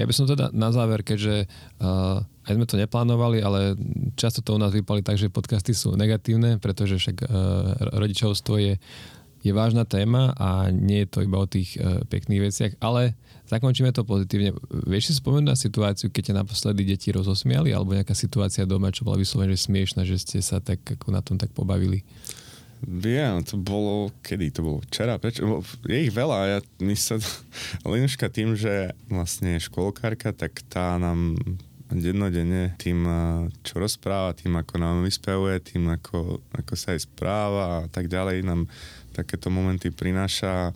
Ja 0.00 0.08
by 0.08 0.14
som 0.18 0.26
teda 0.26 0.50
na 0.50 0.74
záver, 0.74 1.06
keďže 1.06 1.46
uh, 1.78 2.26
aj 2.26 2.52
sme 2.58 2.66
to 2.66 2.74
neplánovali, 2.74 3.38
ale 3.38 3.78
často 4.18 4.42
to 4.42 4.56
u 4.56 4.58
nás 4.58 4.74
vypali 4.74 4.98
tak, 4.98 5.14
že 5.14 5.30
podcasty 5.30 5.78
sú 5.78 5.94
negatívne, 5.94 6.58
pretože 6.58 6.98
však 6.98 7.22
uh, 7.22 7.28
rodičovstvo 8.02 8.58
je 8.58 8.74
je 9.42 9.50
vážna 9.50 9.82
téma 9.82 10.30
a 10.38 10.70
nie 10.70 11.02
je 11.02 11.08
to 11.10 11.18
iba 11.26 11.42
o 11.42 11.50
tých 11.50 11.74
e, 11.74 12.06
pekných 12.06 12.50
veciach, 12.50 12.72
ale 12.78 13.18
zakončíme 13.50 13.90
to 13.90 14.06
pozitívne. 14.06 14.54
Vieš 14.86 15.10
si 15.10 15.14
spomenúť 15.18 15.46
na 15.50 15.58
situáciu, 15.58 16.14
keď 16.14 16.30
ťa 16.30 16.38
naposledy 16.46 16.86
deti 16.86 17.10
rozosmiali, 17.10 17.74
alebo 17.74 17.98
nejaká 17.98 18.14
situácia 18.14 18.62
doma, 18.62 18.94
čo 18.94 19.02
bola 19.02 19.18
vyslovene 19.18 19.58
že 19.58 19.66
smiešna, 19.66 20.06
že 20.06 20.22
ste 20.22 20.38
sa 20.38 20.62
tak 20.62 20.80
ako 20.86 21.10
na 21.10 21.20
tom 21.20 21.36
tak 21.36 21.50
pobavili? 21.50 22.06
Viem, 22.82 23.46
to 23.46 23.54
bolo, 23.58 24.10
kedy 24.26 24.50
to 24.50 24.60
bolo? 24.62 24.78
Včera, 24.90 25.14
prečo? 25.18 25.62
Je 25.86 26.06
ich 26.06 26.14
veľa, 26.14 26.38
ja, 26.46 26.58
my 26.82 26.94
sa, 26.98 27.18
Linuška 27.86 28.26
tým, 28.30 28.58
že 28.58 28.94
vlastne 29.06 29.58
je 29.58 29.66
školkárka, 29.66 30.34
tak 30.34 30.62
tá 30.66 30.98
nám 30.98 31.38
dennodenne 31.94 32.74
tým, 32.80 33.04
e, 33.04 33.14
čo 33.62 33.78
rozpráva, 33.78 34.34
tým, 34.34 34.56
ako 34.58 34.74
nám 34.80 34.96
vyspevuje, 35.04 35.60
tým, 35.60 35.92
ako, 35.92 36.40
ako 36.50 36.72
sa 36.74 36.96
aj 36.96 37.04
správa 37.04 37.84
a 37.84 37.88
tak 37.92 38.08
ďalej, 38.08 38.42
nám 38.42 38.66
takéto 39.12 39.52
momenty 39.52 39.92
prináša, 39.92 40.72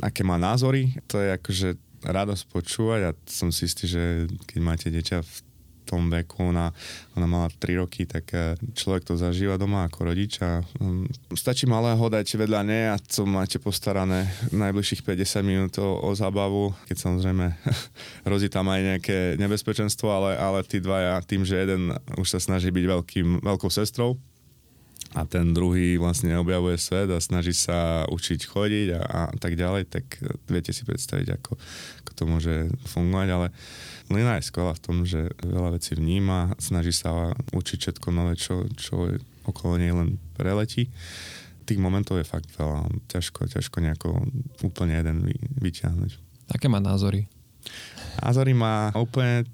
aké 0.00 0.22
má 0.22 0.38
názory. 0.38 0.94
To 1.10 1.18
je 1.18 1.34
akože 1.34 1.68
radosť 2.04 2.44
počúvať 2.52 3.00
a 3.08 3.10
som 3.26 3.48
si 3.50 3.66
istý, 3.66 3.88
že 3.88 4.28
keď 4.46 4.58
máte 4.60 4.88
dieťa 4.92 5.18
v 5.24 5.36
tom 5.84 6.08
veku, 6.08 6.50
ona, 6.50 6.72
ona 7.12 7.28
mala 7.28 7.52
3 7.52 7.84
roky, 7.84 8.08
tak 8.08 8.32
eh, 8.32 8.56
človek 8.72 9.04
to 9.04 9.20
zažíva 9.20 9.60
doma 9.60 9.84
ako 9.84 10.10
rodič 10.10 10.40
a 10.40 10.64
um, 10.80 11.04
stačí 11.36 11.68
malého 11.68 12.00
dať 12.00 12.24
vedľa 12.40 12.60
ne 12.64 12.80
a 12.90 12.96
to 12.96 13.28
máte 13.28 13.60
postarané 13.60 14.26
najbližších 14.50 15.04
50 15.04 15.44
minút 15.44 15.72
o, 15.78 16.00
o 16.00 16.10
zábavu, 16.16 16.72
keď 16.88 16.96
samozrejme 17.04 17.46
hrozí 18.26 18.48
tam 18.48 18.72
aj 18.72 18.80
nejaké 18.80 19.18
nebezpečenstvo, 19.36 20.08
ale, 20.08 20.40
ale 20.40 20.64
tí 20.64 20.80
dvaja, 20.80 21.20
tým, 21.22 21.44
že 21.44 21.60
jeden 21.60 21.92
už 22.16 22.26
sa 22.32 22.40
snaží 22.40 22.72
byť 22.72 22.84
veľkým, 22.88 23.44
veľkou 23.44 23.68
sestrou, 23.68 24.16
a 25.14 25.22
ten 25.24 25.54
druhý 25.54 25.94
vlastne 25.94 26.34
objavuje 26.34 26.74
svet 26.74 27.06
a 27.14 27.22
snaží 27.22 27.54
sa 27.54 28.02
učiť 28.10 28.40
chodiť 28.50 28.88
a, 28.98 29.30
a 29.30 29.36
tak 29.38 29.54
ďalej, 29.54 29.86
tak 29.86 30.04
viete 30.50 30.74
si 30.74 30.82
predstaviť, 30.82 31.38
ako, 31.38 31.52
ako 32.02 32.12
to 32.18 32.24
môže 32.26 32.54
fungovať, 32.90 33.28
ale 33.30 33.46
Lina 34.10 34.36
je 34.36 34.50
skvelá 34.50 34.74
v 34.74 34.84
tom, 34.84 34.96
že 35.06 35.30
veľa 35.40 35.78
vecí 35.78 35.96
vníma, 35.96 36.58
snaží 36.60 36.92
sa 36.92 37.32
učiť 37.54 37.78
všetko 37.78 38.08
nové, 38.10 38.34
čo, 38.36 38.66
čo 38.74 39.08
je 39.08 39.16
okolo 39.46 39.80
nej 39.80 39.94
len 39.94 40.20
preletí. 40.36 40.92
Tých 41.64 41.80
momentov 41.80 42.20
je 42.20 42.28
fakt 42.28 42.52
veľa. 42.52 42.92
Ťažko, 43.08 43.48
ťažko 43.48 43.76
nejako 43.80 44.08
úplne 44.60 45.00
jeden 45.00 45.24
vy, 45.24 45.32
vyťahnuť. 45.64 46.12
Aké 46.52 46.68
má 46.68 46.76
názory? 46.76 47.24
Názory 48.20 48.52
má 48.52 48.92
úplne 48.92 49.48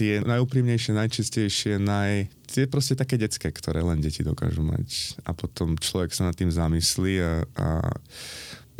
tie 0.00 0.24
najúprimnejšie, 0.24 0.96
najčistejšie, 0.96 1.76
naj... 1.76 2.32
Tie 2.48 2.64
proste 2.64 2.96
také 2.96 3.20
detské, 3.20 3.52
ktoré 3.52 3.84
len 3.84 4.00
deti 4.00 4.24
dokážu 4.24 4.64
mať. 4.64 5.20
A 5.28 5.36
potom 5.36 5.76
človek 5.76 6.16
sa 6.16 6.24
nad 6.26 6.34
tým 6.34 6.48
zamyslí 6.48 7.14
a, 7.20 7.32
a 7.60 7.68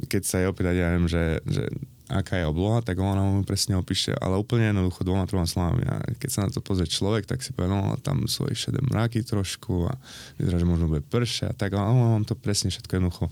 keď 0.08 0.22
sa 0.24 0.40
jej 0.40 0.48
opýtať, 0.48 0.74
ja 0.80 0.88
viem, 0.96 1.06
že, 1.06 1.38
že 1.44 1.68
aká 2.10 2.42
je 2.42 2.48
obloha, 2.50 2.82
tak 2.82 2.98
ona 2.98 3.22
mu 3.22 3.46
presne 3.46 3.78
opíše, 3.78 4.10
ale 4.18 4.40
úplne 4.40 4.74
jednoducho 4.74 5.06
dvoma, 5.06 5.28
troma 5.28 5.46
slovami. 5.46 5.86
A 5.86 6.02
keď 6.18 6.30
sa 6.32 6.40
na 6.42 6.50
to 6.50 6.58
pozrie 6.64 6.88
človek, 6.88 7.28
tak 7.28 7.44
si 7.44 7.54
povie, 7.54 7.70
no 7.70 7.94
tam 8.02 8.26
sú 8.26 8.48
aj 8.48 8.56
šedé 8.56 8.80
mraky 8.82 9.22
trošku 9.22 9.86
a 9.86 9.94
vyzerá, 10.40 10.56
že 10.58 10.66
možno 10.66 10.90
bude 10.90 11.04
pršia 11.06 11.52
a 11.52 11.54
tak, 11.54 11.76
ale 11.76 11.94
on 11.94 12.26
to 12.26 12.34
presne 12.34 12.72
všetko 12.72 12.90
jednoducho 12.96 13.26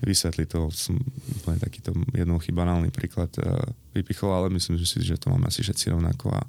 vysvetlí. 0.00 0.46
To 0.56 0.72
som 0.72 0.96
úplne 1.42 1.60
takýto 1.60 1.92
jednoduchý 2.16 2.54
banálny 2.54 2.88
príklad 2.88 3.28
uh, 3.42 3.60
vypichol, 3.92 4.32
ale 4.32 4.48
myslím 4.56 4.80
si, 4.80 5.04
že 5.04 5.20
to 5.20 5.28
máme 5.28 5.50
asi 5.50 5.60
všetci 5.60 5.92
rovnako. 5.92 6.32
A... 6.32 6.40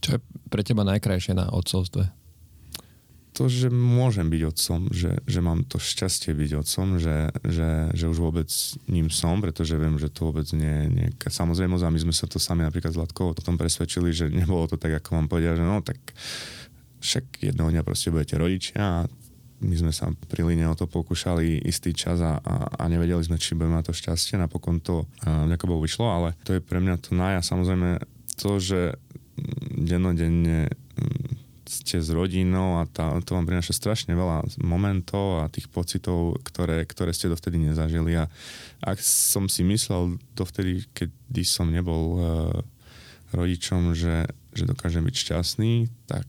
Čo 0.00 0.16
je 0.16 0.20
pre 0.52 0.62
teba 0.62 0.84
najkrajšie 0.84 1.36
na 1.36 1.48
odcovstve? 1.50 2.12
to, 3.36 3.52
že 3.52 3.68
môžem 3.68 4.32
byť 4.32 4.42
otcom, 4.48 4.80
že, 4.88 5.20
že 5.28 5.40
mám 5.44 5.68
to 5.68 5.76
šťastie 5.76 6.32
byť 6.32 6.50
otcom, 6.56 6.96
že, 6.96 7.28
že, 7.44 7.92
že 7.92 8.08
už 8.08 8.16
vôbec 8.16 8.48
ním 8.88 9.12
som, 9.12 9.44
pretože 9.44 9.76
viem, 9.76 10.00
že 10.00 10.08
to 10.08 10.32
vôbec 10.32 10.48
nie 10.56 10.64
je 10.64 10.84
nejaká 11.04 11.28
samozrejmosť 11.28 11.84
a 11.84 11.92
my 11.92 12.00
sme 12.00 12.14
sa 12.16 12.24
to 12.24 12.40
sami 12.40 12.64
napríklad 12.64 12.96
s 12.96 13.00
Latkou 13.04 13.36
o 13.36 13.36
tom 13.36 13.60
presvedčili, 13.60 14.08
že 14.16 14.32
nebolo 14.32 14.64
to 14.64 14.80
tak, 14.80 14.96
ako 14.96 15.20
vám 15.20 15.28
povedal, 15.28 15.52
že 15.52 15.68
no 15.68 15.84
tak 15.84 16.00
však 17.04 17.44
jedného 17.44 17.76
dňa 17.76 17.82
proste 17.84 18.08
budete 18.08 18.40
rodičia 18.40 18.80
a 18.80 18.98
my 19.56 19.76
sme 19.76 19.92
sa 19.92 20.08
pri 20.32 20.44
o 20.48 20.76
to 20.76 20.88
pokúšali 20.88 21.60
istý 21.64 21.92
čas 21.92 22.24
a, 22.24 22.40
a, 22.40 22.54
a 22.80 22.82
nevedeli 22.88 23.20
sme, 23.20 23.36
či 23.36 23.56
budeme 23.56 23.80
mať 23.80 23.92
to 23.92 23.94
šťastie. 23.96 24.36
Napokon 24.36 24.80
to 24.84 25.08
vďaka 25.24 25.64
Bohu 25.64 25.80
vyšlo, 25.80 26.08
ale 26.08 26.28
to 26.44 26.56
je 26.56 26.60
pre 26.60 26.80
mňa 26.80 26.96
to 27.00 27.16
naj 27.16 27.40
a 27.40 27.42
samozrejme 27.44 28.00
to, 28.36 28.60
že 28.60 28.96
dennodenne 29.76 30.72
ste 31.66 31.98
s 31.98 32.08
rodinou 32.14 32.78
a 32.78 32.86
tá, 32.86 33.10
to 33.26 33.34
vám 33.34 33.44
prináša 33.44 33.74
strašne 33.74 34.14
veľa 34.14 34.62
momentov 34.62 35.42
a 35.42 35.50
tých 35.50 35.66
pocitov, 35.66 36.38
ktoré, 36.46 36.86
ktoré 36.86 37.10
ste 37.10 37.26
dovtedy 37.26 37.58
nezažili. 37.58 38.14
A 38.14 38.30
ak 38.86 39.02
som 39.02 39.50
si 39.50 39.66
myslel 39.66 40.16
dovtedy, 40.38 40.86
kedy 40.94 41.42
som 41.42 41.66
nebol 41.66 42.02
uh, 42.14 42.22
rodičom, 43.34 43.98
že, 43.98 44.30
že 44.54 44.64
dokážem 44.64 45.02
byť 45.02 45.14
šťastný, 45.14 45.72
tak 46.06 46.26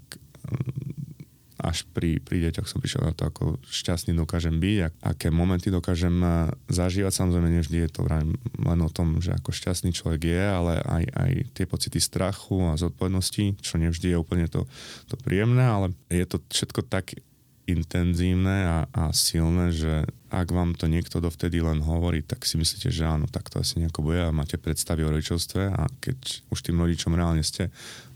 až 1.68 1.84
pri, 1.92 2.24
pri 2.24 2.48
deťoch 2.48 2.64
som 2.64 2.80
prišiel 2.80 3.04
na 3.04 3.14
to, 3.14 3.28
ako 3.28 3.60
šťastný 3.68 4.16
dokážem 4.16 4.56
byť, 4.56 4.78
a, 4.88 4.90
aké 5.12 5.28
momenty 5.28 5.68
dokážem 5.68 6.16
eh, 6.24 6.48
zažívať. 6.72 7.12
Samozrejme, 7.12 7.50
nevždy 7.60 7.78
je 7.84 7.92
to 7.92 8.08
len 8.08 8.80
o 8.80 8.90
tom, 8.92 9.20
že 9.20 9.36
ako 9.36 9.52
šťastný 9.52 9.92
človek 9.92 10.32
je, 10.32 10.44
ale 10.48 10.74
aj, 10.80 11.04
aj 11.12 11.32
tie 11.52 11.66
pocity 11.68 12.00
strachu 12.00 12.72
a 12.72 12.80
zodpovednosti, 12.80 13.60
čo 13.60 13.76
nevždy 13.76 14.16
je 14.16 14.18
úplne 14.18 14.48
to, 14.48 14.64
to 15.12 15.20
príjemné, 15.20 15.68
ale 15.68 15.92
je 16.08 16.24
to 16.24 16.40
všetko 16.48 16.88
tak 16.88 17.20
intenzívne 17.68 18.64
a, 18.64 18.78
a 18.96 19.12
silné, 19.12 19.76
že 19.76 20.08
ak 20.32 20.48
vám 20.56 20.72
to 20.76 20.88
niekto 20.88 21.20
dovtedy 21.20 21.60
len 21.60 21.84
hovorí, 21.84 22.24
tak 22.24 22.48
si 22.48 22.56
myslíte, 22.56 22.88
že 22.88 23.04
áno, 23.04 23.28
tak 23.28 23.52
to 23.52 23.60
asi 23.60 23.84
nejako 23.84 24.08
bude 24.08 24.24
a 24.24 24.32
máte 24.32 24.56
predstavy 24.56 25.04
o 25.04 25.12
rodičovstve 25.12 25.76
a 25.76 25.84
keď 26.00 26.48
už 26.48 26.60
tým 26.64 26.80
rodičom 26.80 27.12
reálne 27.12 27.44
ste, 27.44 27.68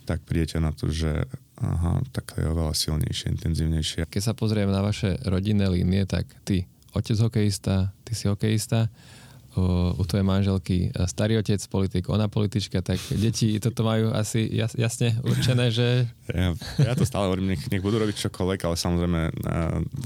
tak 0.08 0.24
prídete 0.24 0.58
na 0.64 0.72
to, 0.72 0.88
že 0.88 1.28
aha, 1.62 2.02
tak 2.10 2.42
je 2.42 2.50
oveľa 2.50 2.74
silnejšie, 2.74 3.38
intenzívnejšie. 3.38 4.10
Keď 4.10 4.24
sa 4.24 4.34
pozrieme 4.34 4.74
na 4.74 4.82
vaše 4.82 5.22
rodinné 5.30 5.70
línie, 5.70 6.10
tak 6.10 6.26
ty, 6.42 6.66
otec 6.98 7.18
hokejista, 7.22 7.94
ty 8.02 8.18
si 8.18 8.26
hokejista, 8.26 8.90
u, 9.52 9.92
u 10.00 10.04
tvojej 10.08 10.24
manželky 10.24 10.96
starý 11.12 11.36
otec 11.36 11.60
politik, 11.68 12.08
ona 12.08 12.32
politička, 12.32 12.80
tak 12.80 12.96
deti 13.12 13.60
toto 13.60 13.84
majú 13.84 14.16
asi 14.16 14.48
jas, 14.48 14.72
jasne 14.80 15.20
určené, 15.28 15.68
že... 15.68 16.08
Ja, 16.32 16.56
ja 16.80 16.94
to 16.96 17.04
stále 17.04 17.28
hovorím, 17.28 17.52
nech, 17.52 17.68
nech 17.68 17.84
budú 17.84 18.00
robiť 18.00 18.32
čokoľvek, 18.32 18.60
ale 18.64 18.76
samozrejme 18.80 19.20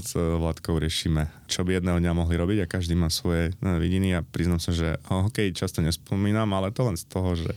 s 0.02 0.18
Vladkou 0.18 0.82
riešime, 0.82 1.30
čo 1.46 1.62
by 1.62 1.78
jedného 1.78 2.02
dňa 2.02 2.12
mohli 2.18 2.34
robiť 2.34 2.66
a 2.66 2.70
každý 2.70 2.98
má 2.98 3.06
svoje 3.06 3.54
vidiny 3.62 4.18
a 4.18 4.26
priznám 4.26 4.58
sa, 4.58 4.74
že 4.74 4.98
o 5.06 5.30
hokej 5.30 5.54
často 5.54 5.78
nespomínam, 5.78 6.50
ale 6.50 6.74
to 6.74 6.82
len 6.82 6.98
z 6.98 7.06
toho, 7.06 7.38
že 7.38 7.54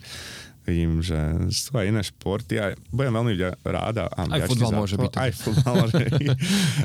vidím, 0.70 1.02
že 1.02 1.18
sú 1.50 1.74
aj 1.74 1.90
iné 1.90 2.06
športy 2.06 2.62
a 2.62 2.78
budem 2.94 3.10
veľmi 3.10 3.34
rád 3.66 4.06
a 4.06 4.08
aj 4.14 4.46
futbal 4.46 4.72
môže 4.78 4.96
byť. 5.02 5.14
Aj 5.18 5.32
futbal 5.34 5.74
môže 5.82 5.98
byť. 5.98 6.30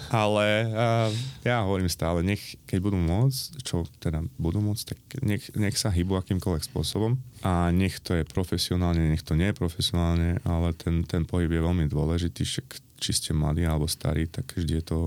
Ale 0.09 0.47
uh, 0.73 1.09
ja 1.45 1.61
hovorím 1.69 1.93
stále, 1.93 2.25
nech 2.25 2.57
keď 2.65 2.79
budú 2.81 2.97
môcť, 2.97 3.61
čo 3.61 3.85
teda 4.01 4.25
budú 4.41 4.65
môcť, 4.65 4.85
tak 4.89 4.99
nech, 5.21 5.45
nech 5.53 5.77
sa 5.77 5.93
hýbu 5.93 6.17
akýmkoľvek 6.25 6.65
spôsobom 6.65 7.21
a 7.45 7.69
nech 7.69 8.01
to 8.01 8.17
je 8.17 8.25
profesionálne, 8.25 9.05
nech 9.05 9.21
to 9.21 9.37
nie 9.37 9.53
je 9.53 9.61
profesionálne, 9.61 10.41
ale 10.49 10.73
ten, 10.73 11.05
ten 11.05 11.29
pohyb 11.29 11.53
je 11.53 11.61
veľmi 11.61 11.85
dôležitý, 11.93 12.43
však 12.43 12.67
či 12.97 13.11
ste 13.13 13.31
mladí 13.37 13.69
alebo 13.69 13.85
starí, 13.85 14.25
tak 14.25 14.57
vždy 14.57 14.81
je 14.81 14.85
to 14.89 14.99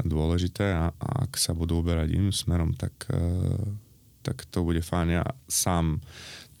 dôležité 0.00 0.72
a, 0.72 0.94
a 0.96 1.08
ak 1.28 1.36
sa 1.36 1.52
budú 1.52 1.82
uberať 1.82 2.14
iným 2.14 2.32
smerom, 2.32 2.72
tak, 2.72 2.94
uh, 3.12 3.58
tak 4.24 4.46
to 4.48 4.64
bude 4.64 4.80
fajn. 4.80 5.20
Ja 5.20 5.26
sám 5.50 6.00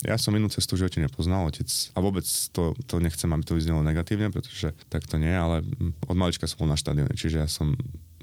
ja 0.06 0.14
som 0.14 0.30
inú 0.30 0.46
cestu 0.46 0.78
v 0.78 0.86
živote 0.86 1.02
nepoznal, 1.02 1.50
otec, 1.50 1.66
a 1.66 1.98
vôbec 1.98 2.22
to, 2.54 2.70
to 2.86 3.02
nechcem, 3.02 3.26
aby 3.34 3.42
to 3.42 3.58
vyznelo 3.58 3.82
negatívne, 3.82 4.30
pretože 4.30 4.70
tak 4.86 5.02
to 5.10 5.18
nie, 5.18 5.34
ale 5.34 5.66
od 6.06 6.14
malička 6.14 6.46
som 6.46 6.62
bol 6.62 6.70
na 6.70 6.78
štadióne, 6.78 7.18
čiže 7.18 7.42
ja 7.42 7.50
som 7.50 7.74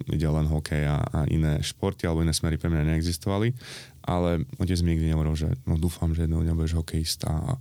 videl 0.08 0.32
len 0.32 0.48
hokej 0.48 0.88
a, 0.88 1.04
a 1.04 1.20
iné 1.28 1.60
športy 1.60 2.08
alebo 2.08 2.24
iné 2.24 2.32
smery 2.32 2.56
pre 2.56 2.72
mňa 2.72 2.96
neexistovali, 2.96 3.52
ale 4.08 4.48
otec 4.56 4.80
mi 4.84 4.96
nikdy 4.96 5.12
nehovoril, 5.12 5.36
že 5.36 5.50
no 5.68 5.76
dúfam, 5.76 6.16
že 6.16 6.28
jedného 6.28 6.48
dňa 6.48 6.56
hokejista 6.80 7.32
a 7.32 7.52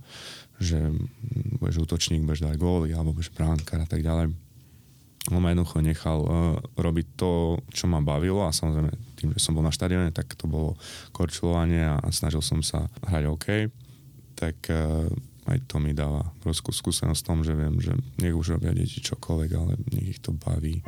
že 0.63 0.79
budeš 1.59 1.83
útočník, 1.83 2.23
budeš 2.23 2.47
dať 2.47 2.55
góly 2.55 2.95
alebo 2.95 3.11
budeš 3.11 3.35
bránkar 3.35 3.83
a 3.83 3.87
tak 3.87 3.99
ďalej. 3.99 4.31
On 5.33 5.41
ma 5.41 5.51
jednoducho 5.51 5.81
nechal 5.81 6.19
uh, 6.21 6.29
robiť 6.77 7.17
to, 7.17 7.59
čo 7.73 7.89
ma 7.89 7.99
bavilo 7.99 8.45
a 8.45 8.53
samozrejme 8.53 8.93
tým, 9.19 9.33
že 9.35 9.41
som 9.41 9.57
bol 9.57 9.65
na 9.65 9.73
štadióne, 9.73 10.13
tak 10.13 10.31
to 10.37 10.45
bolo 10.45 10.77
korčulovanie 11.11 11.81
a 11.81 11.99
snažil 12.13 12.45
som 12.45 12.61
sa 12.61 12.87
hrať 13.09 13.25
hokej 13.27 13.61
tak 14.35 14.67
uh, 14.67 15.07
aj 15.47 15.57
to 15.65 15.79
mi 15.79 15.95
dáva 15.95 16.27
obrovskú 16.41 16.75
skúsenosť 16.75 17.21
v 17.21 17.27
tom, 17.27 17.39
že 17.45 17.53
viem, 17.55 17.75
že 17.79 17.93
nech 18.19 18.35
už 18.35 18.59
robia 18.59 18.75
deti 18.75 18.99
čokoľvek, 18.99 19.49
ale 19.55 19.79
nech 19.95 20.17
ich 20.17 20.21
to 20.21 20.35
baví. 20.35 20.83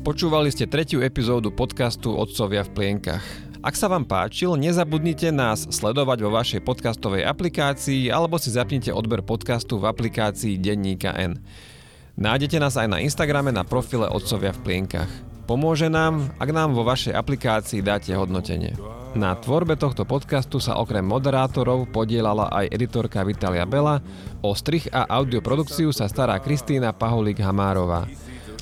Počúvali 0.00 0.48
ste 0.48 0.64
tretiu 0.64 1.04
epizódu 1.04 1.52
podcastu 1.52 2.16
Otcovia 2.16 2.64
v 2.64 2.72
plienkach. 2.72 3.24
Ak 3.60 3.76
sa 3.76 3.92
vám 3.92 4.08
páčil, 4.08 4.56
nezabudnite 4.56 5.28
nás 5.28 5.68
sledovať 5.68 6.24
vo 6.24 6.32
vašej 6.32 6.64
podcastovej 6.64 7.28
aplikácii 7.28 8.08
alebo 8.08 8.40
si 8.40 8.48
zapnite 8.48 8.88
odber 8.88 9.20
podcastu 9.20 9.76
v 9.76 9.92
aplikácii 9.92 10.56
Denníka 10.56 11.12
N. 11.12 11.36
Nájdete 12.16 12.56
nás 12.56 12.80
aj 12.80 12.88
na 12.88 12.98
Instagrame 13.04 13.52
na 13.52 13.60
profile 13.60 14.08
Otcovia 14.08 14.56
v 14.56 14.60
plienkach. 14.64 15.29
Pomôže 15.50 15.90
nám, 15.90 16.30
ak 16.38 16.46
nám 16.54 16.78
vo 16.78 16.86
vašej 16.86 17.10
aplikácii 17.10 17.82
dáte 17.82 18.14
hodnotenie. 18.14 18.78
Na 19.18 19.34
tvorbe 19.34 19.74
tohto 19.74 20.06
podcastu 20.06 20.62
sa 20.62 20.78
okrem 20.78 21.02
moderátorov 21.02 21.90
podielala 21.90 22.46
aj 22.54 22.70
editorka 22.70 23.26
Vitalia 23.26 23.66
Bela, 23.66 23.98
o 24.46 24.54
strich 24.54 24.86
a 24.94 25.10
audioprodukciu 25.10 25.90
sa 25.90 26.06
stará 26.06 26.38
Kristýna 26.38 26.94
Paholík 26.94 27.42
Hamárová. 27.42 28.06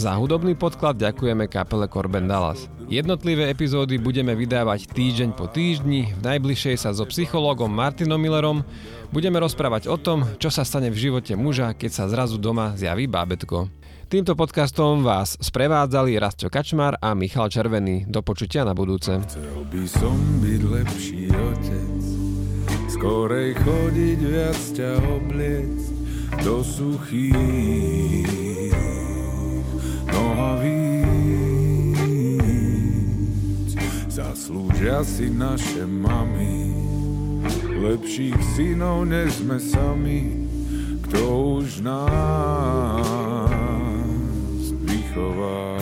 Za 0.00 0.16
hudobný 0.16 0.56
podklad 0.56 0.96
ďakujeme 0.96 1.44
kapele 1.52 1.92
Corben 1.92 2.24
Dallas. 2.24 2.72
Jednotlivé 2.88 3.52
epizódy 3.52 4.00
budeme 4.00 4.32
vydávať 4.32 4.88
týždeň 4.88 5.36
po 5.36 5.44
týždni, 5.44 6.16
v 6.16 6.20
najbližšej 6.24 6.88
sa 6.88 6.96
so 6.96 7.04
psychológom 7.04 7.68
Martinom 7.68 8.16
Millerom 8.16 8.64
budeme 9.12 9.36
rozprávať 9.36 9.92
o 9.92 10.00
tom, 10.00 10.24
čo 10.40 10.48
sa 10.48 10.64
stane 10.64 10.88
v 10.88 10.96
živote 10.96 11.36
muža, 11.36 11.76
keď 11.76 11.90
sa 11.92 12.08
zrazu 12.08 12.40
doma 12.40 12.72
zjaví 12.80 13.04
bábetko. 13.04 13.77
Týmto 14.08 14.32
podcastom 14.32 15.04
vás 15.04 15.36
sprevádzali 15.36 16.16
Rastio 16.16 16.48
Kačmar 16.48 16.96
a 16.96 17.12
Michal 17.12 17.52
Červený. 17.52 18.08
Do 18.08 18.24
počutia 18.24 18.64
na 18.64 18.72
budúce. 18.72 19.20
Chcel 19.28 19.68
by 19.68 19.84
som 19.84 20.16
byť 20.40 20.60
lepší 20.64 21.28
otec, 21.28 22.00
skorej 22.88 23.52
chodiť 23.60 24.18
viac 24.24 24.56
ťa 24.72 24.92
obliec 25.12 25.92
do 26.40 26.64
suchých 26.64 28.32
nohavíc. 30.08 31.12
Zaslúžia 34.08 35.04
si 35.04 35.28
naše 35.28 35.84
mamy, 35.84 36.72
lepších 37.76 38.40
synov 38.56 39.04
než 39.04 39.44
sme 39.44 39.60
sami, 39.60 40.48
kto 41.04 41.60
už 41.60 41.84
nás 41.84 43.27
go. 45.18 45.77